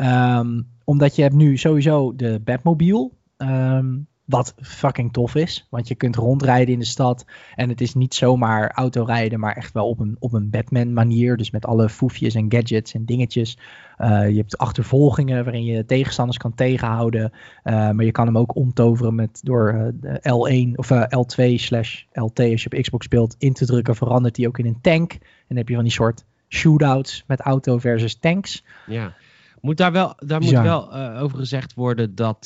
Um, 0.00 0.68
omdat 0.84 1.16
je 1.16 1.22
hebt 1.22 1.34
nu 1.34 1.56
sowieso 1.56 2.14
de 2.16 2.40
Batmobile. 2.44 3.10
Um, 3.36 4.06
wat 4.24 4.54
fucking 4.56 5.12
tof 5.12 5.34
is. 5.34 5.66
Want 5.70 5.88
je 5.88 5.94
kunt 5.94 6.16
rondrijden 6.16 6.74
in 6.74 6.78
de 6.78 6.84
stad. 6.84 7.24
En 7.54 7.68
het 7.68 7.80
is 7.80 7.94
niet 7.94 8.14
zomaar 8.14 8.70
autorijden, 8.70 9.40
maar 9.40 9.56
echt 9.56 9.72
wel 9.72 9.88
op 9.88 10.00
een, 10.00 10.16
op 10.18 10.32
een 10.32 10.50
Batman 10.50 10.92
manier. 10.92 11.36
Dus 11.36 11.50
met 11.50 11.66
alle 11.66 11.88
foefjes 11.88 12.34
en 12.34 12.52
gadgets 12.52 12.94
en 12.94 13.04
dingetjes. 13.04 13.58
Uh, 13.98 14.28
je 14.28 14.36
hebt 14.36 14.58
achtervolgingen 14.58 15.44
waarin 15.44 15.64
je 15.64 15.84
tegenstanders 15.84 16.38
kan 16.38 16.54
tegenhouden. 16.54 17.32
Uh, 17.64 17.90
maar 17.90 18.04
je 18.04 18.12
kan 18.12 18.26
hem 18.26 18.38
ook 18.38 18.56
omtoveren 18.56 19.14
met 19.14 19.40
door 19.42 19.92
uh, 20.02 20.68
L1 20.68 20.74
of 20.74 20.90
L2 20.92 21.54
slash 21.54 22.02
LT 22.12 22.40
als 22.40 22.62
je 22.62 22.70
op 22.72 22.80
Xbox 22.82 23.04
speelt 23.04 23.34
in 23.38 23.52
te 23.52 23.66
drukken. 23.66 23.96
Verandert 23.96 24.34
die 24.34 24.48
ook 24.48 24.58
in 24.58 24.66
een 24.66 24.80
tank. 24.80 25.12
En 25.12 25.20
dan 25.48 25.56
heb 25.56 25.68
je 25.68 25.74
van 25.74 25.84
die 25.84 25.92
soort 25.92 26.24
shootouts 26.48 27.24
met 27.26 27.40
auto 27.40 27.78
versus 27.78 28.18
tanks. 28.18 28.64
Ja. 28.86 29.14
Moet 29.60 29.76
daar 29.76 29.92
wel, 29.92 30.14
daar 30.18 30.40
moet 30.40 30.50
Ja. 30.50 30.62
wel 30.62 30.94
over 30.94 31.38
gezegd 31.38 31.74
worden 31.74 32.14
dat, 32.14 32.44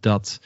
dat 0.00 0.40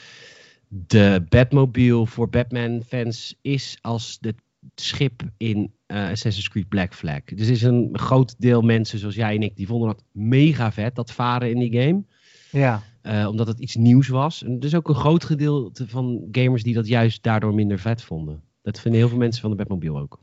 de 0.75 1.25
Batmobile 1.29 2.07
voor 2.07 2.29
Batman-fans 2.29 3.39
is 3.41 3.79
als 3.81 4.19
het 4.21 4.37
schip 4.75 5.23
in 5.37 5.73
uh, 5.87 6.09
Assassin's 6.09 6.49
Creed 6.49 6.69
Black 6.69 6.95
Flag. 6.95 7.25
Dus 7.25 7.49
is 7.49 7.63
een 7.63 7.89
groot 7.93 8.35
deel 8.39 8.63
mensen 8.63 8.99
zoals 8.99 9.15
jij 9.15 9.35
en 9.35 9.43
ik, 9.43 9.57
die 9.57 9.67
vonden 9.67 9.89
dat 9.89 10.05
mega 10.13 10.73
vet, 10.73 10.95
dat 10.95 11.13
varen 11.13 11.51
in 11.51 11.59
die 11.59 11.81
game. 11.81 12.03
Ja. 12.51 12.83
Uh, 13.03 13.29
omdat 13.29 13.47
het 13.47 13.59
iets 13.59 13.75
nieuws 13.75 14.09
was. 14.09 14.45
En 14.45 14.57
er 14.59 14.65
is 14.65 14.75
ook 14.75 14.89
een 14.89 14.95
groot 14.95 15.25
gedeelte 15.25 15.89
van 15.89 16.29
gamers 16.31 16.63
die 16.63 16.75
dat 16.75 16.87
juist 16.87 17.23
daardoor 17.23 17.55
minder 17.55 17.79
vet 17.79 18.03
vonden. 18.03 18.43
Dat 18.63 18.81
vinden 18.81 19.01
heel 19.01 19.09
veel 19.09 19.19
mensen 19.19 19.41
van 19.41 19.51
de 19.51 19.57
Batmobile 19.57 20.01
ook. 20.01 20.21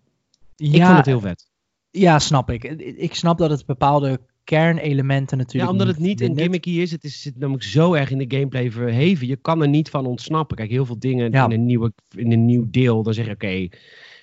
Ja, 0.55 0.73
ik 0.73 0.85
vond 0.85 0.97
het 0.97 1.05
heel 1.05 1.19
vet. 1.19 1.49
Ja, 1.91 2.19
snap 2.19 2.49
ik. 2.49 2.63
Ik 2.79 3.15
snap 3.15 3.38
dat 3.38 3.49
het 3.49 3.65
bepaalde 3.65 4.19
kernelementen 4.49 5.38
natuurlijk. 5.38 5.65
Ja, 5.65 5.77
omdat 5.77 5.88
het 5.95 6.05
niet 6.05 6.21
een 6.21 6.38
gimmicky 6.38 6.69
is. 6.69 6.91
Het 6.91 7.03
is, 7.03 7.21
zit 7.21 7.38
namelijk 7.38 7.63
zo 7.63 7.93
erg 7.93 8.12
in 8.12 8.17
de 8.17 8.35
gameplay 8.38 8.71
verheven. 8.71 9.27
Je 9.27 9.35
kan 9.35 9.62
er 9.62 9.67
niet 9.67 9.89
van 9.89 10.05
ontsnappen. 10.05 10.57
Kijk, 10.57 10.69
heel 10.69 10.85
veel 10.85 10.99
dingen 10.99 11.31
Ja. 11.31 11.45
in, 11.45 11.51
een 11.51 11.65
nieuwe, 11.65 11.93
in 12.15 12.31
een 12.31 12.45
nieuw 12.45 12.67
deel. 12.69 13.03
Dan 13.03 13.13
zeg 13.13 13.25
je, 13.25 13.31
oké, 13.31 13.67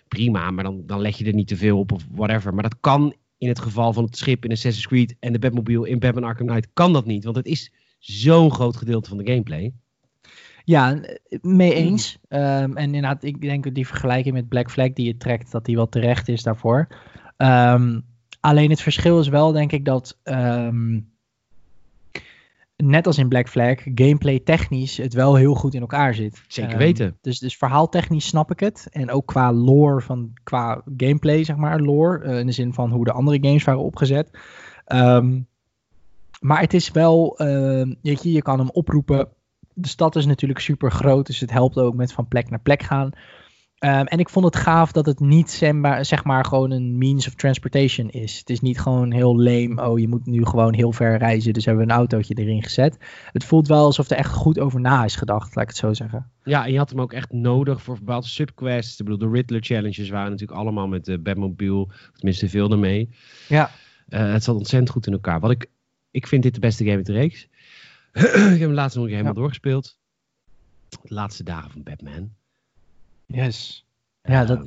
prima. 0.09 0.51
Maar 0.51 0.65
dan, 0.65 0.83
dan 0.87 1.01
leg 1.01 1.19
je 1.19 1.25
er 1.25 1.35
niet 1.35 1.49
te 1.49 1.57
veel 1.57 1.79
op 1.79 1.93
of 1.93 2.07
whatever. 2.11 2.55
Maar 2.55 2.63
dat 2.63 2.77
kan 2.81 3.15
in 3.39 3.49
het 3.49 3.59
geval 3.59 3.93
van 3.93 4.05
het 4.05 4.17
schip 4.17 4.45
in 4.45 4.51
Assassin's 4.51 4.87
Creed 4.87 5.17
en 5.21 5.33
de 5.33 5.39
Batmobile 5.39 5.89
in 5.89 5.99
Batman 5.99 6.25
Arkham 6.25 6.47
Knight. 6.47 6.69
Kan 6.73 6.93
dat 6.93 7.07
niet. 7.07 7.25
Want 7.25 7.37
het 7.37 7.47
is 7.47 7.73
zo'n 7.99 8.53
groot 8.53 8.77
gedeelte 8.77 9.09
van 9.09 9.19
de 9.19 9.27
gameplay. 9.27 9.73
Ja, 10.65 11.01
mee 11.41 11.75
eens. 11.75 12.19
Um, 12.29 12.77
en 12.77 12.85
inderdaad, 12.85 13.25
ik 13.25 13.41
denk 13.41 13.65
dat 13.65 13.75
die 13.75 13.87
vergelijking 13.87 14.35
met 14.35 14.49
Black 14.49 14.71
Flag 14.71 14.93
die 14.93 15.07
je 15.07 15.17
trekt, 15.17 15.53
dat 15.53 15.65
die 15.65 15.77
wel 15.77 15.89
terecht 15.89 16.29
is 16.29 16.43
daarvoor. 16.43 16.89
Um, 17.37 18.05
alleen 18.47 18.71
het 18.71 18.81
verschil 18.81 19.21
is 19.21 19.29
wel, 19.29 19.53
denk 19.53 19.73
ik, 19.73 19.85
dat 19.85 20.19
um, 20.25 21.13
net 22.77 23.07
als 23.07 23.19
in 23.19 23.29
Black 23.29 23.49
Flag, 23.49 23.79
gameplay 23.95 24.41
technisch 24.41 24.97
het 24.97 25.15
wel 25.15 25.35
heel 25.35 25.55
goed 25.55 25.75
in 25.75 25.81
elkaar 25.81 26.15
zit. 26.15 26.43
Zeker 26.49 26.79
weten. 26.79 27.19
dus, 27.21 27.39
dus 27.39 27.57
verhaaltechnisch 27.57 28.27
snap 28.27 28.51
ik 28.51 28.61
het. 28.61 28.89
En 28.91 29.11
ook 29.11 29.27
qua 29.27 29.53
lore, 29.53 30.01
van, 30.01 30.33
qua 30.43 30.83
gameplay, 30.97 31.45
zeg 31.45 31.57
maar, 31.57 31.81
lore. 31.81 32.25
Uh, 32.25 32.39
in 32.39 32.47
de 32.47 32.53
zin 32.53 32.75
van 32.75 32.91
hoe 32.91 33.05
de 33.05 33.13
andere 33.13 33.39
games 33.41 33.65
waren 33.65 33.83
opgezet. 33.83 34.31
maar 36.41 36.61
het 36.61 36.75
is 36.75 36.91
wel, 36.91 37.43
uh, 37.43 37.93
je 38.03 38.43
kan 38.43 38.59
hem 38.59 38.71
oproepen 38.71 39.29
de 39.79 39.89
stad 39.89 40.17
is 40.17 40.27
natuurlijk 40.27 40.61
super 40.61 40.91
groot, 40.91 41.27
dus 41.27 41.41
het 41.41 41.51
helpt 41.51 41.79
ook 41.79 41.95
met 41.95 42.13
van 42.13 42.29
plek 42.29 42.51
naar 42.51 42.61
plek 42.61 42.83
gaan. 42.83 43.11
Um, 43.85 44.07
en 44.07 44.19
ik 44.19 44.29
vond 44.29 44.45
het 44.45 44.57
gaaf 44.57 44.93
dat 44.93 45.07
het 45.07 45.21
niet 45.21 45.51
zeg 46.01 46.25
maar 46.25 46.45
gewoon 46.45 46.71
een 46.71 46.99
means 46.99 47.27
of 47.27 47.35
transportation 47.35 48.09
is. 48.09 48.39
Het 48.39 48.51
is 48.51 48.61
niet 48.61 48.81
gewoon 48.81 49.13
heel 49.13 49.37
lame, 49.37 49.89
oh 49.89 49.99
je 49.99 50.09
moet 50.09 50.27
nu 50.27 50.45
gewoon 50.45 50.75
heel 50.75 50.93
ver 50.93 51.19
reizen, 51.19 51.53
dus 51.53 51.65
hebben 51.65 51.87
we 51.87 51.93
een 51.93 51.99
autootje 51.99 52.35
erin 52.35 52.63
gezet. 52.63 52.99
Het 53.33 53.45
voelt 53.45 53.69
wel 53.69 53.85
alsof 53.85 54.11
er 54.11 54.17
echt 54.17 54.33
goed 54.33 54.59
over 54.59 54.81
na 54.81 55.05
is 55.05 55.17
gedacht, 55.17 55.55
laat 55.55 55.65
ik 55.65 55.71
het 55.71 55.79
zo 55.79 55.95
zeggen. 55.95 56.31
Ja, 56.45 56.65
en 56.65 56.73
je 56.73 56.79
had 56.79 56.91
hem 56.91 57.01
ook 57.01 57.13
echt 57.13 57.33
nodig 57.33 57.83
voor 57.83 57.99
bepaalde 57.99 58.27
subquests. 58.27 59.01
Ik 59.01 59.05
bedoel, 59.05 59.29
de 59.29 59.37
Riddler 59.37 59.63
challenges 59.63 60.09
waren 60.09 60.31
natuurlijk 60.31 60.59
allemaal 60.59 60.89
met 60.89 61.05
de 61.05 61.19
Batmobile, 61.19 61.89
tenminste 62.13 62.49
veel 62.49 62.71
ermee. 62.71 63.11
Ja. 63.49 63.71
Uh, 64.09 64.33
het 64.33 64.45
zat 64.45 64.57
ontzettend 64.57 64.91
goed 64.91 65.07
in 65.07 65.13
elkaar. 65.13 65.41
Wat 65.41 65.51
ik, 65.51 65.67
ik 66.11 66.27
vind 66.27 66.43
dit 66.43 66.55
de 66.55 66.61
beste 66.61 66.85
game 66.85 66.97
in 66.97 67.05
de 67.05 67.13
reeks. 67.13 67.49
ik 68.13 68.23
heb 68.33 68.59
hem 68.59 68.73
laatst 68.73 68.97
nog 68.97 69.07
helemaal 69.07 69.33
ja. 69.33 69.39
doorgespeeld. 69.39 69.99
De 70.89 71.15
laatste 71.15 71.43
dagen 71.43 71.71
van 71.71 71.83
Batman. 71.83 72.31
Yes. 73.27 73.85
Ja, 74.23 74.45
dat... 74.45 74.67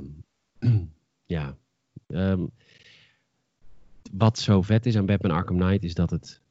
Um, 0.60 0.94
ja. 1.26 1.58
Ehm, 2.08 2.46
wat 4.12 4.40
zo 4.40 4.62
vet 4.62 4.86
is 4.86 4.98
aan 4.98 5.06
Batman 5.06 5.32
Arkham 5.32 5.58
Knight 5.58 5.84
is 5.84 5.94
dat 5.94 6.10
het 6.10 6.42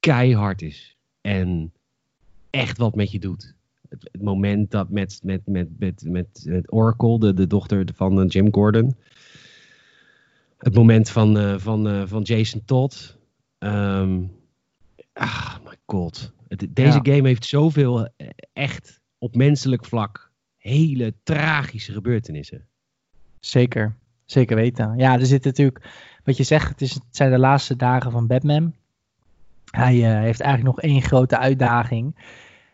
keihard 0.00 0.62
is. 0.62 0.96
En 1.20 1.72
echt 2.50 2.78
wat 2.78 2.94
met 2.94 3.10
je 3.10 3.18
doet. 3.18 3.54
Het, 3.88 4.08
het 4.12 4.22
moment 4.22 4.70
dat 4.70 4.90
met, 4.90 5.20
met, 5.22 5.46
met, 5.46 5.78
met, 5.78 6.02
met, 6.04 6.44
met 6.46 6.72
Oracle, 6.72 7.18
de, 7.18 7.34
de 7.34 7.46
dochter 7.46 7.88
van 7.94 8.20
eh, 8.20 8.28
Jim 8.28 8.52
Gordon. 8.52 8.96
Het 10.58 10.74
moment 10.74 11.10
van, 11.10 11.38
eh, 11.38 11.58
van, 11.58 11.88
eh, 11.88 12.02
van 12.06 12.22
Jason 12.22 12.62
Todd. 12.64 13.18
Ehm, 13.58 14.22
ah, 15.12 15.56
my 15.64 15.76
god. 15.86 16.32
Het- 16.48 16.76
deze 16.76 17.00
Ja. 17.02 17.14
game 17.14 17.28
heeft 17.28 17.44
zoveel 17.44 18.08
echt 18.52 19.00
op 19.18 19.34
menselijk 19.34 19.84
vlak 19.84 20.23
hele 20.70 21.14
tragische 21.22 21.92
gebeurtenissen. 21.92 22.66
Zeker, 23.40 23.96
zeker 24.24 24.56
weten. 24.56 24.96
Ja, 24.96 25.18
er 25.18 25.26
zit 25.26 25.44
natuurlijk, 25.44 25.88
wat 26.24 26.36
je 26.36 26.42
zegt, 26.42 26.68
het, 26.68 26.80
is, 26.80 26.94
het 26.94 27.02
zijn 27.10 27.30
de 27.30 27.38
laatste 27.38 27.76
dagen 27.76 28.10
van 28.10 28.26
Batman. 28.26 28.74
Hij 29.70 29.94
eh, 29.94 30.20
heeft 30.20 30.40
eigenlijk 30.40 30.76
nog 30.76 30.84
één 30.84 31.02
grote 31.02 31.38
uitdaging. 31.38 32.16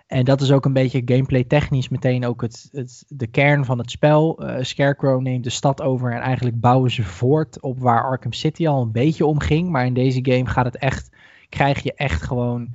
En 0.07 0.25
dat 0.25 0.41
is 0.41 0.53
ook 0.53 0.65
een 0.65 0.73
beetje 0.73 1.03
gameplay 1.05 1.45
technisch 1.45 1.89
meteen 1.89 2.27
ook 2.27 2.41
het, 2.41 2.69
het, 2.73 3.05
de 3.09 3.27
kern 3.27 3.65
van 3.65 3.79
het 3.79 3.91
spel. 3.91 4.39
Eh, 4.39 4.65
Scarecrow 4.65 5.21
neemt 5.21 5.45
de 5.45 5.51
stad 5.51 5.83
over 5.83 6.13
en 6.13 6.21
eigenlijk 6.21 6.61
bouwen 6.61 6.91
ze 6.91 7.03
voort 7.03 7.61
op 7.61 7.79
waar 7.79 8.05
Arkham 8.05 8.33
City 8.33 8.69
al 8.69 8.83
een 8.83 8.93
beetje 8.93 9.27
om 9.27 9.41
ging. 9.41 9.69
Maar 9.69 9.87
in 9.87 9.95
deze 9.95 10.19
game 10.23 10.47
gaat 10.47 10.65
het 10.65 10.77
echt, 10.77 11.11
krijg 11.49 11.83
je 11.83 11.95
echt 11.95 12.23
gewoon 12.23 12.75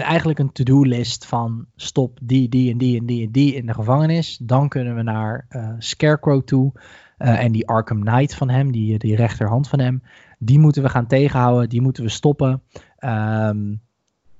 eigenlijk 0.00 0.38
een 0.38 0.52
to-do-list 0.52 1.26
van 1.26 1.66
stop 1.76 2.18
die, 2.22 2.48
die 2.48 2.70
en 2.72 2.78
die 2.78 2.98
en 3.00 3.06
die 3.06 3.26
en 3.26 3.32
die 3.32 3.54
in 3.54 3.66
de 3.66 3.74
gevangenis. 3.74 4.38
Dan 4.42 4.68
kunnen 4.68 4.94
we 4.94 5.02
naar 5.02 5.46
eh, 5.48 5.70
Scarecrow 5.78 6.42
toe. 6.42 6.72
Eh, 7.18 7.44
en 7.44 7.52
die 7.52 7.68
Arkham 7.68 8.00
Knight 8.04 8.34
van 8.34 8.50
hem, 8.50 8.72
die, 8.72 8.98
die 8.98 9.16
rechterhand 9.16 9.68
van 9.68 9.80
hem, 9.80 10.02
die 10.38 10.58
moeten 10.58 10.82
we 10.82 10.88
gaan 10.88 11.06
tegenhouden, 11.06 11.68
die 11.68 11.80
moeten 11.80 12.02
we 12.02 12.08
stoppen. 12.08 12.62
Ehm, 12.98 13.74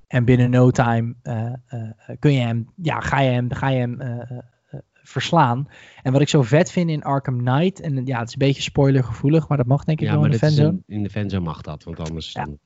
en 0.07 0.25
binnen 0.25 0.49
no 0.49 0.71
time 0.71 1.15
eh, 1.21 1.45
eh, 1.67 1.89
kun 2.19 2.33
je 2.33 2.39
hem, 2.39 2.69
ja, 2.75 2.99
ga 2.99 3.19
je 3.19 3.29
hem, 3.29 3.51
ga 3.53 3.69
je 3.69 3.79
hem 3.79 4.01
eh, 4.01 4.09
eh, 4.31 4.37
eh, 4.69 4.79
verslaan. 5.03 5.67
En 6.03 6.11
wat 6.11 6.21
ik 6.21 6.29
zo 6.29 6.41
vet 6.41 6.71
vind 6.71 6.89
in 6.89 7.03
Arkham 7.03 7.37
Knight, 7.37 7.79
en 7.81 8.05
ja, 8.05 8.19
het 8.19 8.27
is 8.27 8.33
een 8.33 8.39
beetje 8.47 8.61
spoilergevoelig, 8.61 9.47
maar 9.47 9.57
dat 9.57 9.67
mag 9.67 9.83
denk 9.83 9.99
ik 10.01 10.07
Ja, 10.07 10.13
wel 10.13 10.25
in 10.25 10.31
de 10.31 10.37
fanzone. 10.37 10.67
een- 10.67 10.83
in 10.87 11.03
de 11.03 11.09
fanzone 11.09 11.43
mag 11.45 11.61
dat, 11.61 11.83
want 11.83 11.99
anders... 11.99 12.31
Ja. 12.31 12.45
dan- 12.45 12.57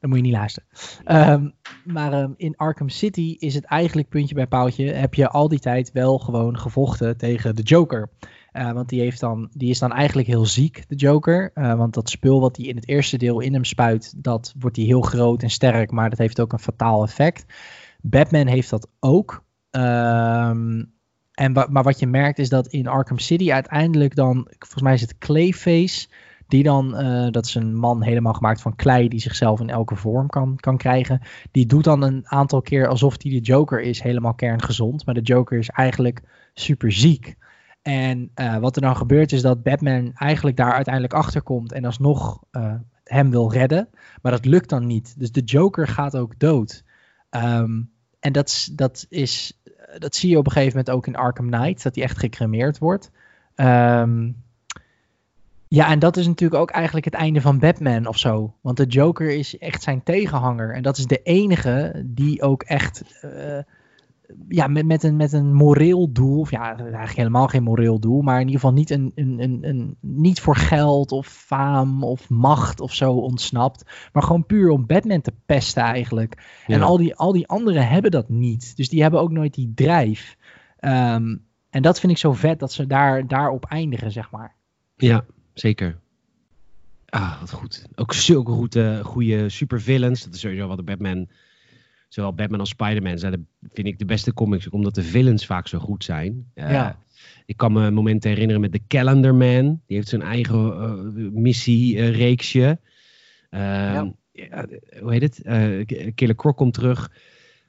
Dan 0.00 0.10
moet 0.10 0.18
je 0.18 0.24
niet 0.24 0.34
luisteren. 0.34 0.68
Ehm, 1.04 1.48
maar 1.84 2.12
ehm, 2.12 2.32
in 2.36 2.56
Arkham 2.56 2.88
City 2.88 3.36
is 3.38 3.54
het 3.54 3.64
eigenlijk 3.64 4.08
puntje 4.08 4.34
bij 4.34 4.46
paaltje. 4.46 4.92
Heb 4.92 5.14
je 5.14 5.28
al 5.28 5.48
die 5.48 5.58
tijd 5.58 5.92
wel 5.92 6.18
gewoon 6.18 6.58
gevochten 6.58 7.16
tegen 7.16 7.56
de 7.56 7.62
Joker. 7.62 8.10
Eh, 8.52 8.72
want 8.72 8.88
die, 8.88 9.00
heeft 9.00 9.20
dan, 9.20 9.48
die 9.52 9.70
is 9.70 9.78
dan 9.78 9.92
eigenlijk 9.92 10.28
heel 10.28 10.46
ziek, 10.46 10.84
de 10.88 10.94
Joker. 10.94 11.50
Eh, 11.54 11.74
want 11.74 11.94
dat 11.94 12.10
spul 12.10 12.40
wat 12.40 12.56
hij 12.56 12.66
in 12.66 12.76
het 12.76 12.88
eerste 12.88 13.16
deel 13.16 13.40
in 13.40 13.52
hem 13.52 13.64
spuit, 13.64 14.14
dat 14.16 14.54
wordt 14.58 14.76
hij 14.76 14.84
heel 14.84 15.00
groot 15.00 15.42
en 15.42 15.50
sterk. 15.50 15.90
Maar 15.90 16.10
dat 16.10 16.18
heeft 16.18 16.40
ook 16.40 16.52
een 16.52 16.58
fataal 16.58 17.02
effect. 17.02 17.44
Batman 18.00 18.46
heeft 18.46 18.70
dat 18.70 18.88
ook. 19.00 19.44
Ehm, 19.70 20.84
en 21.32 21.52
maar 21.52 21.82
wat 21.82 21.98
je 21.98 22.06
merkt 22.06 22.38
is 22.38 22.48
dat 22.48 22.66
in 22.66 22.86
Arkham 22.86 23.18
City 23.18 23.52
uiteindelijk 23.52 24.14
dan, 24.14 24.46
volgens 24.58 24.82
mij 24.82 24.94
is 24.94 25.00
het 25.00 25.18
Clayface, 25.18 26.08
die 26.50 26.62
dan, 26.62 26.96
eh, 26.96 27.30
dat 27.30 27.46
is 27.46 27.54
een 27.54 27.74
man 27.74 28.02
helemaal 28.02 28.32
gemaakt 28.32 28.60
van 28.60 28.76
klei 28.76 29.08
die 29.08 29.20
zichzelf 29.20 29.60
in 29.60 29.70
elke 29.70 29.96
vorm 29.96 30.28
kan, 30.28 30.56
kan 30.56 30.76
krijgen. 30.76 31.20
Die 31.50 31.66
doet 31.66 31.84
dan 31.84 32.02
een 32.02 32.22
aantal 32.28 32.62
keer 32.62 32.88
alsof 32.88 33.16
hij 33.22 33.30
de 33.30 33.40
Joker 33.40 33.80
is, 33.80 34.02
helemaal 34.02 34.34
kerngezond. 34.34 35.06
Maar 35.06 35.14
de 35.14 35.20
Joker 35.20 35.58
is 35.58 35.68
eigenlijk 35.68 36.22
super 36.54 36.92
ziek. 36.92 37.36
En 37.82 38.30
eh, 38.34 38.56
wat 38.56 38.76
er 38.76 38.82
dan 38.82 38.96
gebeurt 38.96 39.32
is 39.32 39.42
dat 39.42 39.62
Batman 39.62 40.12
eigenlijk 40.14 40.56
daar 40.56 40.72
uiteindelijk 40.72 41.14
achter 41.14 41.42
komt 41.42 41.72
en 41.72 41.84
alsnog 41.84 42.42
eh, 42.50 42.74
hem 43.04 43.30
wil 43.30 43.52
redden. 43.52 43.88
Maar 44.22 44.32
dat 44.32 44.44
lukt 44.44 44.68
dan 44.68 44.86
niet. 44.86 45.18
Dus 45.18 45.32
de 45.32 45.42
Joker 45.42 45.88
gaat 45.88 46.16
ook 46.16 46.38
dood. 46.38 46.84
Ehm, 47.30 47.82
en 48.20 48.32
dat, 48.32 48.68
dat, 48.72 49.06
is, 49.08 49.60
dat 49.98 50.14
zie 50.14 50.30
je 50.30 50.38
op 50.38 50.46
een 50.46 50.52
gegeven 50.52 50.76
moment 50.76 50.96
ook 50.96 51.06
in 51.06 51.16
Arkham 51.16 51.50
Knight, 51.50 51.82
dat 51.82 51.94
hij 51.94 52.04
echt 52.04 52.18
gecremeerd 52.18 52.78
wordt. 52.78 53.10
Ehm, 53.54 54.30
ja, 55.72 55.90
en 55.90 55.98
dat 55.98 56.16
is 56.16 56.26
natuurlijk 56.26 56.60
ook 56.60 56.70
eigenlijk 56.70 57.04
het 57.04 57.14
einde 57.14 57.40
van 57.40 57.58
Batman 57.58 58.06
of 58.06 58.18
zo. 58.18 58.54
Want 58.60 58.76
de 58.76 58.86
Joker 58.86 59.30
is 59.30 59.58
echt 59.58 59.82
zijn 59.82 60.02
tegenhanger. 60.02 60.74
En 60.74 60.82
dat 60.82 60.98
is 60.98 61.06
de 61.06 61.22
enige 61.22 62.02
die 62.06 62.42
ook 62.42 62.62
echt 62.62 63.20
eh, 63.20 63.58
ja, 64.48 64.66
met, 64.66 64.86
met, 64.86 65.02
een, 65.02 65.16
met 65.16 65.32
een 65.32 65.54
moreel 65.54 66.12
doel, 66.12 66.40
of 66.40 66.50
ja, 66.50 66.76
eigenlijk 66.76 67.16
helemaal 67.16 67.46
geen 67.46 67.62
moreel 67.62 67.98
doel, 67.98 68.22
maar 68.22 68.40
in 68.40 68.46
ieder 68.46 68.60
geval 68.60 68.72
niet, 68.72 68.90
een, 68.90 69.12
een, 69.14 69.42
een, 69.42 69.58
een, 69.62 69.96
niet 70.00 70.40
voor 70.40 70.56
geld 70.56 71.12
of 71.12 71.26
faam 71.26 72.04
of 72.04 72.28
macht 72.28 72.80
of 72.80 72.94
zo 72.94 73.12
ontsnapt, 73.12 74.08
maar 74.12 74.22
gewoon 74.22 74.46
puur 74.46 74.70
om 74.70 74.86
Batman 74.86 75.20
te 75.20 75.32
pesten 75.46 75.82
eigenlijk. 75.82 76.62
En 76.66 76.82
al 76.82 76.96
die, 76.96 77.14
al 77.14 77.32
die 77.32 77.48
anderen 77.48 77.88
hebben 77.88 78.10
dat 78.10 78.28
niet. 78.28 78.76
Dus 78.76 78.88
die 78.88 79.02
hebben 79.02 79.20
ook 79.20 79.30
nooit 79.30 79.54
die 79.54 79.72
drijf. 79.74 80.36
Ehm, 80.78 81.36
en 81.70 81.82
dat 81.82 82.00
vind 82.00 82.12
ik 82.12 82.18
zo 82.18 82.32
vet 82.32 82.58
dat 82.58 82.72
ze 82.72 82.86
daar, 82.86 83.26
daarop 83.26 83.64
eindigen, 83.64 84.12
zeg 84.12 84.30
maar. 84.30 84.54
Ja, 84.96 85.24
zeker. 85.54 85.98
Ah, 87.10 87.40
wat 87.40 87.50
goed. 87.50 87.86
Ook 87.94 88.12
zulke 88.12 88.52
goede, 88.52 89.00
goede 89.04 89.48
supervillains. 89.48 90.24
Dat 90.24 90.34
is 90.34 90.40
sowieso 90.40 90.66
wat 90.66 90.76
de 90.76 90.82
Batman... 90.82 91.28
Zowel 92.08 92.34
Batman 92.34 92.60
als 92.60 92.68
Spider-Man 92.68 93.18
zijn, 93.18 93.32
de, 93.32 93.68
vind 93.72 93.86
ik, 93.86 93.98
de 93.98 94.04
beste 94.04 94.34
comics. 94.34 94.66
ook 94.66 94.72
Omdat 94.72 94.94
de 94.94 95.02
villains 95.02 95.46
vaak 95.46 95.68
zo 95.68 95.78
goed 95.78 96.04
zijn. 96.04 96.50
Eh, 96.54 96.70
Ja. 96.70 96.98
Ik 97.46 97.56
kan 97.56 97.72
me 97.72 97.90
momenten 97.90 98.30
herinneren 98.30 98.60
met 98.60 98.72
de 98.72 98.80
Calendar 98.88 99.34
Man. 99.34 99.80
Die 99.86 99.96
heeft 99.96 100.08
zijn 100.08 100.22
eigen 100.22 100.72
eh, 100.72 101.32
missie-reeksje. 101.32 102.78
Ja. 103.50 104.12
hoe 105.00 105.12
heet 105.12 105.22
het? 105.22 105.42
Eh, 105.42 106.12
Killer 106.14 106.34
Croc 106.34 106.56
komt 106.56 106.74
terug. 106.74 107.10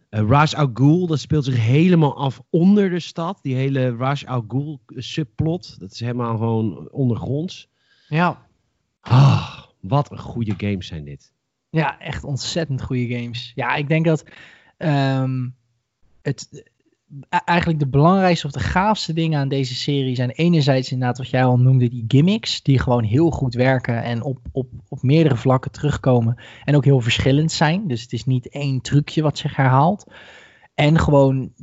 Eh 0.09 0.27
Ra's 0.27 0.55
al 0.55 0.69
Ghul, 0.73 1.07
dat 1.07 1.19
speelt 1.19 1.45
zich 1.45 1.65
helemaal 1.65 2.17
af 2.17 2.41
onder 2.49 2.89
de 2.89 2.99
stad. 2.99 3.39
Die 3.41 3.55
hele 3.55 3.95
Ra's 3.95 4.25
al 4.25 4.43
Ghul 4.47 4.81
subplot. 4.87 5.79
Dat 5.79 5.91
is 5.91 5.99
helemaal 5.99 6.37
gewoon 6.37 6.89
ondergronds. 6.89 7.70
Ja. 8.11 8.45
Ah, 9.01 9.59
wat 9.79 10.11
een 10.11 10.19
goede 10.19 10.53
games 10.57 10.87
zijn 10.87 11.03
dit. 11.03 11.33
Ja, 11.69 11.99
echt 11.99 12.23
ontzettend 12.23 12.81
goede 12.81 13.15
games. 13.15 13.51
Ja, 13.55 13.75
ik 13.75 13.87
denk 13.87 14.05
dat 14.05 14.25
ehm, 14.77 15.49
het 16.21 16.63
e- 17.29 17.37
eigenlijk 17.45 17.79
de 17.79 17.87
belangrijkste 17.87 18.45
of 18.45 18.51
de 18.51 18.59
gaafste 18.59 19.13
dingen 19.13 19.39
aan 19.39 19.47
deze 19.47 19.75
serie 19.75 20.15
zijn 20.15 20.29
enerzijds 20.29 20.91
inderdaad 20.91 21.17
wat 21.17 21.29
jij 21.29 21.43
al 21.43 21.59
noemde, 21.59 21.89
die 21.89 22.05
gimmicks, 22.07 22.61
die 22.61 22.79
gewoon 22.79 23.03
heel 23.03 23.29
goed 23.29 23.53
werken 23.53 24.03
en 24.03 24.23
op, 24.23 24.39
op, 24.51 24.67
op 24.87 25.01
meerdere 25.01 25.37
vlakken 25.37 25.71
terugkomen 25.71 26.41
en 26.63 26.75
ook 26.75 26.85
heel 26.85 27.01
verschillend 27.01 27.51
zijn. 27.51 27.87
Dus 27.87 28.01
het 28.01 28.13
is 28.13 28.25
niet 28.25 28.49
één 28.49 28.81
trucje 28.81 29.21
wat 29.21 29.37
zich 29.37 29.55
herhaalt. 29.55 30.13
En 30.73 30.99
gewoon 30.99 31.53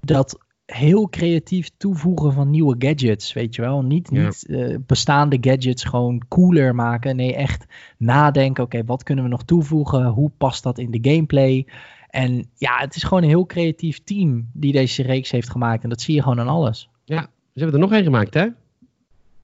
dat 0.00 0.38
heel 0.74 1.08
creatief 1.08 1.70
toevoegen 1.76 2.32
van 2.32 2.50
nieuwe 2.50 2.74
gadgets, 2.78 3.32
weet 3.32 3.54
je 3.54 3.62
wel. 3.62 3.82
Niet, 3.82 4.08
Ja. 4.12 4.24
niet 4.24 4.46
eh, 4.46 4.76
bestaande 4.86 5.38
gadgets 5.40 5.84
gewoon 5.84 6.22
cooler 6.28 6.74
maken. 6.74 7.16
Nee, 7.16 7.34
echt 7.34 7.64
nadenken, 7.98 8.64
oké, 8.64 8.84
wat 8.84 9.02
kunnen 9.02 9.24
we 9.24 9.30
nog 9.30 9.44
toevoegen? 9.44 10.06
Hoe 10.06 10.30
past 10.38 10.62
dat 10.62 10.78
in 10.78 10.90
de 10.90 11.10
gameplay? 11.10 11.66
En 12.08 12.46
ja, 12.56 12.78
het 12.78 12.94
is 12.96 13.02
gewoon 13.02 13.22
een 13.22 13.28
heel 13.28 13.46
creatief 13.46 14.00
team 14.04 14.48
die 14.52 14.72
deze 14.72 15.02
reeks 15.02 15.30
heeft 15.30 15.50
gemaakt. 15.50 15.82
En 15.82 15.88
dat 15.88 16.00
zie 16.00 16.14
je 16.14 16.22
gewoon 16.22 16.40
aan 16.40 16.48
alles. 16.48 16.88
Ze 17.04 17.18
hebben 17.54 17.72
er 17.80 17.86
nog 17.86 17.92
één 17.92 18.04
gemaakt, 18.04 18.34
hè? 18.34 18.46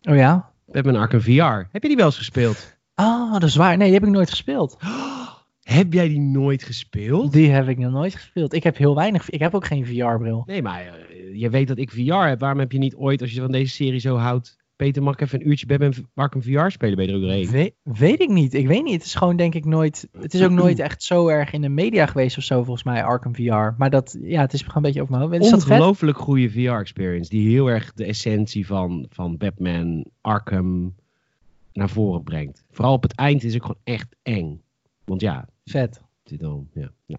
Oh 0.02 0.16
ja? 0.16 0.50
Batman 0.66 0.96
Arkham 0.96 1.20
VR. 1.20 1.68
Heb 1.72 1.82
je 1.82 1.88
die 1.88 1.96
wel 1.96 2.06
eens 2.06 2.16
gespeeld? 2.16 2.76
Ah, 2.94 3.32
dat 3.32 3.42
is 3.42 3.56
waar. 3.56 3.76
Nee, 3.76 3.86
die 3.90 3.94
heb 3.98 4.06
ik 4.06 4.14
nooit 4.14 4.30
gespeeld. 4.30 4.76
Heb 5.68 5.92
jij 5.92 6.08
die 6.08 6.20
nooit 6.20 6.62
gespeeld? 6.62 7.32
Die 7.32 7.50
heb 7.50 7.68
ik 7.68 7.78
nog 7.78 7.92
nooit 7.92 8.14
gespeeld. 8.14 8.52
Ik 8.52 8.62
heb 8.62 8.76
heel 8.76 8.94
weinig. 8.94 9.30
Ik 9.30 9.40
heb 9.40 9.54
ook 9.54 9.64
geen 9.64 9.86
VR-bril. 9.86 10.42
Nee, 10.46 10.62
maar 10.62 10.80
eh, 10.80 11.40
je 11.40 11.50
weet 11.50 11.68
dat 11.68 11.78
ik 11.78 11.90
VR 11.90 12.12
heb. 12.14 12.40
Waarom 12.40 12.58
heb 12.58 12.72
je 12.72 12.78
niet 12.78 12.94
ooit, 12.94 13.20
als 13.20 13.32
je 13.32 13.40
van 13.40 13.50
deze 13.52 13.74
serie 13.74 14.00
zo 14.00 14.16
houdt... 14.16 14.56
Peter, 14.76 15.02
mag 15.02 15.14
ik 15.14 15.20
even 15.20 15.40
een 15.40 15.48
uurtje 15.48 15.66
Batman 15.66 15.92
Arkham 16.14 16.42
VR 16.42 16.68
spelen 16.68 16.96
bij 16.96 17.06
de? 17.06 17.48
We- 17.50 17.74
weet 17.82 18.20
ik 18.20 18.28
niet. 18.28 18.54
Ik 18.54 18.66
weet 18.66 18.84
niet. 18.84 18.94
Het 18.94 19.04
is 19.04 19.14
gewoon 19.14 19.36
denk 19.36 19.54
ik 19.54 19.64
nooit. 19.64 20.08
Het 20.12 20.34
is 20.34 20.42
ook 20.42 20.50
nooit 20.62 20.78
echt 20.78 21.02
zo 21.02 21.28
erg 21.28 21.52
in 21.52 21.60
de 21.60 21.68
media 21.68 22.06
geweest 22.06 22.36
of 22.38 22.42
zo, 22.44 22.62
volgens 22.62 22.84
mij, 22.84 23.04
Arkham 23.04 23.34
VR. 23.34 23.74
Maar 23.78 23.90
dat, 23.90 24.18
ja, 24.22 24.40
het 24.40 24.52
is 24.52 24.60
gewoon 24.60 24.76
een 24.76 24.82
beetje 24.82 25.02
over 25.02 25.14
mijn 25.18 25.30
hoofd. 25.30 25.44
Is 25.44 25.50
dat? 25.50 25.62
Ongelooflijk 25.62 26.18
goede 26.18 26.50
VR-experience. 26.50 27.30
Die 27.30 27.48
heel 27.50 27.66
erg 27.70 27.92
de 27.92 28.04
essentie 28.04 28.66
van, 28.66 29.06
van 29.08 29.36
Batman 29.36 30.04
Arkham 30.20 30.94
naar 31.72 31.88
voren 31.90 32.22
brengt. 32.22 32.64
Vooral 32.70 32.92
op 32.94 33.02
het 33.02 33.14
eind 33.14 33.44
is 33.44 33.52
het 33.52 33.62
gewoon 33.62 33.80
echt 33.84 34.16
eng. 34.22 34.60
Want 35.04 35.20
ja, 35.20 35.48
Vet. 35.68 36.02
ja. 36.74 36.90
ja. 37.06 37.18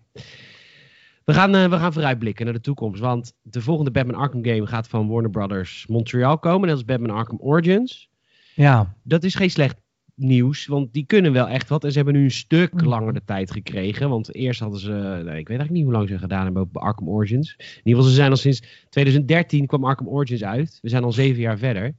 We, 1.26 1.34
gaan, 1.34 1.56
eh, 1.56 1.70
we 1.70 1.78
gaan 1.78 1.94
vooruitblikken 1.94 2.46
naar 2.46 2.54
de 2.54 2.62
toekomst. 2.62 3.02
Want 3.02 3.34
de 3.42 3.62
volgende 3.62 3.92
Batman 3.92 4.16
Arkham 4.22 4.44
game 4.46 4.68
gaat 4.68 4.88
van 4.88 5.08
Warner 5.08 5.32
Brothers 5.32 5.88
Montreal 5.88 6.40
komen. 6.40 6.68
Dat 6.68 6.78
is 6.78 6.86
Batman 6.86 7.10
Arkham 7.18 7.40
Origins. 7.40 8.10
Ja. 8.56 8.96
Dat 9.04 9.24
is 9.24 9.36
geen 9.36 9.50
slecht 9.50 9.78
nieuws, 10.16 10.66
want 10.66 10.94
die 10.94 11.06
kunnen 11.06 11.32
wel 11.34 11.48
echt 11.48 11.70
wat. 11.70 11.84
En 11.84 11.90
ze 11.92 11.96
hebben 11.98 12.16
nu 12.16 12.24
een 12.24 12.32
stuk 12.32 12.74
Mhm. 12.74 12.86
langer 12.86 13.14
de 13.14 13.24
tijd 13.26 13.52
gekregen. 13.52 14.10
Want 14.10 14.36
eerst 14.36 14.60
hadden 14.60 14.80
ze, 14.80 14.90
nou, 14.92 15.20
ik 15.20 15.26
weet 15.28 15.36
eigenlijk 15.48 15.70
niet 15.72 15.84
hoe 15.84 15.94
lang 15.94 16.10
ze 16.10 16.18
gedaan 16.18 16.44
hebben 16.44 16.62
op 16.62 16.78
Arkham 16.78 17.10
Origins. 17.10 17.56
In 17.58 17.66
ieder 17.76 17.94
geval, 17.94 18.04
ze 18.04 18.16
zijn 18.16 18.32
al 18.32 18.38
sinds 18.38 18.86
2013 18.90 19.66
kwam 19.66 19.86
Arkham 19.86 20.08
Origins 20.08 20.44
uit. 20.44 20.80
We 20.82 20.90
zijn 20.90 21.04
al 21.04 21.12
zeven 21.12 21.42
jaar 21.42 21.58
verder. 21.58 21.96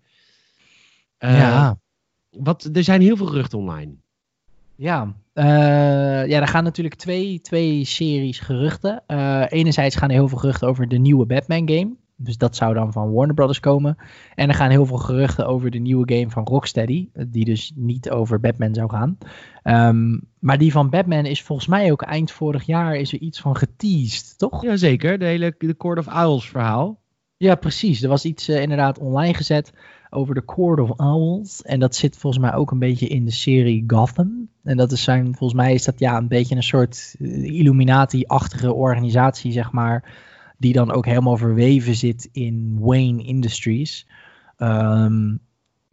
Eh, 1.18 1.38
ja. 1.38 1.78
wat, 2.30 2.70
er 2.72 2.84
zijn 2.84 3.00
heel 3.00 3.16
veel 3.16 3.26
geruchten 3.26 3.58
online. 3.58 3.94
Ja, 4.80 5.14
uh, 5.34 5.44
ja, 6.26 6.40
er 6.40 6.46
gaan 6.46 6.64
natuurlijk 6.64 6.94
twee, 6.94 7.40
twee 7.40 7.84
series 7.84 8.38
geruchten. 8.38 9.02
Uh, 9.06 9.44
enerzijds 9.48 9.96
gaan 9.96 10.08
er 10.08 10.14
heel 10.14 10.28
veel 10.28 10.38
geruchten 10.38 10.68
over 10.68 10.88
de 10.88 10.98
nieuwe 10.98 11.26
Batman 11.26 11.68
game. 11.68 11.96
Dus 12.16 12.36
dat 12.36 12.56
zou 12.56 12.74
dan 12.74 12.92
van 12.92 13.12
Warner 13.12 13.34
Brothers 13.34 13.60
komen. 13.60 13.96
En 14.34 14.48
er 14.48 14.54
gaan 14.54 14.70
heel 14.70 14.86
veel 14.86 14.96
geruchten 14.96 15.46
over 15.46 15.70
de 15.70 15.78
nieuwe 15.78 16.14
game 16.14 16.30
van 16.30 16.44
Rocksteady. 16.44 17.08
Die 17.28 17.44
dus 17.44 17.72
niet 17.74 18.10
over 18.10 18.40
Batman 18.40 18.74
zou 18.74 18.90
gaan. 18.90 19.18
Um, 19.64 20.20
maar 20.38 20.58
die 20.58 20.72
van 20.72 20.90
Batman 20.90 21.26
is 21.26 21.42
volgens 21.42 21.68
mij 21.68 21.92
ook 21.92 22.02
eind 22.02 22.30
vorig 22.30 22.62
jaar 22.62 22.94
is 22.96 23.12
er 23.12 23.18
iets 23.18 23.40
van 23.40 23.56
geteased, 23.56 24.38
toch? 24.38 24.62
Jazeker, 24.62 25.18
de 25.18 25.24
hele 25.24 25.54
de 25.58 25.76
Court 25.76 25.98
of 25.98 26.06
Owls 26.06 26.48
verhaal. 26.48 26.99
Ja, 27.42 27.54
precies. 27.54 28.02
Er 28.02 28.08
was 28.08 28.24
iets 28.24 28.48
uh, 28.48 28.62
inderdaad 28.62 28.98
online 28.98 29.34
gezet 29.34 29.72
over 30.10 30.34
de 30.34 30.44
Court 30.44 30.80
of 30.80 30.90
Owls. 30.90 31.62
En 31.62 31.80
dat 31.80 31.94
zit 31.94 32.16
volgens 32.16 32.42
mij 32.42 32.54
ook 32.54 32.70
een 32.70 32.78
beetje 32.78 33.06
in 33.06 33.24
de 33.24 33.30
serie 33.30 33.84
Gotham. 33.86 34.48
En 34.62 34.76
dat 34.76 34.92
is 34.92 35.02
zijn, 35.02 35.24
volgens 35.24 35.60
mij 35.60 35.74
is 35.74 35.84
dat 35.84 35.98
ja 35.98 36.16
een 36.16 36.28
beetje 36.28 36.56
een 36.56 36.62
soort 36.62 37.14
Illuminati-achtige 37.42 38.74
organisatie, 38.74 39.52
zeg 39.52 39.72
maar 39.72 40.18
die 40.58 40.72
dan 40.72 40.92
ook 40.92 41.06
helemaal 41.06 41.36
verweven 41.36 41.94
zit 41.94 42.28
in 42.32 42.76
Wayne 42.80 43.22
Industries. 43.22 44.06
Um, 44.58 45.40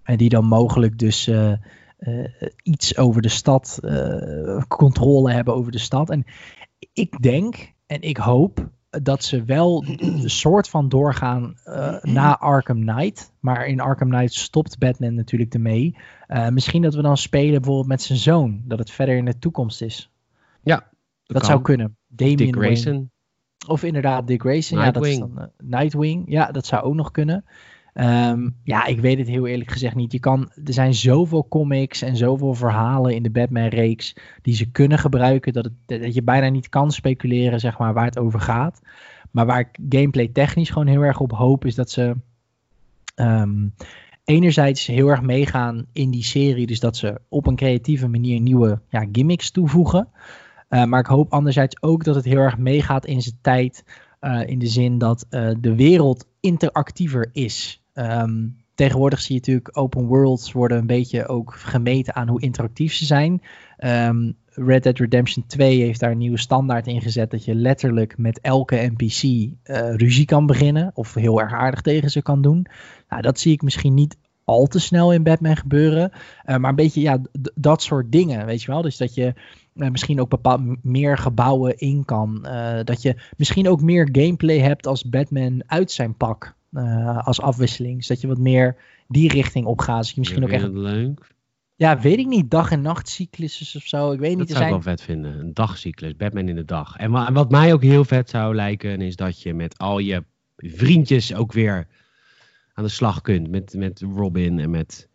en 0.04 0.18
die 0.18 0.30
dan 0.30 0.46
mogelijk 0.46 1.00
dus 1.00 1.28
uh, 1.28 1.54
iets 2.64 2.98
over 2.98 3.22
de 3.22 3.30
stad, 3.30 3.80
controle 4.68 5.32
hebben 5.32 5.56
over 5.56 5.72
de 5.72 5.78
stad. 5.78 6.10
En 6.10 6.24
ik 6.94 7.22
denk 7.22 7.74
en 7.86 8.02
ik 8.02 8.18
hoop 8.18 8.70
dat 9.04 9.24
ze 9.24 9.44
wel 9.44 9.86
een 9.88 10.30
soort 10.30 10.70
van 10.70 10.90
doorgaan 10.90 11.56
na 12.02 12.40
Arkham 12.40 12.86
Knight. 12.86 13.32
Maar 13.40 13.68
in 13.68 13.80
Arkham 13.80 14.10
Knight 14.10 14.34
stopt 14.34 14.78
Batman 14.78 15.14
natuurlijk 15.14 15.54
ermee. 15.54 15.96
misschien 16.50 16.82
dat 16.82 16.94
we 16.94 17.02
dan 17.02 17.18
spelen 17.18 17.52
bijvoorbeeld 17.52 17.88
met 17.88 18.02
zijn 18.02 18.20
zoon. 18.20 18.62
Dat 18.66 18.80
het 18.80 18.92
verder 18.92 19.18
in 19.18 19.26
de 19.26 19.40
toekomst 19.40 19.82
is. 19.82 20.12
Ja, 20.62 20.76
dat, 20.76 21.38
dat 21.38 21.46
zou 21.46 21.62
kunnen. 21.62 21.98
Damien 22.08 22.38
Dick 22.38 22.56
Grayson. 22.56 22.94
Wayne. 22.94 23.08
Of 23.68 23.84
inderdaad 23.84 24.28
Dick 24.28 24.42
Grayson. 24.42 24.80
Ja, 24.80 24.92
dat 24.92 25.06
is 25.06 25.20
dan, 25.20 25.32
uh, 25.38 25.44
Nightwing. 25.58 26.24
Ja, 26.28 26.52
dat 26.52 26.66
zou 26.66 26.84
ook 26.84 26.96
nog 26.96 27.12
kunnen. 27.12 27.46
Um, 28.02 28.56
ja, 28.64 28.86
ik 28.86 29.00
weet 29.00 29.18
het 29.18 29.28
heel 29.28 29.48
eerlijk 29.48 29.72
gezegd 29.72 29.96
niet. 29.96 30.12
Je 30.12 30.20
kan, 30.20 30.52
er 30.66 30.74
zijn 30.74 30.94
zoveel 30.94 31.48
comics 31.48 32.02
en 32.02 32.18
zoveel 32.18 32.54
verhalen 32.54 33.16
in 33.16 33.24
de 33.24 33.30
Batman-reeks 33.30 34.16
die 34.42 34.56
ze 34.56 34.72
kunnen 34.72 35.00
gebruiken 35.00 35.54
dat, 35.54 35.64
het, 35.64 36.02
dat 36.02 36.14
je 36.14 36.24
bijna 36.24 36.50
niet 36.50 36.70
kan 36.70 36.92
speculeren 36.92 37.60
zeg 37.60 37.78
maar, 37.78 37.94
waar 37.94 38.06
het 38.06 38.20
over 38.20 38.40
gaat. 38.40 38.82
Maar 39.32 39.46
waar 39.46 39.60
ik 39.60 39.80
gameplay 39.90 40.28
technisch 40.28 40.70
gewoon 40.70 40.88
heel 40.88 41.02
erg 41.02 41.20
op 41.20 41.32
hoop 41.32 41.66
is 41.66 41.76
dat 41.76 41.92
ze 41.92 42.16
um, 43.16 43.74
enerzijds 44.24 44.86
heel 44.86 45.08
erg 45.08 45.22
meegaan 45.22 45.86
in 45.94 46.12
die 46.12 46.24
serie. 46.24 46.68
Dus 46.68 46.80
dat 46.80 46.98
ze 46.98 47.22
op 47.28 47.48
een 47.48 47.56
creatieve 47.56 48.08
manier 48.08 48.40
nieuwe 48.40 48.80
ja, 48.90 49.08
gimmicks 49.12 49.52
toevoegen. 49.52 50.08
Uh, 50.70 50.84
maar 50.84 51.00
ik 51.00 51.06
hoop 51.06 51.32
anderzijds 51.32 51.82
ook 51.82 52.04
dat 52.04 52.16
het 52.16 52.26
heel 52.26 52.40
erg 52.40 52.58
meegaat 52.58 53.06
in 53.06 53.22
zijn 53.22 53.38
tijd. 53.42 53.84
Uh, 54.22 54.48
in 54.48 54.60
de 54.60 54.68
zin 54.68 54.98
dat 54.98 55.26
uh, 55.30 55.50
de 55.60 55.76
wereld 55.76 56.26
interactiever 56.40 57.30
is. 57.34 57.82
Um, 58.00 58.56
tegenwoordig 58.76 59.20
zie 59.20 59.36
je 59.36 59.40
natuurlijk 59.40 59.78
open 59.78 60.06
worlds 60.06 60.52
worden 60.52 60.78
een 60.78 60.88
beetje 60.88 61.28
ook 61.28 61.54
gemeten 61.54 62.16
aan 62.16 62.28
hoe 62.28 62.42
interactief 62.42 62.94
ze 62.94 63.06
zijn. 63.06 63.42
Um, 63.80 64.36
Red 64.50 64.84
Dead 64.84 64.98
Redemption 64.98 65.46
2 65.48 65.82
heeft 65.82 66.00
daar 66.00 66.12
een 66.12 66.18
nieuwe 66.18 66.40
standaard 66.40 66.88
in 66.88 67.02
gezet 67.02 67.32
dat 67.32 67.46
je 67.46 67.56
letterlijk 67.56 68.18
met 68.18 68.40
elke 68.42 68.92
NPC 68.96 69.24
uh, 69.24 69.50
ruzie 69.96 70.26
kan 70.26 70.46
beginnen 70.46 70.92
of 70.94 71.14
heel 71.14 71.42
erg 71.42 71.54
aardig 71.54 71.82
tegen 71.82 72.10
ze 72.10 72.22
kan 72.22 72.42
doen. 72.42 72.66
Nou, 73.10 73.22
dat 73.22 73.40
zie 73.40 73.52
ik 73.52 73.62
misschien 73.62 73.94
niet 73.94 74.18
al 74.44 74.66
te 74.66 74.80
snel 74.80 75.14
in 75.14 75.24
Batman 75.24 75.58
gebeuren, 75.58 76.12
uh, 76.12 76.56
maar 76.58 76.70
een 76.70 76.76
beetje 76.76 77.02
ja, 77.02 77.22
dat 77.56 77.82
soort 77.82 78.12
dingen, 78.12 78.46
weet 78.46 78.62
je 78.62 78.72
wel. 78.72 78.82
Dus 78.82 78.98
dat 78.98 79.14
je 79.14 79.34
uh, 79.74 79.90
misschien 79.90 80.22
ook 80.22 80.30
bepaald 80.30 80.84
meer 80.84 81.18
gebouwen 81.18 81.78
in 81.78 82.06
kan. 82.06 82.48
Dat 82.84 83.02
je 83.02 83.16
misschien 83.38 83.70
ook 83.70 83.82
meer 83.82 84.10
gameplay 84.12 84.60
hebt 84.60 84.88
als 84.88 85.10
Batman 85.10 85.64
uit 85.66 85.92
zijn 85.92 86.16
pak. 86.16 86.57
Uh, 86.72 87.28
als 87.28 87.42
afwisseling. 87.42 87.98
Dus 87.98 88.08
dat 88.08 88.22
je 88.22 88.28
wat 88.28 88.38
meer 88.38 88.76
die 89.08 89.32
richting 89.32 89.66
op 89.66 89.80
gaat. 89.80 90.02
Dus 90.02 90.12
je 90.12 90.20
misschien 90.20 90.44
ook 90.44 90.50
echt. 90.50 90.68
leuk? 90.68 91.36
Ja, 91.76 92.00
weet 92.00 92.18
ik 92.18 92.28
niet. 92.28 92.52
Dag- 92.52 92.72
en 92.72 92.82
nachtcycluses 92.82 93.76
of 93.76 93.84
zo. 93.84 94.12
Ik 94.12 94.20
weet 94.20 94.38
dat 94.38 94.40
niet. 94.40 94.50
zou 94.50 94.64
ik 94.64 94.70
wel 94.70 94.82
vet 94.82 95.02
vinden. 95.02 95.40
Een 95.40 95.54
dagcyclus. 95.54 96.16
Batman 96.16 96.48
in 96.48 96.56
de 96.56 96.66
dag. 96.66 96.96
En 96.96 97.12
wa 97.12 97.32
wat 97.32 97.52
mij 97.52 97.74
ook 97.74 97.84
heel 97.84 98.06
vet 98.06 98.30
zou 98.30 98.56
lijken. 98.56 99.02
Is 99.02 99.16
dat 99.16 99.42
je 99.42 99.54
met 99.54 99.78
al 99.78 100.00
je 100.00 100.24
vriendjes 100.58 101.34
ook 101.34 101.54
weer 101.54 101.88
aan 102.74 102.84
de 102.84 102.90
slag 102.90 103.22
kunt. 103.22 103.50
Met, 103.50 103.74
met 103.74 104.02
Robin 104.16 104.60
en 104.60 104.70
met 104.70 105.10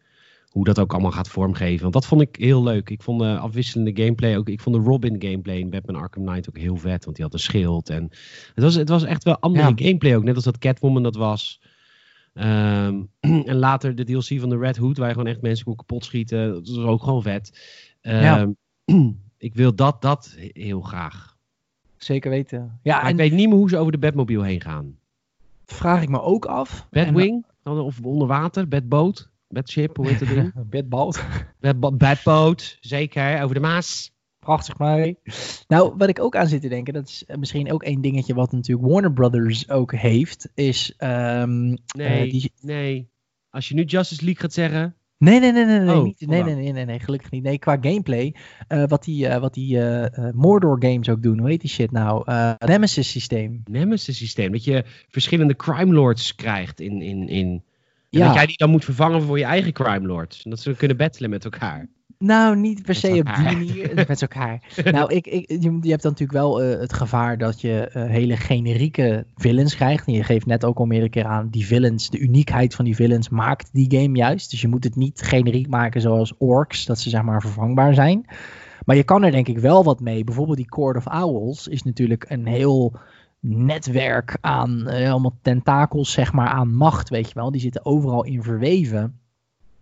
hoe 0.52 0.64
dat 0.64 0.80
ook 0.80 0.92
allemaal 0.92 1.10
gaat 1.10 1.28
vormgeven. 1.28 1.82
Want 1.82 1.92
dat 1.92 2.06
vond 2.06 2.20
ik 2.20 2.36
heel 2.36 2.62
leuk. 2.62 2.90
Ik 2.90 3.02
vond 3.02 3.20
de 3.20 3.38
afwisselende 3.38 4.02
gameplay 4.02 4.36
ook. 4.36 4.48
Ik 4.48 4.60
vond 4.60 4.76
de 4.76 4.82
Robin 4.82 5.22
gameplay 5.22 5.58
in 5.58 5.70
Batman 5.70 6.02
Arkham 6.02 6.24
Knight 6.24 6.48
ook 6.48 6.58
heel 6.58 6.76
vet. 6.76 7.04
Want 7.04 7.16
die 7.16 7.24
had 7.24 7.34
een 7.34 7.40
schild. 7.40 7.90
En 7.90 8.08
het 8.54 8.64
was, 8.64 8.74
het 8.74 8.88
was 8.88 9.04
echt 9.04 9.24
wel 9.24 9.38
andere 9.38 9.68
ja. 9.68 9.86
gameplay 9.86 10.16
ook. 10.16 10.24
Net 10.24 10.34
als 10.34 10.44
dat 10.44 10.58
Catwoman 10.58 11.02
dat 11.02 11.16
was. 11.16 11.60
Um, 12.34 13.08
en 13.20 13.56
later 13.56 13.94
de 13.94 14.04
DLC 14.04 14.40
van 14.40 14.48
de 14.48 14.58
Red 14.58 14.76
Hood. 14.76 14.96
Waar 14.96 15.08
je 15.08 15.14
gewoon 15.14 15.28
echt 15.28 15.42
mensen 15.42 15.64
kon 15.64 15.76
kapot 15.76 16.04
schieten. 16.04 16.52
Dat 16.52 16.68
was 16.68 16.84
ook 16.84 17.02
gewoon 17.02 17.22
vet. 17.22 17.60
Um, 18.02 18.12
ja. 18.12 18.52
ik 19.38 19.54
wil 19.54 19.74
dat, 19.74 20.02
dat 20.02 20.36
heel 20.38 20.80
graag. 20.80 21.36
Zeker 21.96 22.30
weten. 22.30 22.78
Ja, 22.82 22.96
maar 22.96 23.04
en... 23.04 23.10
ik 23.10 23.16
weet 23.16 23.32
niet 23.32 23.48
meer 23.48 23.58
hoe 23.58 23.68
ze 23.68 23.78
over 23.78 23.92
de 23.92 23.98
Batmobile 23.98 24.44
heen 24.44 24.60
gaan. 24.60 24.96
Vraag 25.64 26.02
ik 26.02 26.08
me 26.08 26.20
ook 26.20 26.44
af. 26.44 26.86
Batwing? 26.90 27.46
En... 27.62 27.72
Of 27.72 28.00
onder 28.02 28.28
water? 28.28 28.68
Batboot? 28.68 29.30
Bedship, 29.52 29.96
hoe 29.96 30.08
heet 30.08 30.18
dat 30.18 30.28
ding? 30.28 30.52
Bedboot. 30.70 31.24
Bed, 31.60 31.98
bedboot, 31.98 32.76
zeker, 32.80 33.42
over 33.42 33.54
de 33.54 33.60
Maas. 33.60 34.12
Prachtig 34.38 34.78
maar. 34.78 35.14
Nou, 35.68 35.94
wat 35.96 36.08
ik 36.08 36.20
ook 36.20 36.36
aan 36.36 36.46
zit 36.46 36.60
te 36.60 36.68
denken, 36.68 36.94
dat 36.94 37.08
is 37.08 37.24
misschien 37.38 37.72
ook 37.72 37.82
één 37.82 38.00
dingetje 38.00 38.34
wat 38.34 38.52
natuurlijk 38.52 38.88
Warner 38.88 39.12
Brothers 39.12 39.68
ook 39.68 39.92
heeft, 39.92 40.50
is... 40.54 40.94
Um, 40.98 41.76
nee, 41.96 42.26
uh, 42.26 42.30
die... 42.30 42.52
nee. 42.60 43.10
Als 43.50 43.68
je 43.68 43.74
nu 43.74 43.82
Justice 43.82 44.24
League 44.24 44.42
gaat 44.42 44.52
zeggen... 44.52 44.96
Nee, 45.18 45.40
nee, 45.40 45.52
nee, 45.52 45.64
nee, 45.64 45.78
nee, 45.78 45.96
oh, 45.96 46.02
niet, 46.02 46.26
nee, 46.26 46.42
nee, 46.42 46.54
nee, 46.54 46.72
nee, 46.72 46.84
nee, 46.84 46.98
gelukkig 46.98 47.30
niet. 47.30 47.42
Nee, 47.42 47.58
qua 47.58 47.78
gameplay, 47.80 48.34
uh, 48.68 48.84
wat 48.86 49.04
die, 49.04 49.26
uh, 49.26 49.36
wat 49.36 49.54
die 49.54 49.76
uh, 49.76 50.30
Mordor 50.32 50.76
games 50.78 51.08
ook 51.08 51.22
doen, 51.22 51.38
hoe 51.38 51.48
heet 51.48 51.60
die 51.60 51.70
shit 51.70 51.90
nou? 51.90 52.22
Nemesis 52.58 53.10
systeem. 53.10 53.62
Nemesis 53.70 54.16
systeem, 54.16 54.52
dat 54.52 54.64
je 54.64 54.84
verschillende 55.08 55.56
crime 55.56 55.92
lords 55.92 56.34
krijgt 56.34 56.80
in, 56.80 57.02
in, 57.02 57.28
in 57.28 57.62
ja. 58.18 58.26
dat 58.26 58.34
jij 58.34 58.46
die 58.46 58.56
dan 58.56 58.70
moet 58.70 58.84
vervangen 58.84 59.22
voor 59.22 59.38
je 59.38 59.44
eigen 59.44 59.72
crime 59.72 60.06
lords. 60.06 60.42
En 60.42 60.50
dat 60.50 60.60
ze 60.60 60.76
kunnen 60.76 60.96
battelen 60.96 61.30
met 61.30 61.44
elkaar. 61.44 61.88
Nou, 62.18 62.56
niet 62.56 62.82
per 62.82 62.94
se 62.94 63.08
op 63.08 63.34
die 63.34 63.44
manier. 63.44 63.92
met 64.08 64.22
elkaar. 64.22 64.62
nou, 64.92 65.14
ik, 65.14 65.26
ik, 65.26 65.48
je, 65.48 65.78
je, 65.80 65.90
hebt 65.90 66.02
dan 66.02 66.12
natuurlijk 66.12 66.32
wel 66.32 66.64
uh, 66.64 66.80
het 66.80 66.92
gevaar 66.92 67.38
dat 67.38 67.60
je 67.60 67.90
uh, 67.96 68.04
hele 68.04 68.36
generieke 68.36 69.26
villains 69.36 69.74
krijgt. 69.74 70.06
En 70.06 70.12
je 70.12 70.24
geeft 70.24 70.46
net 70.46 70.64
ook 70.64 70.78
al 70.78 70.84
meerdere 70.84 71.10
keer 71.10 71.24
aan, 71.24 71.48
die 71.50 71.66
villains, 71.66 72.10
de 72.10 72.18
uniekheid 72.18 72.74
van 72.74 72.84
die 72.84 72.94
villains 72.94 73.28
maakt 73.28 73.68
die 73.72 74.00
game 74.00 74.16
juist. 74.16 74.50
Dus 74.50 74.60
je 74.60 74.68
moet 74.68 74.84
het 74.84 74.96
niet 74.96 75.22
generiek 75.22 75.68
maken 75.68 76.00
zoals 76.00 76.34
orks, 76.38 76.84
dat 76.84 77.00
ze 77.00 77.10
zeg 77.10 77.22
maar 77.22 77.40
vervangbaar 77.40 77.94
zijn. 77.94 78.26
Maar 78.84 78.96
je 78.96 79.04
kan 79.04 79.24
er 79.24 79.30
denk 79.30 79.48
ik 79.48 79.58
wel 79.58 79.84
wat 79.84 80.00
mee. 80.00 80.24
Bijvoorbeeld 80.24 80.56
die 80.56 80.68
Court 80.68 80.96
of 80.96 81.06
Owls 81.06 81.68
is 81.68 81.82
natuurlijk 81.82 82.24
een 82.28 82.46
heel 82.46 82.98
netwerk 83.42 84.38
aan 84.40 84.84
uh, 84.86 85.10
allemaal 85.10 85.38
tentakels, 85.42 86.12
zeg 86.12 86.32
maar, 86.32 86.48
aan 86.48 86.74
macht, 86.74 87.08
weet 87.08 87.28
je 87.28 87.34
wel. 87.34 87.50
Die 87.50 87.60
zitten 87.60 87.84
overal 87.84 88.24
in 88.24 88.42
verweven. 88.42 89.20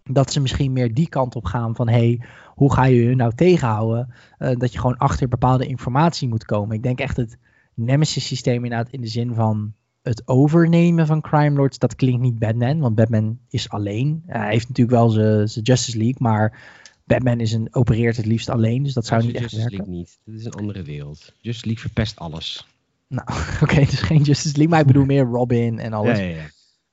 Dat 0.05 0.33
ze 0.33 0.41
misschien 0.41 0.73
meer 0.73 0.95
die 0.95 1.09
kant 1.09 1.37
op 1.37 1.45
gaan 1.45 1.75
van, 1.77 1.89
hey, 1.89 2.21
hoe 2.47 2.73
ga 2.73 2.85
je 2.85 3.05
hun 3.05 3.17
nou 3.17 3.35
tegenhouden? 3.35 4.15
Uh, 4.39 4.57
dat 4.57 4.73
je 4.73 4.79
gewoon 4.79 4.97
achter 4.97 5.29
bepaalde 5.29 5.67
informatie 5.67 6.29
moet 6.29 6.45
komen. 6.45 6.77
Ik 6.77 6.83
denk 6.83 7.01
echt 7.01 7.17
het 7.17 7.39
Nemesis 7.75 8.27
systeem 8.27 8.65
inderdaad 8.65 8.91
in 8.91 9.01
de 9.01 9.07
zin 9.07 9.35
van 9.35 9.75
het 10.03 10.23
overnemen 10.25 11.07
van 11.07 11.21
crime 11.21 11.57
lords, 11.57 11.79
dat 11.79 11.95
klinkt 11.95 12.21
niet 12.21 12.39
Batman, 12.39 12.79
want 12.79 12.95
Batman 12.95 13.39
is 13.49 13.69
alleen. 13.69 14.23
Hij 14.27 14.51
heeft 14.51 14.69
natuurlijk 14.69 14.97
wel 14.97 15.11
zijn 15.11 15.65
Justice 15.65 15.99
League, 15.99 16.17
maar 16.19 16.59
Batman 17.05 17.41
is 17.41 17.53
een, 17.53 17.69
opereert 17.71 18.17
het 18.17 18.27
liefst 18.27 18.49
alleen, 18.49 18.83
dus 18.83 18.93
dat 18.93 19.07
zou 19.07 19.23
niet 19.23 19.35
echt 19.35 19.41
Justice 19.43 19.61
werken. 19.61 19.79
League 19.79 19.95
niet. 19.95 20.19
Dit 20.25 20.35
is 20.35 20.45
een 20.45 20.53
andere 20.53 20.83
wereld. 20.83 21.33
Justice 21.41 21.67
League 21.67 21.83
verpest 21.83 22.19
alles. 22.19 22.67
Nou, 23.11 23.29
oké, 23.55 23.63
okay, 23.63 23.85
dus 23.85 24.01
geen 24.01 24.23
Justice 24.23 24.57
League, 24.57 24.69
maar 24.69 24.81
ik 24.81 24.87
bedoel 24.87 25.05
meer 25.05 25.25
Robin 25.25 25.79
en 25.79 25.93
alles. 25.93 26.19
Ja, 26.19 26.25
ja, 26.25 26.37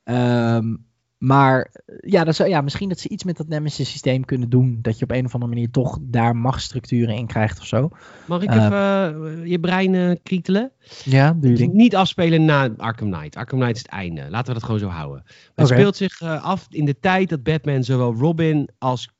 ja. 0.04 0.56
Um, 0.56 0.86
maar 1.18 1.70
ja, 2.00 2.24
dat 2.24 2.34
zou, 2.34 2.48
ja, 2.48 2.60
misschien 2.60 2.88
dat 2.88 2.98
ze 2.98 3.08
iets 3.08 3.24
met 3.24 3.36
dat 3.36 3.48
Nemesis 3.48 3.90
systeem 3.90 4.24
kunnen 4.24 4.48
doen. 4.48 4.78
Dat 4.82 4.98
je 4.98 5.04
op 5.04 5.10
een 5.10 5.24
of 5.24 5.34
andere 5.34 5.52
manier 5.52 5.70
toch 5.70 5.98
daar 6.02 6.36
machtsstructuren 6.36 7.14
in 7.14 7.26
krijgt 7.26 7.58
of 7.58 7.66
zo. 7.66 7.90
Mag 8.26 8.42
ik 8.42 8.54
uh, 8.54 8.64
even 8.64 9.38
uh, 9.38 9.46
je 9.46 9.60
brein 9.60 9.92
uh, 9.92 10.14
krietelen? 10.22 10.72
Ja, 11.04 11.32
doe 11.32 11.66
Niet 11.66 11.96
afspelen 11.96 12.44
na 12.44 12.70
Arkham 12.76 13.10
Knight. 13.10 13.36
Arkham 13.36 13.58
Knight 13.58 13.76
is 13.76 13.82
het 13.82 13.90
einde. 13.90 14.30
Laten 14.30 14.46
we 14.46 14.52
dat 14.52 14.62
gewoon 14.62 14.80
zo 14.80 14.88
houden. 14.88 15.22
Het 15.54 15.64
okay. 15.64 15.78
speelt 15.78 15.96
zich 15.96 16.22
af 16.22 16.66
in 16.70 16.84
de 16.84 16.98
tijd 16.98 17.28
dat 17.28 17.42
Batman 17.42 17.84
zowel 17.84 18.14
Robin 18.14 18.68
als 18.78 19.10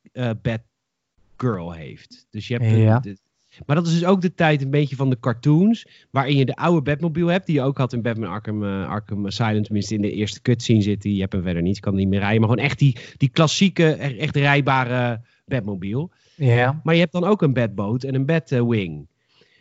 Batgirl 0.42 1.72
heeft. 1.72 2.26
Dus 2.30 2.48
je 2.48 2.54
hebt 2.54 2.76
ja. 2.76 2.98
de, 2.98 3.18
Maar 3.66 3.76
dat 3.76 3.86
is 3.86 3.92
dus 3.92 4.04
ook 4.04 4.20
de 4.20 4.34
tijd 4.34 4.62
een 4.62 4.70
beetje 4.70 4.96
van 4.96 5.10
de 5.10 5.20
cartoons. 5.20 5.86
Waarin 6.10 6.36
je 6.36 6.44
de 6.44 6.56
oude 6.56 6.82
Batmobile 6.82 7.30
hebt. 7.30 7.46
Die 7.46 7.54
je 7.54 7.62
ook 7.62 7.78
had 7.78 7.92
in 7.92 8.02
Batman 8.02 8.30
Arkham, 8.30 8.62
uh, 8.62 8.88
Arkham 8.88 9.26
Asylum. 9.26 9.62
Tenminste 9.62 9.94
in 9.94 10.02
de 10.02 10.12
eerste 10.12 10.42
cutscene 10.42 10.82
zit. 10.82 11.02
Die 11.02 11.14
je 11.14 11.20
hebt 11.20 11.32
hem 11.32 11.42
verder 11.42 11.62
niet. 11.62 11.80
Kan 11.80 11.94
niet 11.94 12.08
meer 12.08 12.20
rijden. 12.20 12.40
Maar 12.40 12.48
gewoon 12.48 12.64
echt 12.64 12.78
die, 12.78 12.96
die 13.16 13.28
klassieke, 13.28 13.92
echt 13.94 14.36
rijbare 14.36 15.20
Batmobile. 15.44 16.08
Ja. 16.34 16.80
Maar 16.82 16.94
je 16.94 17.00
hebt 17.00 17.12
dan 17.12 17.24
ook 17.24 17.42
een 17.42 17.52
Batboat 17.52 18.02
en 18.04 18.14
een 18.14 18.26
Batwing. 18.26 19.08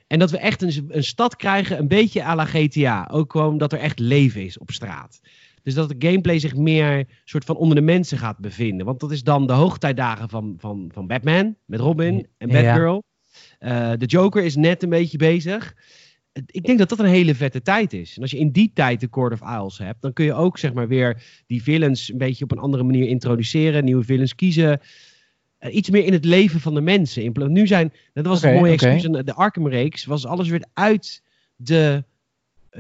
En 0.08 0.20
dat 0.20 0.32
we 0.32 0.38
echt 0.38 0.62
een, 0.62 0.86
een 0.88 1.04
stad 1.04 1.36
krijgen, 1.36 1.80
een 1.80 1.88
beetje 1.88 2.24
à 2.24 2.36
la 2.36 2.46
GTA. 2.46 3.08
Ook 3.12 3.32
gewoon 3.32 3.58
dat 3.58 3.74
er 3.74 3.80
echt 3.80 4.00
leven 4.00 4.44
is 4.44 4.58
op 4.58 4.72
straat. 4.72 5.20
Dus 5.64 5.74
dat 5.74 5.90
de 5.90 6.08
gameplay 6.08 6.40
zich 6.40 6.56
meer 6.56 7.08
soort 7.24 7.46
van 7.46 7.56
onder 7.56 7.76
de 7.76 7.82
mensen 7.82 8.18
gaat 8.18 8.38
bevinden. 8.38 8.86
Want 8.86 9.00
dat 9.00 9.12
is 9.12 9.24
dan 9.24 9.48
de 9.48 9.54
hoogtijdagen 9.54 10.30
van, 10.30 10.56
van, 10.58 10.90
van 10.94 11.08
Batman 11.08 11.56
met 11.66 11.80
Robin 11.80 12.28
en 12.38 12.48
Batgirl. 12.48 13.04
Uh, 13.60 13.92
de 13.98 14.06
Joker 14.06 14.44
is 14.44 14.56
net 14.56 14.84
een 14.84 14.90
beetje 14.90 15.18
bezig. 15.18 15.76
Ik 16.46 16.66
denk 16.66 16.80
dat 16.80 16.90
dat 16.90 17.00
een 17.00 17.06
hele 17.06 17.36
vette 17.36 17.62
tijd 17.62 17.94
is. 17.94 18.16
En 18.16 18.22
als 18.22 18.32
je 18.32 18.38
in 18.38 18.52
die 18.52 18.72
tijd 18.74 19.00
de 19.00 19.10
Court 19.10 19.34
of 19.34 19.42
Owls 19.42 19.78
hebt, 19.78 20.02
dan 20.02 20.14
kun 20.14 20.26
je 20.26 20.34
ook 20.34 20.58
zeg 20.58 20.74
maar 20.74 20.88
weer 20.88 21.24
die 21.48 21.64
villains 21.64 22.12
een 22.12 22.18
beetje 22.18 22.44
op 22.44 22.52
een 22.52 22.58
andere 22.58 22.84
manier 22.84 23.08
introduceren. 23.08 23.86
Nieuwe 23.86 24.04
villains 24.04 24.36
kiezen. 24.36 24.80
Uh, 25.60 25.76
iets 25.76 25.90
meer 25.90 26.06
in 26.06 26.14
het 26.14 26.26
leven 26.26 26.60
van 26.60 26.74
de 26.74 26.82
mensen. 26.82 27.52
Nu 27.52 27.68
zijn, 27.68 27.94
dat 28.14 28.26
was 28.26 28.38
okay, 28.38 28.52
een 28.52 28.60
mooie 28.60 28.74
okay. 28.74 28.94
excuus. 28.94 29.24
De 29.26 29.34
Arkham-reeks 29.34 30.06
was 30.06 30.26
alles 30.26 30.50
weer 30.50 30.66
uit 30.74 31.24
de 31.56 32.04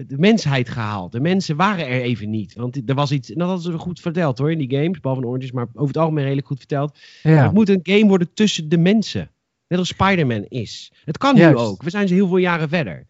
de 0.06 0.18
mensheid 0.18 0.70
gehaald. 0.70 1.12
De 1.12 1.20
mensen 1.20 1.56
waren 1.56 1.88
er 1.88 2.02
even 2.02 2.30
niet. 2.30 2.54
Want 2.54 2.90
er 2.90 2.96
was 2.96 3.12
iets, 3.12 3.32
en 3.32 3.38
dat 3.38 3.48
hadden 3.48 3.72
ze 3.72 3.78
goed 3.78 4.00
verteld 4.00 4.38
hoor 4.38 4.52
in 4.52 4.58
die 4.58 4.78
games, 4.78 5.00
behalve 5.00 5.22
in 5.22 5.28
Oranges, 5.28 5.52
maar 5.52 5.68
over 5.74 5.88
het 5.88 5.98
algemeen 5.98 6.24
redelijk 6.24 6.48
goed 6.48 6.58
verteld. 6.58 6.98
Ja. 7.24 7.44
Het 7.44 7.54
moet 7.54 7.70
een 7.70 7.80
game 7.84 8.08
worden 8.08 8.34
tussen 8.34 8.70
de 8.70 8.78
mensen. 8.78 9.30
Net 9.68 9.80
als 9.80 9.88
Spider-Man 9.88 10.44
is. 10.44 10.92
Het 11.06 11.18
kan 11.18 11.36
Juist. 11.36 11.58
nu 11.58 11.62
ook. 11.62 11.84
We 11.84 11.90
zijn 11.90 12.08
ze 12.08 12.14
heel 12.14 12.28
veel 12.28 12.38
jaren 12.38 12.70
verder. 12.70 13.06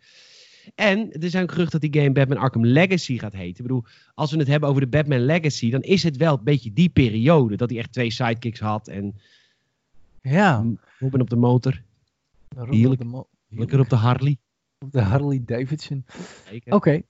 En 0.76 1.12
er 1.12 1.30
zijn 1.30 1.50
geruchten 1.50 1.80
dat 1.80 1.92
die 1.92 2.02
game 2.02 2.14
Batman 2.14 2.38
Arkham 2.38 2.66
Legacy 2.66 3.18
gaat 3.18 3.34
heten. 3.34 3.56
Ik 3.56 3.62
bedoel, 3.62 3.84
als 4.14 4.32
we 4.32 4.38
het 4.38 4.48
hebben 4.48 4.70
over 4.70 4.82
de 4.82 4.88
Batman 4.88 5.26
Legacy, 5.26 5.70
dan 5.70 5.82
is 5.82 6.04
het 6.04 6.18
wel 6.18 6.38
een 6.38 6.44
beetje 6.44 6.74
die 6.74 6.90
periode. 6.90 7.56
Dat 7.56 7.70
hij 7.70 7.80
echt 7.80 7.92
twee 7.94 8.12
sidekicks 8.12 8.60
had 8.60 8.88
en... 8.88 9.16
Ja. 10.22 10.66
Robin 11.00 11.22
op 11.22 11.30
de 11.30 11.36
motor. 11.36 11.82
Heerlijk. 12.56 13.02
Lekker 13.50 13.80
op 13.80 13.90
de 13.90 13.96
Harley. 13.96 14.38
Op 14.80 14.92
de 14.92 15.02
Harley 15.02 15.42
Davidson. 15.46 16.06
Oké. 16.54 16.76
Okay. 16.76 17.04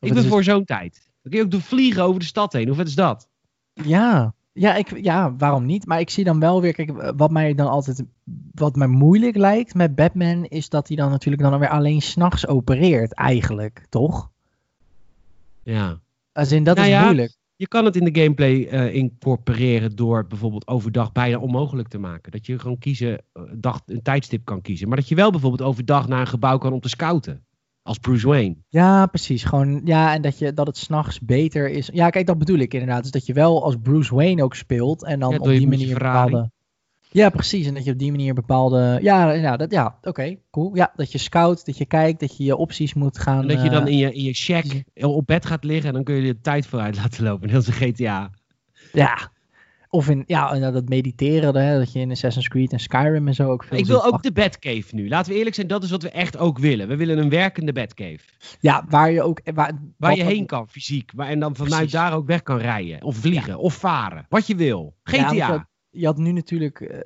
Ik 0.00 0.14
ben 0.14 0.24
voor 0.24 0.44
zo'n 0.44 0.64
tijd. 0.64 1.10
Dan 1.22 1.32
kun 1.32 1.50
je 1.50 1.56
ook 1.56 1.62
vliegen 1.62 2.02
over 2.02 2.20
de 2.20 2.26
stad 2.26 2.52
heen. 2.52 2.66
Hoe 2.66 2.76
vet 2.76 2.86
is 2.86 2.94
dat? 2.94 3.28
Ja. 3.72 4.34
Ja, 4.56 4.74
ik, 4.74 5.02
ja, 5.02 5.36
waarom 5.36 5.66
niet? 5.66 5.86
Maar 5.86 6.00
ik 6.00 6.10
zie 6.10 6.24
dan 6.24 6.40
wel 6.40 6.60
weer, 6.60 6.72
kijk, 6.72 7.12
wat 7.16 7.30
mij 7.30 7.54
dan 7.54 7.68
altijd, 7.68 8.04
wat 8.52 8.76
mij 8.76 8.86
moeilijk 8.86 9.36
lijkt 9.36 9.74
met 9.74 9.94
Batman, 9.94 10.44
is 10.44 10.68
dat 10.68 10.88
hij 10.88 10.96
dan 10.96 11.10
natuurlijk 11.10 11.42
dan 11.42 11.58
weer 11.58 11.68
alleen 11.68 12.02
s'nachts 12.02 12.46
opereert, 12.46 13.14
eigenlijk, 13.14 13.86
toch? 13.88 14.30
Ja. 15.62 16.00
Als 16.32 16.52
in, 16.52 16.64
dat 16.64 16.76
nou 16.76 16.88
is 16.88 16.94
ja, 16.94 17.04
moeilijk. 17.04 17.36
Je 17.56 17.68
kan 17.68 17.84
het 17.84 17.96
in 17.96 18.04
de 18.12 18.20
gameplay 18.20 18.52
uh, 18.54 18.94
incorporeren 18.94 19.96
door 19.96 20.26
bijvoorbeeld 20.26 20.66
overdag 20.66 21.12
bijna 21.12 21.38
onmogelijk 21.38 21.88
te 21.88 21.98
maken. 21.98 22.32
Dat 22.32 22.46
je 22.46 22.58
gewoon 22.58 22.78
kiezen, 22.78 23.22
uh, 23.34 23.42
dag, 23.52 23.80
een 23.86 24.02
tijdstip 24.02 24.44
kan 24.44 24.60
kiezen. 24.60 24.88
Maar 24.88 24.96
dat 24.96 25.08
je 25.08 25.14
wel 25.14 25.30
bijvoorbeeld 25.30 25.68
overdag 25.68 26.08
naar 26.08 26.20
een 26.20 26.26
gebouw 26.26 26.58
kan 26.58 26.72
om 26.72 26.80
te 26.80 26.88
scouten. 26.88 27.44
Als 27.84 27.98
Bruce 27.98 28.26
Wayne. 28.26 28.56
Ja, 28.68 29.06
precies. 29.06 29.44
Gewoon, 29.44 29.80
ja, 29.84 30.14
en 30.14 30.22
dat, 30.22 30.38
je, 30.38 30.52
dat 30.52 30.66
het 30.66 30.76
s'nachts 30.76 31.20
beter 31.20 31.68
is. 31.70 31.90
Ja, 31.92 32.10
kijk, 32.10 32.26
dat 32.26 32.38
bedoel 32.38 32.58
ik 32.58 32.72
inderdaad. 32.74 33.02
Dus 33.02 33.10
dat 33.10 33.26
je 33.26 33.32
wel 33.32 33.64
als 33.64 33.76
Bruce 33.82 34.14
Wayne 34.14 34.42
ook 34.42 34.54
speelt. 34.54 35.04
En 35.04 35.20
dan 35.20 35.30
ja, 35.30 35.38
op 35.38 35.44
die 35.44 35.68
manier 35.68 35.94
bepaalde... 35.94 36.50
Ja, 37.10 37.30
precies. 37.30 37.66
En 37.66 37.74
dat 37.74 37.84
je 37.84 37.92
op 37.92 37.98
die 37.98 38.10
manier 38.10 38.34
bepaalde. 38.34 38.98
Ja, 39.02 39.32
ja, 39.32 39.56
dat, 39.56 39.70
ja 39.70 39.98
oké, 40.02 40.36
cool. 40.50 40.76
Ja, 40.76 40.92
dat 40.96 41.12
je 41.12 41.18
scout, 41.18 41.66
dat 41.66 41.78
je 41.78 41.86
kijkt, 41.86 42.20
dat 42.20 42.36
je 42.36 42.44
je 42.44 42.56
opties 42.56 42.94
moet 42.94 43.18
gaan. 43.18 43.40
En 43.40 43.48
dat 43.48 43.62
je 43.62 43.70
dan 43.70 43.86
uh, 43.86 43.92
in 43.92 43.98
je, 43.98 44.12
in 44.12 44.22
je 44.22 44.32
check 44.32 44.84
op 44.94 45.26
bed 45.26 45.46
gaat 45.46 45.64
liggen 45.64 45.88
en 45.88 45.94
dan 45.94 46.04
kun 46.04 46.14
je 46.14 46.32
de 46.32 46.40
tijd 46.40 46.66
vooruit 46.66 46.96
laten 47.02 47.24
lopen. 47.24 47.46
Net 47.46 47.56
als 47.56 47.66
een 47.66 47.72
GTA. 47.72 48.30
Ja. 48.92 49.32
Of 49.94 50.08
in, 50.08 50.24
ja, 50.26 50.52
en 50.52 50.72
dat 50.72 50.88
mediteren, 50.88 51.56
hè, 51.56 51.78
dat 51.78 51.92
je 51.92 51.98
in 51.98 52.10
Assassin's 52.10 52.48
Creed 52.48 52.72
en 52.72 52.78
Skyrim 52.78 53.28
en 53.28 53.34
zo 53.34 53.50
ook 53.50 53.64
veel 53.64 53.78
Ik 53.78 53.86
wil 53.86 54.04
ook 54.04 54.22
de 54.22 54.32
Batcave 54.32 54.94
nu. 54.94 55.08
Laten 55.08 55.32
we 55.32 55.38
eerlijk 55.38 55.54
zijn, 55.54 55.66
dat 55.66 55.82
is 55.82 55.90
wat 55.90 56.02
we 56.02 56.10
echt 56.10 56.36
ook 56.36 56.58
willen. 56.58 56.88
We 56.88 56.96
willen 56.96 57.18
een 57.18 57.28
werkende 57.28 57.72
Batcave. 57.72 58.20
Ja, 58.60 58.84
waar 58.88 59.10
je 59.10 59.22
ook... 59.22 59.40
Waar, 59.54 59.72
waar 59.96 60.16
je 60.16 60.24
heen 60.24 60.46
kan, 60.46 60.68
fysiek. 60.68 61.10
Waar, 61.14 61.28
en 61.28 61.38
dan 61.38 61.54
vanuit 61.54 61.74
Precies. 61.74 61.92
daar 61.92 62.14
ook 62.14 62.26
weg 62.26 62.42
kan 62.42 62.58
rijden. 62.58 63.02
Of 63.02 63.16
vliegen, 63.16 63.52
ja. 63.52 63.58
of 63.58 63.74
varen. 63.74 64.26
Wat 64.28 64.46
je 64.46 64.54
wil. 64.54 64.96
GTA. 65.02 65.32
Ja, 65.32 65.68
je 65.94 66.06
had 66.06 66.18
nu 66.18 66.32
natuurlijk 66.32 66.80
uh, 66.80 66.98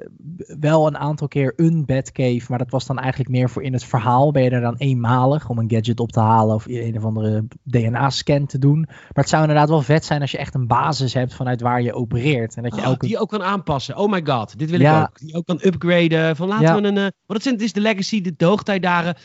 wel 0.60 0.86
een 0.86 0.98
aantal 0.98 1.28
keer 1.28 1.52
een 1.56 1.84
Batcave, 1.84 2.44
maar 2.48 2.58
dat 2.58 2.70
was 2.70 2.86
dan 2.86 2.98
eigenlijk 2.98 3.30
meer 3.30 3.50
voor 3.50 3.62
in 3.62 3.72
het 3.72 3.84
verhaal. 3.84 4.30
Ben 4.30 4.42
je 4.42 4.50
er 4.50 4.60
dan 4.60 4.76
eenmalig 4.76 5.48
om 5.48 5.58
een 5.58 5.70
gadget 5.70 6.00
op 6.00 6.12
te 6.12 6.20
halen 6.20 6.54
of 6.54 6.66
een 6.66 6.96
of 6.96 7.04
andere 7.04 7.46
DNA-scan 7.62 8.46
te 8.46 8.58
doen. 8.58 8.80
Maar 8.88 9.08
het 9.12 9.28
zou 9.28 9.42
inderdaad 9.42 9.68
wel 9.68 9.82
vet 9.82 10.04
zijn 10.04 10.20
als 10.20 10.30
je 10.30 10.38
echt 10.38 10.54
een 10.54 10.66
basis 10.66 11.14
hebt 11.14 11.34
vanuit 11.34 11.60
waar 11.60 11.82
je 11.82 11.92
opereert. 11.92 12.56
En 12.56 12.62
dat 12.62 12.74
je 12.74 12.80
oh, 12.80 12.86
elke... 12.86 13.06
Die 13.06 13.18
ook 13.18 13.28
kan 13.28 13.42
aanpassen. 13.42 13.96
Oh 13.96 14.10
my 14.10 14.20
god, 14.24 14.58
dit 14.58 14.70
wil 14.70 14.80
ja. 14.80 15.02
ik 15.02 15.08
ook. 15.08 15.18
Die 15.18 15.34
ook 15.34 15.46
kan 15.46 15.60
upgraden. 15.62 16.36
Van 16.36 16.48
laten 16.48 16.66
ja. 16.66 16.80
we 16.80 16.86
een. 16.86 16.96
Uh, 16.96 17.06
wat 17.26 17.44
het 17.44 17.62
is 17.62 17.72
de 17.72 17.80
legacy, 17.80 18.20
de, 18.20 18.34
de 18.36 18.44
hoogtijdagen. 18.44 19.16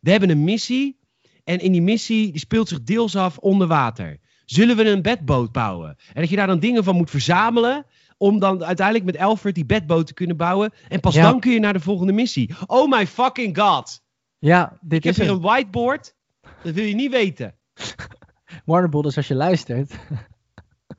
We 0.00 0.10
hebben 0.10 0.30
een 0.30 0.44
missie. 0.44 1.00
En 1.44 1.58
in 1.58 1.72
die 1.72 1.82
missie 1.82 2.30
die 2.30 2.40
speelt 2.40 2.68
zich 2.68 2.82
deels 2.82 3.16
af 3.16 3.38
onder 3.38 3.66
water. 3.66 4.20
Zullen 4.44 4.76
we 4.76 4.90
een 4.90 5.02
bedboot 5.02 5.52
bouwen? 5.52 5.96
En 6.12 6.20
dat 6.20 6.30
je 6.30 6.36
daar 6.36 6.46
dan 6.46 6.58
dingen 6.58 6.84
van 6.84 6.96
moet 6.96 7.10
verzamelen 7.10 7.86
om 8.22 8.38
dan 8.38 8.64
uiteindelijk 8.64 9.06
met 9.06 9.18
Alfred 9.18 9.54
die 9.54 9.64
bedboot 9.64 10.06
te 10.06 10.14
kunnen 10.14 10.36
bouwen. 10.36 10.72
En 10.88 11.00
pas 11.00 11.14
ja. 11.14 11.22
dan 11.22 11.40
kun 11.40 11.52
je 11.52 11.58
naar 11.58 11.72
de 11.72 11.80
volgende 11.80 12.12
missie. 12.12 12.54
Oh 12.66 12.90
my 12.90 13.06
fucking 13.06 13.58
god. 13.58 14.02
Ja, 14.38 14.78
dit 14.80 14.98
Ik 14.98 15.04
heb 15.04 15.14
hier 15.14 15.34
een 15.34 15.40
whiteboard. 15.40 16.14
Dat 16.62 16.74
wil 16.74 16.84
je 16.84 16.94
niet 16.94 17.10
weten. 17.10 17.54
Warner 18.64 18.88
Brothers, 18.88 19.16
als 19.16 19.28
je 19.28 19.34
luistert. 19.34 19.92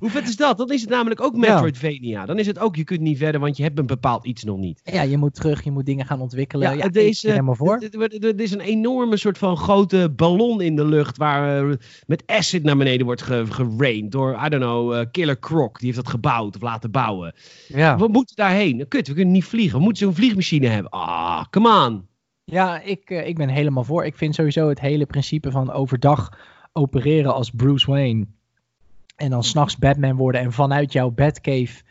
Hoe 0.04 0.12
vet 0.12 0.28
is 0.28 0.36
dat? 0.36 0.58
Dan 0.58 0.72
is 0.72 0.82
het 0.82 0.90
namelijk 0.90 1.22
ook 1.22 1.36
Metroidvania. 1.36 2.26
Dan 2.26 2.40
is 2.40 2.48
het 2.48 2.60
ook, 2.60 2.76
je 2.76 2.84
kunt 2.84 3.00
niet 3.00 3.18
verder, 3.18 3.42
want 3.42 3.58
je 3.58 3.64
hebt 3.64 3.80
een 3.80 3.86
bepaald 3.86 4.26
iets 4.26 4.44
nog 4.44 4.58
niet. 4.58 4.82
Ja, 4.84 5.02
je 5.02 5.18
moet 5.18 5.36
terug, 5.36 5.64
je 5.64 5.72
moet 5.72 5.86
dingen 5.86 6.06
gaan 6.06 6.22
ontwikkelen. 6.22 6.70
Ja, 6.70 6.76
ja 6.78 6.84
er 6.84 7.08
is, 7.08 7.22
helemaal 7.22 7.56
voor. 7.56 7.82
Er 8.00 8.40
is 8.40 8.52
een 8.52 8.60
enorme 8.60 9.18
soort 9.18 9.38
van 9.38 9.58
grote 9.58 10.14
ballon 10.16 10.62
in 10.62 10.76
de 10.76 10.86
lucht 10.86 11.18
waar 11.18 11.66
uh, 11.66 11.76
met 12.06 12.24
acid 12.26 12.64
naar 12.64 12.78
beneden 12.78 13.06
wordt 13.06 13.22
gerained 13.22 14.12
door, 14.12 14.40
I 14.46 14.50
don't 14.50 14.64
know, 14.64 14.94
uh, 14.94 15.02
Killer 15.12 15.40
Croc. 15.40 15.78
Die 15.78 15.86
heeft 15.86 16.04
dat 16.04 16.10
gebouwd 16.10 16.56
of 16.56 16.62
laten 16.62 16.92
bouwen. 16.92 17.34
Ja. 17.68 17.98
We 17.98 18.08
moeten 18.08 18.36
daarheen. 18.36 18.88
Kut, 18.88 19.08
we 19.08 19.14
kunnen 19.14 19.34
niet 19.34 19.46
vliegen. 19.46 19.78
We 19.78 19.84
moeten 19.84 20.06
zo'n 20.06 20.16
vliegmachine 20.16 20.68
hebben. 20.68 20.92
Ah, 20.92 21.44
come 21.50 21.86
on. 21.86 22.08
Ja, 22.44 22.82
ik, 22.82 23.10
uh, 23.10 23.28
ik 23.28 23.38
ben 23.38 23.50
helemaal 23.50 23.84
voor. 23.84 24.06
Ik 24.06 24.18
vind 24.18 24.36
sowieso 24.36 24.70
het 24.70 24.80
hele 24.80 25.06
principe 25.06 25.52
van 25.52 25.72
overdag 25.72 26.30
opereren 26.74 27.34
als 27.34 27.50
Bruce 27.50 27.92
Wayne 27.92 28.26
en 29.16 29.30
dan 29.30 29.44
s'nachts 29.44 29.78
Batman 29.78 30.16
worden 30.16 30.42
en 30.42 30.52
vanuit 30.52 30.92
jouw 30.92 31.10
Batcave 31.10 31.84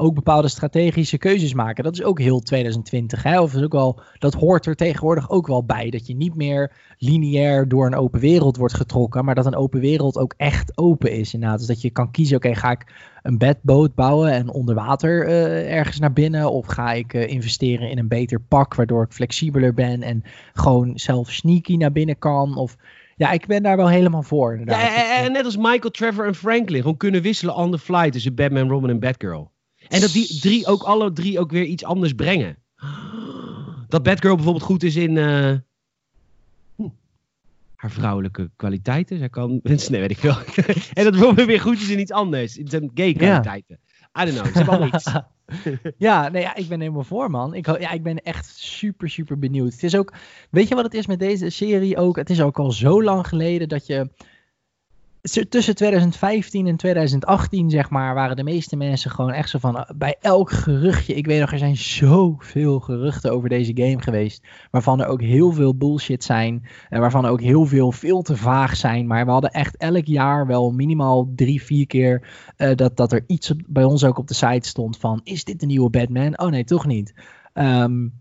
ook 0.00 0.14
bepaalde 0.14 0.48
strategische 0.48 1.18
keuzes 1.18 1.54
maken. 1.54 1.84
Dat 1.84 1.92
is 1.92 2.02
ook 2.02 2.18
heel 2.18 2.40
2020. 2.40 3.22
Hè? 3.22 3.40
Of 3.40 3.54
is 3.54 3.62
ook 3.62 3.72
wel, 3.72 4.00
dat 4.18 4.34
hoort 4.34 4.66
er 4.66 4.76
tegenwoordig 4.76 5.30
ook 5.30 5.46
wel 5.46 5.64
bij. 5.64 5.90
Dat 5.90 6.06
je 6.06 6.14
niet 6.14 6.34
meer 6.34 6.72
lineair 6.98 7.68
door 7.68 7.86
een 7.86 7.94
open 7.94 8.20
wereld 8.20 8.56
wordt 8.56 8.74
getrokken, 8.74 9.24
maar 9.24 9.34
dat 9.34 9.46
een 9.46 9.56
open 9.56 9.80
wereld 9.80 10.16
ook 10.16 10.34
echt 10.36 10.78
open 10.78 11.12
is. 11.12 11.34
Inderdaad. 11.34 11.58
Dus 11.58 11.66
dat 11.66 11.80
je 11.80 11.90
kan 11.90 12.10
kiezen, 12.10 12.36
oké, 12.36 12.46
okay, 12.46 12.60
ga 12.60 12.70
ik 12.70 12.86
een 13.22 13.38
bedboot 13.38 13.94
bouwen 13.94 14.32
en 14.32 14.50
onder 14.50 14.74
water 14.74 15.28
uh, 15.28 15.72
ergens 15.76 15.98
naar 15.98 16.12
binnen? 16.12 16.50
Of 16.50 16.66
ga 16.66 16.92
ik 16.92 17.14
uh, 17.14 17.28
investeren 17.28 17.90
in 17.90 17.98
een 17.98 18.08
beter 18.08 18.40
pak, 18.40 18.74
waardoor 18.74 19.04
ik 19.04 19.12
flexibeler 19.12 19.74
ben 19.74 20.02
en 20.02 20.22
gewoon 20.52 20.92
zelf 20.94 21.30
sneaky 21.30 21.76
naar 21.76 21.92
binnen 21.92 22.18
kan? 22.18 22.56
Of 22.56 22.76
ja, 23.20 23.30
ik 23.30 23.46
ben 23.46 23.62
daar 23.62 23.76
wel 23.76 23.88
helemaal 23.88 24.22
voor. 24.22 24.52
Inderdaad. 24.52 24.80
Ja, 24.80 25.16
en 25.16 25.32
net 25.32 25.44
als 25.44 25.56
Michael, 25.56 25.90
Trevor 25.90 26.26
en 26.26 26.34
Franklin. 26.34 26.80
Gewoon 26.80 26.96
kunnen 26.96 27.22
wisselen 27.22 27.54
on 27.54 27.70
the 27.70 27.78
fly 27.78 28.10
tussen 28.10 28.34
Batman, 28.34 28.68
Robin 28.68 28.90
en 28.90 29.00
Batgirl. 29.00 29.52
En 29.88 30.00
dat 30.00 30.12
die 30.12 30.40
drie 30.40 30.66
ook 30.66 30.82
alle 30.82 31.12
drie 31.12 31.38
ook 31.38 31.50
weer 31.50 31.64
iets 31.64 31.84
anders 31.84 32.12
brengen. 32.12 32.56
Dat 33.88 34.02
Batgirl 34.02 34.34
bijvoorbeeld 34.34 34.64
goed 34.64 34.82
is 34.82 34.96
in 34.96 35.16
uh, 35.16 35.52
haar 37.74 37.90
vrouwelijke 37.90 38.50
kwaliteiten. 38.56 39.18
Zij 39.18 39.28
kan 39.28 39.60
mensen, 39.62 39.90
nee 39.92 40.00
weet 40.00 40.10
ik 40.10 40.18
veel. 40.18 40.36
en 41.04 41.04
dat 41.04 41.14
Robin 41.14 41.46
weer 41.46 41.60
goed 41.60 41.80
is 41.80 41.90
in 41.90 42.00
iets 42.00 42.12
anders. 42.12 42.56
In 42.56 42.68
zijn 42.68 42.90
gay 42.94 43.12
kwaliteiten. 43.12 43.78
I 44.18 44.24
don't 44.24 44.40
know, 44.40 44.52
ze 44.52 44.70
hebben 44.70 44.88
iets. 44.88 45.12
ja, 46.08 46.28
nee, 46.28 46.42
ja, 46.42 46.56
ik 46.56 46.68
ben 46.68 46.80
helemaal 46.80 47.04
voor, 47.04 47.30
man. 47.30 47.54
Ik, 47.54 47.66
ja, 47.66 47.90
ik 47.90 48.02
ben 48.02 48.22
echt 48.22 48.46
super, 48.46 49.10
super 49.10 49.38
benieuwd. 49.38 49.72
Het 49.72 49.82
is 49.82 49.96
ook, 49.96 50.12
weet 50.50 50.68
je 50.68 50.74
wat 50.74 50.84
het 50.84 50.94
is 50.94 51.06
met 51.06 51.18
deze 51.18 51.50
serie 51.50 51.96
ook? 51.96 52.16
Het 52.16 52.30
is 52.30 52.42
ook 52.42 52.58
al 52.58 52.72
zo 52.72 53.02
lang 53.02 53.28
geleden 53.28 53.68
dat 53.68 53.86
je 53.86 54.10
tussen 55.48 55.74
2015 55.74 56.66
en 56.66 56.76
2018, 56.76 57.70
zeg 57.70 57.90
maar, 57.90 58.14
waren 58.14 58.36
de 58.36 58.42
meeste 58.42 58.76
mensen 58.76 59.10
gewoon 59.10 59.32
echt 59.32 59.48
zo 59.48 59.58
van 59.58 59.86
bij 59.96 60.16
elk 60.20 60.50
geruchtje. 60.50 61.14
Ik 61.14 61.26
weet 61.26 61.40
nog, 61.40 61.52
er 61.52 61.58
zijn 61.58 61.76
zoveel 61.76 62.80
geruchten 62.80 63.32
over 63.32 63.48
deze 63.48 63.72
game 63.74 64.02
geweest. 64.02 64.46
Waarvan 64.70 65.00
er 65.00 65.06
ook 65.06 65.20
heel 65.20 65.52
veel 65.52 65.76
bullshit 65.76 66.24
zijn. 66.24 66.66
En 66.88 67.00
waarvan 67.00 67.24
er 67.24 67.30
ook 67.30 67.40
heel 67.40 67.66
veel 67.66 67.92
veel 67.92 68.22
te 68.22 68.36
vaag 68.36 68.76
zijn. 68.76 69.06
Maar 69.06 69.24
we 69.24 69.30
hadden 69.30 69.50
echt 69.50 69.76
elk 69.76 70.06
jaar 70.06 70.46
wel 70.46 70.70
minimaal 70.70 71.32
drie, 71.34 71.62
vier 71.62 71.86
keer 71.86 72.28
uh, 72.56 72.74
dat, 72.74 72.96
dat 72.96 73.12
er 73.12 73.24
iets 73.26 73.52
bij 73.66 73.84
ons 73.84 74.04
ook 74.04 74.18
op 74.18 74.28
de 74.28 74.34
site 74.34 74.68
stond 74.68 74.98
van: 74.98 75.20
is 75.24 75.44
dit 75.44 75.60
de 75.60 75.66
nieuwe 75.66 75.90
Batman? 75.90 76.38
Oh 76.38 76.50
nee, 76.50 76.64
toch 76.64 76.86
niet. 76.86 77.14
Um, 77.54 78.19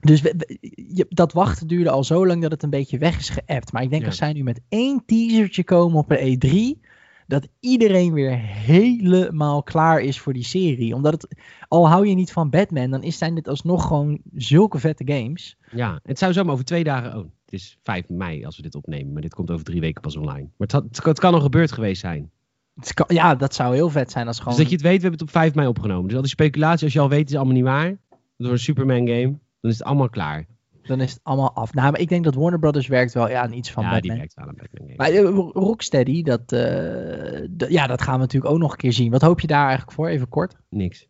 Dus 0.00 0.20
we- 0.20 0.58
je- 0.94 1.06
dat 1.08 1.32
wachten 1.32 1.66
duurde 1.66 1.90
al 1.90 2.04
zo 2.04 2.26
lang 2.26 2.42
dat 2.42 2.50
het 2.50 2.62
een 2.62 2.70
beetje 2.70 2.98
weg 2.98 3.18
is 3.18 3.28
geappt. 3.28 3.72
Maar 3.72 3.82
ik 3.82 3.90
denk 3.90 4.02
Ja. 4.02 4.08
als 4.08 4.16
zij 4.16 4.32
nu 4.32 4.42
met 4.42 4.60
één 4.68 5.02
teasertje 5.06 5.64
komen 5.64 5.98
op 5.98 6.10
een 6.10 6.18
E3, 6.38 6.80
dat 7.26 7.48
iedereen 7.60 8.12
weer 8.12 8.38
helemaal 8.38 9.62
klaar 9.62 10.00
is 10.00 10.20
voor 10.20 10.32
die 10.32 10.44
serie. 10.44 10.94
Omdat 10.94 11.12
het, 11.12 11.36
al 11.68 11.88
hou 11.88 12.06
je 12.06 12.14
niet 12.14 12.32
van 12.32 12.50
Batman, 12.50 12.90
dan 12.90 13.02
is, 13.02 13.18
zijn 13.18 13.34
dit 13.34 13.48
alsnog 13.48 13.86
gewoon 13.86 14.20
zulke 14.34 14.78
vette 14.78 15.12
games. 15.12 15.56
Ja, 15.72 16.00
het 16.02 16.18
zou 16.18 16.32
zomaar 16.32 16.52
over 16.52 16.64
twee 16.64 16.84
dagen... 16.84 17.10
Oh, 17.18 17.24
het 17.44 17.52
is 17.60 17.78
5 17.82 18.08
mei 18.08 18.44
als 18.44 18.56
we 18.56 18.62
dit 18.62 18.74
opnemen. 18.74 19.12
Maar 19.12 19.22
dit 19.22 19.34
komt 19.34 19.50
over 19.50 19.64
drie 19.64 19.80
weken 19.80 20.00
pas 20.02 20.16
online. 20.16 20.42
Maar 20.42 20.50
het, 20.56 20.72
had- 20.72 20.84
het, 20.84 21.04
het 21.04 21.18
kan 21.18 21.34
al 21.34 21.40
gebeurd 21.40 21.72
geweest 21.72 22.00
zijn. 22.00 22.30
Het 22.74 22.94
kan- 22.94 23.06
ja, 23.16 23.34
dat 23.34 23.54
zou 23.54 23.74
heel 23.74 23.90
vet 23.90 24.10
zijn 24.10 24.26
als 24.26 24.38
gewoon... 24.38 24.52
Dus 24.54 24.62
dat 24.62 24.70
je 24.70 24.76
het 24.76 24.84
weet, 24.86 24.96
we 24.96 25.00
hebben 25.02 25.18
het 25.20 25.28
op 25.28 25.34
5 25.34 25.54
mei 25.54 25.68
opgenomen. 25.68 26.04
Dus 26.06 26.14
al 26.14 26.20
die 26.22 26.30
speculatie, 26.30 26.84
als 26.84 26.92
je 26.92 27.00
al 27.00 27.08
weet, 27.08 27.30
is 27.30 27.36
allemaal 27.36 27.54
niet 27.54 27.64
waar. 27.64 27.98
Door 28.36 28.52
een 28.52 28.58
Superman 28.58 29.08
game. 29.08 29.38
Dan 29.60 29.70
is 29.70 29.78
het 29.78 29.86
allemaal 29.86 30.08
klaar. 30.08 30.46
Dan 30.82 31.00
is 31.00 31.10
het 31.12 31.20
allemaal 31.22 31.52
af. 31.54 31.74
Nou, 31.74 31.90
maar 31.90 32.00
ik 32.00 32.08
denk 32.08 32.24
dat 32.24 32.34
Warner 32.34 32.58
Brothers 32.58 32.86
werkt 32.86 33.12
wel 33.14 33.28
ja, 33.28 33.42
aan 33.42 33.52
iets 33.52 33.70
van 33.72 33.82
ja, 33.84 33.90
Batman. 33.90 34.10
die 34.10 34.18
werkt 34.18 34.36
aan 34.36 34.48
een 34.48 34.54
Batman 34.56 34.88
game. 34.88 34.96
Maar 34.96 35.08
eh, 35.10 35.48
Rocksteady, 35.62 36.22
dat, 36.22 36.52
eh, 36.52 37.70
ja, 37.70 37.86
dat 37.86 38.02
gaan 38.02 38.14
we 38.14 38.20
natuurlijk 38.20 38.52
ook 38.52 38.58
nog 38.58 38.70
een 38.72 38.76
keer 38.78 38.92
zien. 38.92 39.10
Wat 39.10 39.22
hoop 39.22 39.40
je 39.40 39.46
daar 39.46 39.62
eigenlijk 39.66 39.92
voor? 39.92 40.08
Even 40.08 40.28
kort. 40.28 40.56
Niks. 40.68 41.08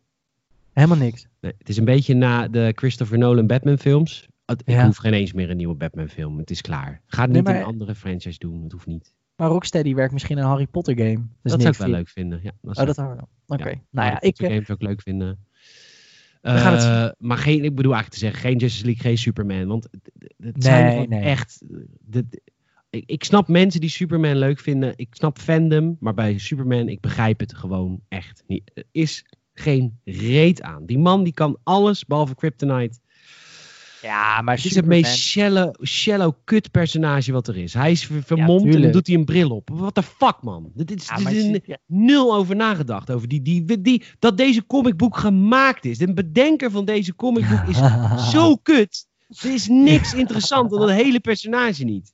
Helemaal 0.73 0.97
niks. 0.97 1.27
Nee, 1.39 1.53
het 1.57 1.69
is 1.69 1.77
een 1.77 1.85
beetje 1.85 2.13
na 2.13 2.47
de 2.47 2.71
Christopher 2.75 3.17
Nolan 3.17 3.47
Batman 3.47 3.77
films. 3.77 4.27
Het- 4.45 4.61
Ik 4.65 4.73
Ja. 4.73 4.85
hoef 4.85 4.97
geen 4.97 5.13
eens 5.13 5.33
meer 5.33 5.49
een 5.49 5.57
nieuwe 5.57 5.75
Batman 5.75 6.07
film. 6.09 6.37
Het 6.37 6.49
is 6.51 6.61
klaar. 6.61 7.01
Ga 7.05 7.21
het 7.21 7.31
Nee, 7.31 7.41
niet 7.41 7.51
maar- 7.51 7.59
een 7.59 7.65
andere 7.65 7.95
franchise 7.95 8.39
doen. 8.39 8.63
Het 8.63 8.71
hoeft 8.71 8.85
niet. 8.85 9.13
Maar 9.35 9.49
Rocksteady 9.49 9.93
werkt 9.95 10.13
misschien 10.13 10.37
een 10.37 10.43
Harry 10.45 10.67
Potter 10.67 10.97
game. 10.97 11.19
Dat, 11.43 11.61
zou 11.61 11.73
ik 11.73 11.77
wel 11.79 11.87
leuk 11.89 12.07
vinden. 12.09 12.39
Ja, 12.43 12.51
dat 12.61 12.69
Oh, 12.69 12.73
zou 12.73 12.85
dat 12.87 12.95
houden 12.95 13.17
we 13.19 13.25
wel. 13.47 13.57
Oké. 13.57 13.69
Ja, 13.69 13.75
Nou 13.91 14.07
ja, 14.07 14.13
Harry 14.13 14.27
ik... 14.27 14.31
Potter 14.31 14.45
eh, 14.45 14.51
games 14.51 14.65
zou 14.65 14.77
ik 14.81 14.87
leuk 14.87 15.01
vinden. 15.01 15.45
We 16.41 16.49
gaan 16.49 16.73
het 16.73 16.83
Eh, 16.83 17.09
maar 17.17 17.37
geen, 17.37 17.63
ik 17.63 17.75
bedoel 17.75 17.93
eigenlijk 17.93 18.13
te 18.13 18.19
zeggen, 18.27 18.39
geen 18.49 18.57
Justice 18.57 18.85
League, 18.85 19.01
geen 19.03 19.17
Superman. 19.17 19.67
Want 19.67 19.87
het, 19.91 20.11
het 20.37 20.63
zijn 20.63 20.83
Nee, 20.83 20.91
gewoon 20.93 21.09
nee. 21.09 21.21
echt... 21.21 21.63
de- 21.99 22.41
ik, 22.89 23.03
ik 23.05 23.23
snap 23.23 23.47
mensen 23.47 23.81
die 23.81 23.89
Superman 23.89 24.37
leuk 24.37 24.59
vinden. 24.59 24.93
Ik 24.95 25.07
snap 25.11 25.39
fandom. 25.39 25.97
Maar 25.99 26.13
bij 26.13 26.37
Superman, 26.37 26.89
ik 26.89 26.99
begrijp 26.99 27.39
het 27.39 27.55
gewoon 27.55 28.01
echt 28.07 28.43
niet. 28.47 28.71
Er 28.73 28.83
is 28.91 29.25
geen 29.53 29.99
reet 30.03 30.61
aan. 30.61 30.85
Die 30.85 30.99
man 30.99 31.23
die 31.23 31.33
kan 31.33 31.57
alles 31.63 32.05
behalve 32.05 32.35
Kryptonite. 32.35 32.99
Ja, 34.01 34.41
maar 34.41 34.55
Het 34.55 34.65
is 34.65 34.75
het 34.75 34.85
meest 34.85 35.15
shallow, 35.17 35.85
shallow 35.85 36.33
kut 36.43 36.71
personage 36.71 37.31
wat 37.31 37.47
er 37.47 37.57
is. 37.57 37.73
Hij 37.73 37.91
is 37.91 38.05
ver- 38.05 38.23
vermomd 38.23 38.61
en 38.75 38.81
dan 38.81 38.91
doet 38.91 39.07
hij 39.07 39.15
een 39.15 39.25
bril 39.25 39.49
op. 39.49 39.69
What 39.73 39.93
the 39.95 40.03
fuck, 40.03 40.37
man? 40.41 40.71
Dit 40.73 40.91
is, 40.95 41.07
Ja, 41.07 41.15
dit 41.15 41.27
is 41.27 41.43
een- 41.43 41.61
ja. 41.65 41.77
nul 41.85 42.35
over 42.35 42.55
nagedacht. 42.55 43.11
Over 43.11 43.27
die, 43.27 43.41
die, 43.41 43.81
die, 43.81 44.03
dat 44.19 44.37
deze 44.37 44.65
comicboek 44.65 45.17
gemaakt 45.17 45.85
is. 45.85 45.97
De 45.97 46.13
bedenker 46.13 46.71
van 46.71 46.85
deze 46.85 47.15
comicboek 47.15 47.67
is 47.67 47.77
zo 48.33 48.55
kut. 48.55 49.07
Er 49.41 49.53
is 49.53 49.67
niks 49.67 50.13
interessant 50.13 50.73
aan 50.73 50.79
dat 50.79 50.89
hele 50.91 51.19
personage 51.19 51.83
niet. 51.83 52.13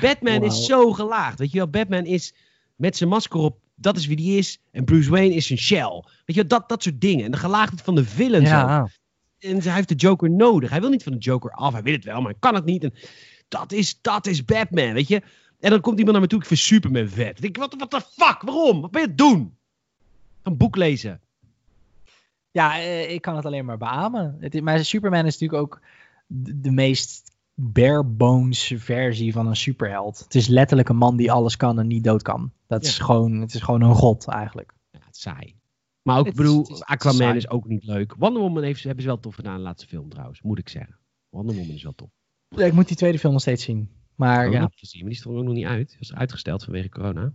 Batman 0.00 0.42
is 0.42 0.64
zo 0.66 0.92
gelaagd. 0.92 1.38
Weet 1.38 1.50
je 1.52 1.58
wel, 1.58 1.68
Batman 1.68 2.04
is 2.04 2.34
met 2.76 2.96
zijn 2.96 3.08
masker 3.10 3.40
op. 3.40 3.58
Dat 3.74 3.96
is 3.96 4.06
wie 4.06 4.16
die 4.16 4.38
is. 4.38 4.58
En 4.72 4.84
Bruce 4.84 5.10
Wayne 5.10 5.34
is 5.34 5.46
zijn 5.46 5.58
shell. 5.58 5.90
Weet 6.24 6.24
je 6.24 6.34
wel, 6.34 6.46
dat, 6.46 6.68
dat 6.68 6.82
soort 6.82 7.00
dingen. 7.00 7.24
En 7.24 7.30
de 7.30 7.36
gelaagdheid 7.36 7.82
van 7.82 7.94
de 7.94 8.04
villain 8.04 8.46
zo. 8.46 8.52
En 9.46 9.62
hij 9.62 9.72
heeft 9.72 9.88
de 9.88 9.94
Joker 9.94 10.30
nodig. 10.30 10.70
Hij 10.70 10.80
wil 10.80 10.90
niet 10.90 11.02
van 11.02 11.12
de 11.12 11.18
Joker 11.18 11.50
af. 11.50 11.72
Hij 11.72 11.82
wil 11.82 11.92
het 11.92 12.04
wel, 12.04 12.20
maar 12.20 12.30
hij 12.30 12.40
kan 12.40 12.54
het 12.54 12.64
niet. 12.64 12.84
En 12.84 12.94
dat 13.48 13.72
is, 13.72 13.98
dat 14.00 14.26
is 14.26 14.44
Batman, 14.44 14.92
weet 14.92 15.08
je. 15.08 15.22
En 15.60 15.70
dan 15.70 15.80
komt 15.80 15.98
iemand 15.98 16.12
naar 16.12 16.20
me 16.20 16.30
toe. 16.30 16.40
Ik 16.40 16.46
vind 16.46 16.60
Superman 16.60 17.08
vet. 17.08 17.40
Denk 17.40 17.56
ik, 17.56 17.78
wat 17.78 17.90
de 17.90 18.00
fuck? 18.00 18.42
Waarom? 18.42 18.80
Wat 18.80 18.90
ben 18.90 19.00
je 19.00 19.06
het 19.06 19.18
doen? 19.18 19.56
Een 20.42 20.56
boek 20.56 20.76
lezen. 20.76 21.20
ja 22.50 22.78
eh, 22.78 23.12
ik 23.12 23.22
kan 23.22 23.36
het 23.36 23.44
alleen 23.44 23.64
maar 23.64 23.78
beamen. 23.78 24.36
Het 24.40 24.54
is, 24.54 24.60
maar 24.60 24.84
Superman 24.84 25.26
is 25.26 25.38
natuurlijk 25.38 25.62
ook 25.62 25.80
de, 26.26 26.60
de 26.60 26.70
meest 26.70 27.34
bare 27.54 28.04
bones 28.04 28.72
versie 28.76 29.32
van 29.32 29.46
een 29.46 29.56
superheld. 29.56 30.18
Het 30.18 30.34
is 30.34 30.46
letterlijk 30.46 30.88
een 30.88 30.96
man 30.96 31.16
die 31.16 31.32
alles 31.32 31.56
kan 31.56 31.78
en 31.78 31.86
niet 31.86 32.04
dood 32.04 32.22
kan. 32.22 32.52
Dat 32.66 32.84
is 32.84 32.98
gewoon, 32.98 33.40
het 33.40 33.54
is 33.54 33.60
gewoon 33.60 33.82
een 33.82 33.94
god 33.94 34.28
eigenlijk. 34.28 34.74
Ja, 34.90 34.98
het 35.04 35.16
is 35.16 35.22
saai. 35.22 35.54
Maar 36.06 36.18
ook, 36.18 36.26
ik 36.26 36.34
bedoel, 36.34 36.58
het 36.58 36.68
is- 36.70 36.78
het 36.78 36.88
is 36.88 36.94
Aquaman 36.94 37.16
saai. 37.20 37.36
is, 37.36 37.48
ook 37.50 37.66
niet 37.68 37.84
leuk. 37.84 38.14
Wonder 38.18 38.42
Woman 38.42 38.62
heeft, 38.62 38.82
hebben 38.84 39.02
ze 39.02 39.08
wel 39.08 39.20
tof 39.20 39.34
gedaan 39.34 39.52
in 39.52 39.58
de 39.58 39.64
laatste 39.64 39.88
film 39.88 40.08
trouwens, 40.08 40.42
moet 40.42 40.58
ik 40.58 40.68
zeggen. 40.68 40.96
Wonder 41.30 41.54
Woman 41.56 41.74
is 41.74 41.82
wel 41.82 41.94
tof. 41.94 42.08
Ja, 42.48 42.64
ik 42.64 42.72
moet 42.72 42.88
die 42.88 42.96
tweede 42.96 43.18
film 43.18 43.32
nog 43.32 43.42
steeds 43.42 43.64
zien. 43.64 43.90
Maar 44.14 44.50
ja, 44.50 44.70
gezien, 44.74 45.00
maar 45.00 45.10
die 45.10 45.18
stond 45.18 45.36
ook 45.38 45.44
nog 45.44 45.54
niet 45.54 45.66
uit. 45.66 45.88
Die 45.88 45.96
was 45.98 46.14
uitgesteld 46.14 46.64
vanwege 46.64 46.88
corona. 46.88 47.32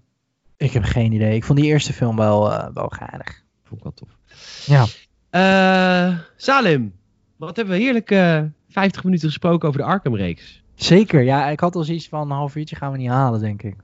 ik 0.57 0.71
heb 0.71 0.83
geen 0.83 1.11
idee. 1.11 1.35
Ik 1.35 1.43
vond 1.43 1.59
die 1.59 1.67
eerste 1.67 1.93
film 1.93 2.15
wel, 2.15 2.51
eh, 2.51 2.73
wel 2.73 2.87
geinig. 2.87 3.43
Vond 3.63 3.77
ik 3.79 3.83
wel 3.83 3.93
tof. 3.93 4.17
Ja. 4.65 4.85
Eh, 5.29 6.19
Salim, 6.35 6.93
wat 7.37 7.55
hebben 7.55 7.75
we 7.75 7.81
heerlijk 7.81 8.11
eh 8.11 8.43
50 8.67 9.03
minuten 9.03 9.27
gesproken 9.27 9.67
over 9.67 9.79
de 9.79 9.87
Arkham-reeks. 9.87 10.63
Zeker, 10.75 11.21
ja. 11.21 11.49
Ik 11.49 11.59
had 11.59 11.75
al 11.75 11.83
zoiets 11.83 12.09
van 12.09 12.21
een 12.21 12.35
half 12.37 12.55
uurtje 12.55 12.75
gaan 12.75 12.91
we 12.91 12.97
niet 12.97 13.09
halen, 13.09 13.39
denk 13.39 13.63
ik. 13.63 13.75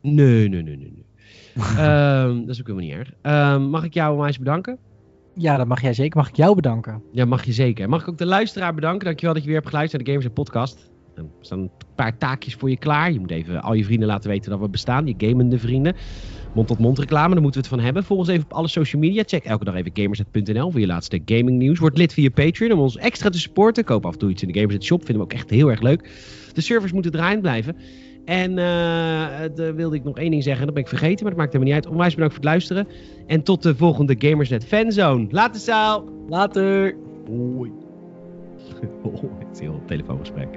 Nee, 0.00 0.48
nee, 0.48 0.62
nee, 0.62 0.62
nee. 0.62 0.76
nee. 0.76 1.04
Ehm, 1.78 2.40
dat 2.40 2.48
is 2.48 2.60
ook 2.60 2.66
helemaal 2.66 2.88
niet 2.88 2.98
erg. 2.98 3.10
Ehm, 3.22 3.62
mag 3.62 3.84
ik 3.84 3.94
jou 3.94 4.16
maar 4.16 4.26
eens 4.26 4.38
bedanken? 4.38 4.78
Ja, 5.34 5.56
dat 5.56 5.66
mag 5.66 5.80
jij 5.82 5.94
zeker. 5.94 6.16
Mag 6.16 6.28
ik 6.28 6.36
jou 6.36 6.54
bedanken? 6.54 7.02
Ja, 7.12 7.24
mag 7.24 7.44
je 7.44 7.52
zeker. 7.52 7.88
Mag 7.88 8.02
ik 8.02 8.08
ook 8.08 8.18
de 8.18 8.26
luisteraar 8.26 8.74
bedanken? 8.74 9.04
Dankjewel 9.04 9.34
dat 9.34 9.42
je 9.42 9.48
weer 9.48 9.58
hebt 9.58 9.70
geluisterd 9.70 10.06
naar 10.06 10.14
de 10.14 10.20
Gamers 10.20 10.40
Podcast. 10.40 10.90
Er 11.16 11.24
staan 11.40 11.58
een 11.58 11.70
paar 11.94 12.18
taakjes 12.18 12.54
voor 12.54 12.70
je 12.70 12.76
klaar. 12.76 13.12
Je 13.12 13.20
moet 13.20 13.30
even 13.30 13.62
al 13.62 13.72
je 13.72 13.84
vrienden 13.84 14.08
laten 14.08 14.30
weten 14.30 14.50
dat 14.50 14.60
we 14.60 14.68
bestaan. 14.68 15.06
Je 15.06 15.14
gamende 15.16 15.58
vrienden. 15.58 15.94
Mond-tot-mond 16.54 16.98
reclame, 16.98 17.34
daar 17.34 17.42
moeten 17.42 17.60
we 17.60 17.66
het 17.66 17.76
van 17.76 17.84
hebben. 17.84 18.04
Volg 18.04 18.18
ons 18.18 18.28
even 18.28 18.44
op 18.44 18.52
alle 18.52 18.68
social 18.68 19.02
media. 19.02 19.22
Check 19.26 19.44
elke 19.44 19.64
dag 19.64 19.74
even 19.74 19.90
gamersnet.nl 19.94 20.70
voor 20.70 20.80
je 20.80 20.86
laatste 20.86 21.22
gaming 21.24 21.58
nieuws. 21.58 21.78
Word 21.78 21.98
lid 21.98 22.12
via 22.12 22.30
Patreon 22.30 22.72
om 22.72 22.78
ons 22.78 22.96
extra 22.96 23.30
te 23.30 23.38
supporten. 23.38 23.84
Koop 23.84 24.06
af 24.06 24.12
en 24.12 24.18
toe 24.18 24.30
iets 24.30 24.42
in 24.42 24.48
de 24.48 24.54
Gamersnet 24.54 24.84
shop. 24.84 25.04
Vinden 25.04 25.26
we 25.26 25.32
ook 25.32 25.38
echt 25.38 25.50
heel 25.50 25.70
erg 25.70 25.80
leuk. 25.80 26.10
De 26.52 26.60
servers 26.60 26.92
moeten 26.92 27.12
draaiend 27.12 27.40
blijven. 27.40 27.76
En 28.26 28.54
daar 29.54 29.74
wilde 29.74 29.96
ik 29.96 30.04
nog 30.04 30.18
één 30.18 30.30
ding 30.30 30.42
zeggen. 30.42 30.64
Dat 30.64 30.74
ben 30.74 30.82
ik 30.82 30.88
vergeten, 30.88 31.22
maar 31.22 31.34
dat 31.34 31.40
maakt 31.40 31.52
helemaal 31.52 31.74
niet 31.74 31.84
uit. 31.84 31.92
Onwijs 31.92 32.14
bedankt 32.14 32.34
voor 32.34 32.42
het 32.44 32.52
luisteren. 32.52 32.88
En 33.26 33.42
tot 33.42 33.62
de 33.62 33.76
volgende 33.76 34.14
Gamersnet 34.18 34.64
Fanzone. 34.64 35.26
Later, 35.30 35.60
Saal. 35.60 36.04
Later! 36.28 36.96
Hoi. 37.26 37.70
Oh, 39.02 39.12
het 39.12 39.48
is 39.52 39.58
een 39.58 39.64
heel 39.64 39.82
telefoongesprek. 39.86 40.48